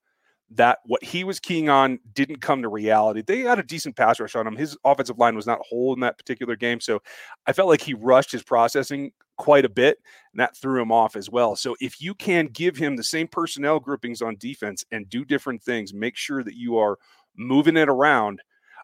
that 0.51 0.79
what 0.85 1.03
he 1.03 1.23
was 1.23 1.39
keying 1.39 1.69
on 1.69 1.99
didn't 2.13 2.41
come 2.41 2.61
to 2.61 2.69
reality. 2.69 3.21
They 3.21 3.41
had 3.41 3.59
a 3.59 3.63
decent 3.63 3.95
pass 3.95 4.19
rush 4.19 4.35
on 4.35 4.47
him. 4.47 4.55
His 4.55 4.77
offensive 4.85 5.19
line 5.19 5.35
was 5.35 5.45
not 5.45 5.59
whole 5.67 5.93
in 5.93 5.99
that 5.99 6.17
particular 6.17 6.55
game. 6.55 6.79
So 6.79 7.01
I 7.45 7.53
felt 7.53 7.67
like 7.67 7.81
he 7.81 7.93
rushed 7.93 8.31
his 8.31 8.43
processing 8.43 9.11
quite 9.37 9.65
a 9.65 9.69
bit, 9.69 9.99
and 10.33 10.39
that 10.39 10.57
threw 10.57 10.81
him 10.81 10.91
off 10.91 11.15
as 11.15 11.29
well. 11.29 11.55
So 11.55 11.75
if 11.79 12.01
you 12.01 12.13
can 12.13 12.47
give 12.47 12.75
him 12.75 12.95
the 12.95 13.03
same 13.03 13.27
personnel 13.27 13.79
groupings 13.79 14.21
on 14.21 14.35
defense 14.37 14.83
and 14.91 15.09
do 15.09 15.23
different 15.23 15.63
things, 15.63 15.93
make 15.93 16.17
sure 16.17 16.43
that 16.43 16.55
you 16.55 16.77
are 16.77 16.97
moving 17.35 17.77
it 17.77 17.89
around. 17.89 18.41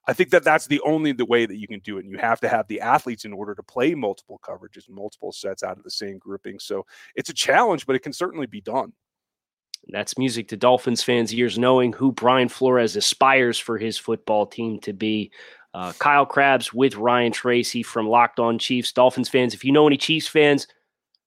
I 0.08 0.14
think 0.14 0.32
that 0.32 0.44
that's 0.44 0.68
the 0.68 0.82
only 0.82 1.14
the 1.14 1.26
way 1.26 1.46
that 1.46 1.58
you 1.58 1.68
can 1.68 1.80
do 1.80 1.98
it. 1.98 2.04
And 2.04 2.12
you 2.12 2.18
have 2.18 2.42
to 2.42 2.50
have 2.50 2.68
the 2.68 2.82
athletes 2.82 3.26
in 3.26 3.34
order 3.34 3.56
to 3.56 3.64
play 3.64 3.96
multiple 3.96 4.40
coverages, 4.44 4.90
multiple 4.90 5.32
sets 5.32 5.64
out 5.64 5.78
of 5.78 5.84
the 5.84 5.92
same 5.92 6.18
grouping. 6.18 6.60
So 6.60 6.86
it's 7.16 7.30
a 7.30 7.34
challenge, 7.34 7.86
but 7.86 7.96
it 7.96 8.04
can 8.04 8.14
certainly 8.14 8.48
be 8.48 8.62
done. 8.62 8.94
That's 9.90 10.18
music 10.18 10.48
to 10.50 10.58
Dolphins 10.58 11.04
fans' 11.04 11.34
ears, 11.34 11.58
knowing 11.58 11.94
who 11.94 12.12
Brian 12.12 12.50
Flores 12.50 12.96
aspires 12.96 13.60
for 13.60 13.78
his 13.78 13.98
football 13.98 14.46
team 14.46 14.80
to 14.82 14.94
be. 14.94 15.32
Uh, 15.74 15.92
Kyle 16.00 16.26
Crabbs 16.26 16.74
with 16.74 16.96
Ryan 16.96 17.32
Tracy 17.32 17.84
from 17.84 18.08
Locked 18.08 18.40
On 18.40 18.60
Chiefs. 18.60 18.92
Dolphins 18.92 19.30
fans, 19.30 19.54
if 19.54 19.64
you 19.64 19.72
know 19.72 19.88
any 19.88 19.98
Chiefs 19.98 20.28
fans, 20.28 20.68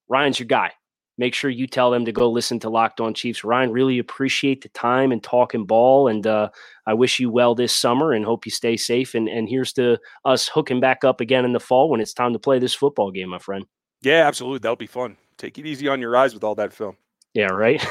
Ryan's 0.08 0.38
your 0.38 0.46
guy. 0.46 0.72
Make 1.18 1.34
sure 1.34 1.50
you 1.50 1.66
tell 1.66 1.90
them 1.90 2.04
to 2.04 2.12
go 2.12 2.30
listen 2.30 2.58
to 2.60 2.68
Locked 2.68 3.00
On 3.00 3.14
Chiefs. 3.14 3.42
Ryan, 3.42 3.72
really 3.72 3.98
appreciate 3.98 4.62
the 4.62 4.68
time 4.70 5.12
and 5.12 5.22
talking 5.22 5.64
ball. 5.64 6.08
And 6.08 6.26
uh, 6.26 6.50
I 6.86 6.92
wish 6.92 7.18
you 7.18 7.30
well 7.30 7.54
this 7.54 7.74
summer 7.74 8.12
and 8.12 8.24
hope 8.24 8.44
you 8.44 8.52
stay 8.52 8.76
safe. 8.76 9.14
And, 9.14 9.26
and 9.26 9.48
here's 9.48 9.72
to 9.74 9.98
us 10.26 10.46
hooking 10.46 10.78
back 10.78 11.04
up 11.04 11.22
again 11.22 11.46
in 11.46 11.54
the 11.54 11.60
fall 11.60 11.88
when 11.88 12.00
it's 12.00 12.12
time 12.12 12.34
to 12.34 12.38
play 12.38 12.58
this 12.58 12.74
football 12.74 13.10
game, 13.10 13.30
my 13.30 13.38
friend. 13.38 13.64
Yeah, 14.02 14.26
absolutely. 14.26 14.58
That'll 14.58 14.76
be 14.76 14.86
fun. 14.86 15.16
Take 15.38 15.58
it 15.58 15.66
easy 15.66 15.88
on 15.88 16.00
your 16.00 16.16
eyes 16.16 16.34
with 16.34 16.44
all 16.44 16.54
that 16.56 16.72
film. 16.72 16.96
Yeah, 17.32 17.46
right. 17.46 17.84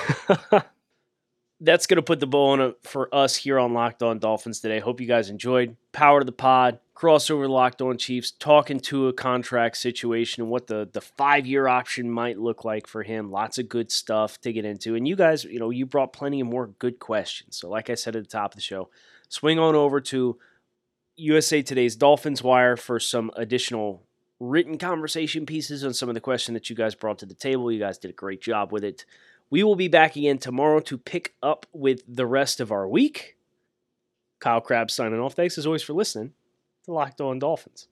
That's 1.61 1.87
going 1.87 1.95
to 1.95 2.03
put 2.03 2.19
the 2.19 2.27
bow 2.27 2.47
on 2.47 2.61
it 2.61 2.77
for 2.81 3.13
us 3.15 3.35
here 3.35 3.57
on 3.57 3.73
Locked 3.73 4.03
On 4.03 4.19
Dolphins 4.19 4.59
today. 4.59 4.79
Hope 4.79 4.99
you 4.99 5.07
guys 5.07 5.29
enjoyed. 5.29 5.77
Power 5.93 6.19
to 6.19 6.25
the 6.25 6.33
pod, 6.33 6.79
crossover 6.95 7.49
Locked 7.49 7.81
On 7.81 7.97
Chiefs, 7.97 8.31
talking 8.31 8.79
to 8.81 9.07
a 9.07 9.13
contract 9.13 9.77
situation 9.77 10.43
and 10.43 10.51
what 10.51 10.67
the, 10.67 10.89
the 10.91 10.99
five 10.99 11.47
year 11.47 11.67
option 11.67 12.11
might 12.11 12.37
look 12.37 12.65
like 12.65 12.87
for 12.87 13.03
him. 13.03 13.31
Lots 13.31 13.57
of 13.57 13.69
good 13.69 13.89
stuff 13.89 14.39
to 14.41 14.51
get 14.51 14.65
into. 14.65 14.95
And 14.95 15.07
you 15.07 15.15
guys, 15.15 15.45
you 15.45 15.59
know, 15.59 15.69
you 15.69 15.85
brought 15.85 16.11
plenty 16.11 16.41
of 16.41 16.47
more 16.47 16.67
good 16.79 16.99
questions. 16.99 17.55
So, 17.55 17.69
like 17.69 17.89
I 17.89 17.95
said 17.95 18.17
at 18.17 18.23
the 18.23 18.29
top 18.29 18.51
of 18.51 18.55
the 18.55 18.61
show, 18.61 18.89
swing 19.29 19.57
on 19.57 19.75
over 19.75 20.01
to 20.01 20.37
USA 21.15 21.61
Today's 21.61 21.95
Dolphins 21.95 22.43
Wire 22.43 22.75
for 22.75 22.99
some 22.99 23.31
additional 23.37 24.03
written 24.39 24.77
conversation 24.77 25.45
pieces 25.45 25.85
on 25.85 25.93
some 25.93 26.09
of 26.09 26.15
the 26.15 26.21
questions 26.21 26.55
that 26.55 26.69
you 26.69 26.75
guys 26.75 26.95
brought 26.95 27.19
to 27.19 27.25
the 27.25 27.33
table. 27.33 27.71
You 27.71 27.79
guys 27.79 27.97
did 27.97 28.11
a 28.11 28.13
great 28.13 28.41
job 28.41 28.71
with 28.71 28.83
it. 28.83 29.05
We 29.55 29.63
will 29.63 29.77
be 29.77 29.87
back 29.87 30.17
again 30.17 30.37
tomorrow 30.37 30.81
to 30.81 30.97
pick 30.97 31.33
up 31.41 31.65
with 31.71 32.01
the 32.13 32.25
rest 32.25 32.59
of 32.59 32.73
our 32.73 32.85
week. 32.85 33.37
Kyle 34.41 34.59
Crabbs 34.59 34.93
signing 34.93 35.21
off. 35.21 35.33
Thanks 35.33 35.57
as 35.57 35.65
always 35.65 35.81
for 35.81 35.93
listening 35.93 36.33
to 36.83 36.91
Locked 36.91 37.21
On 37.21 37.39
Dolphins. 37.39 37.87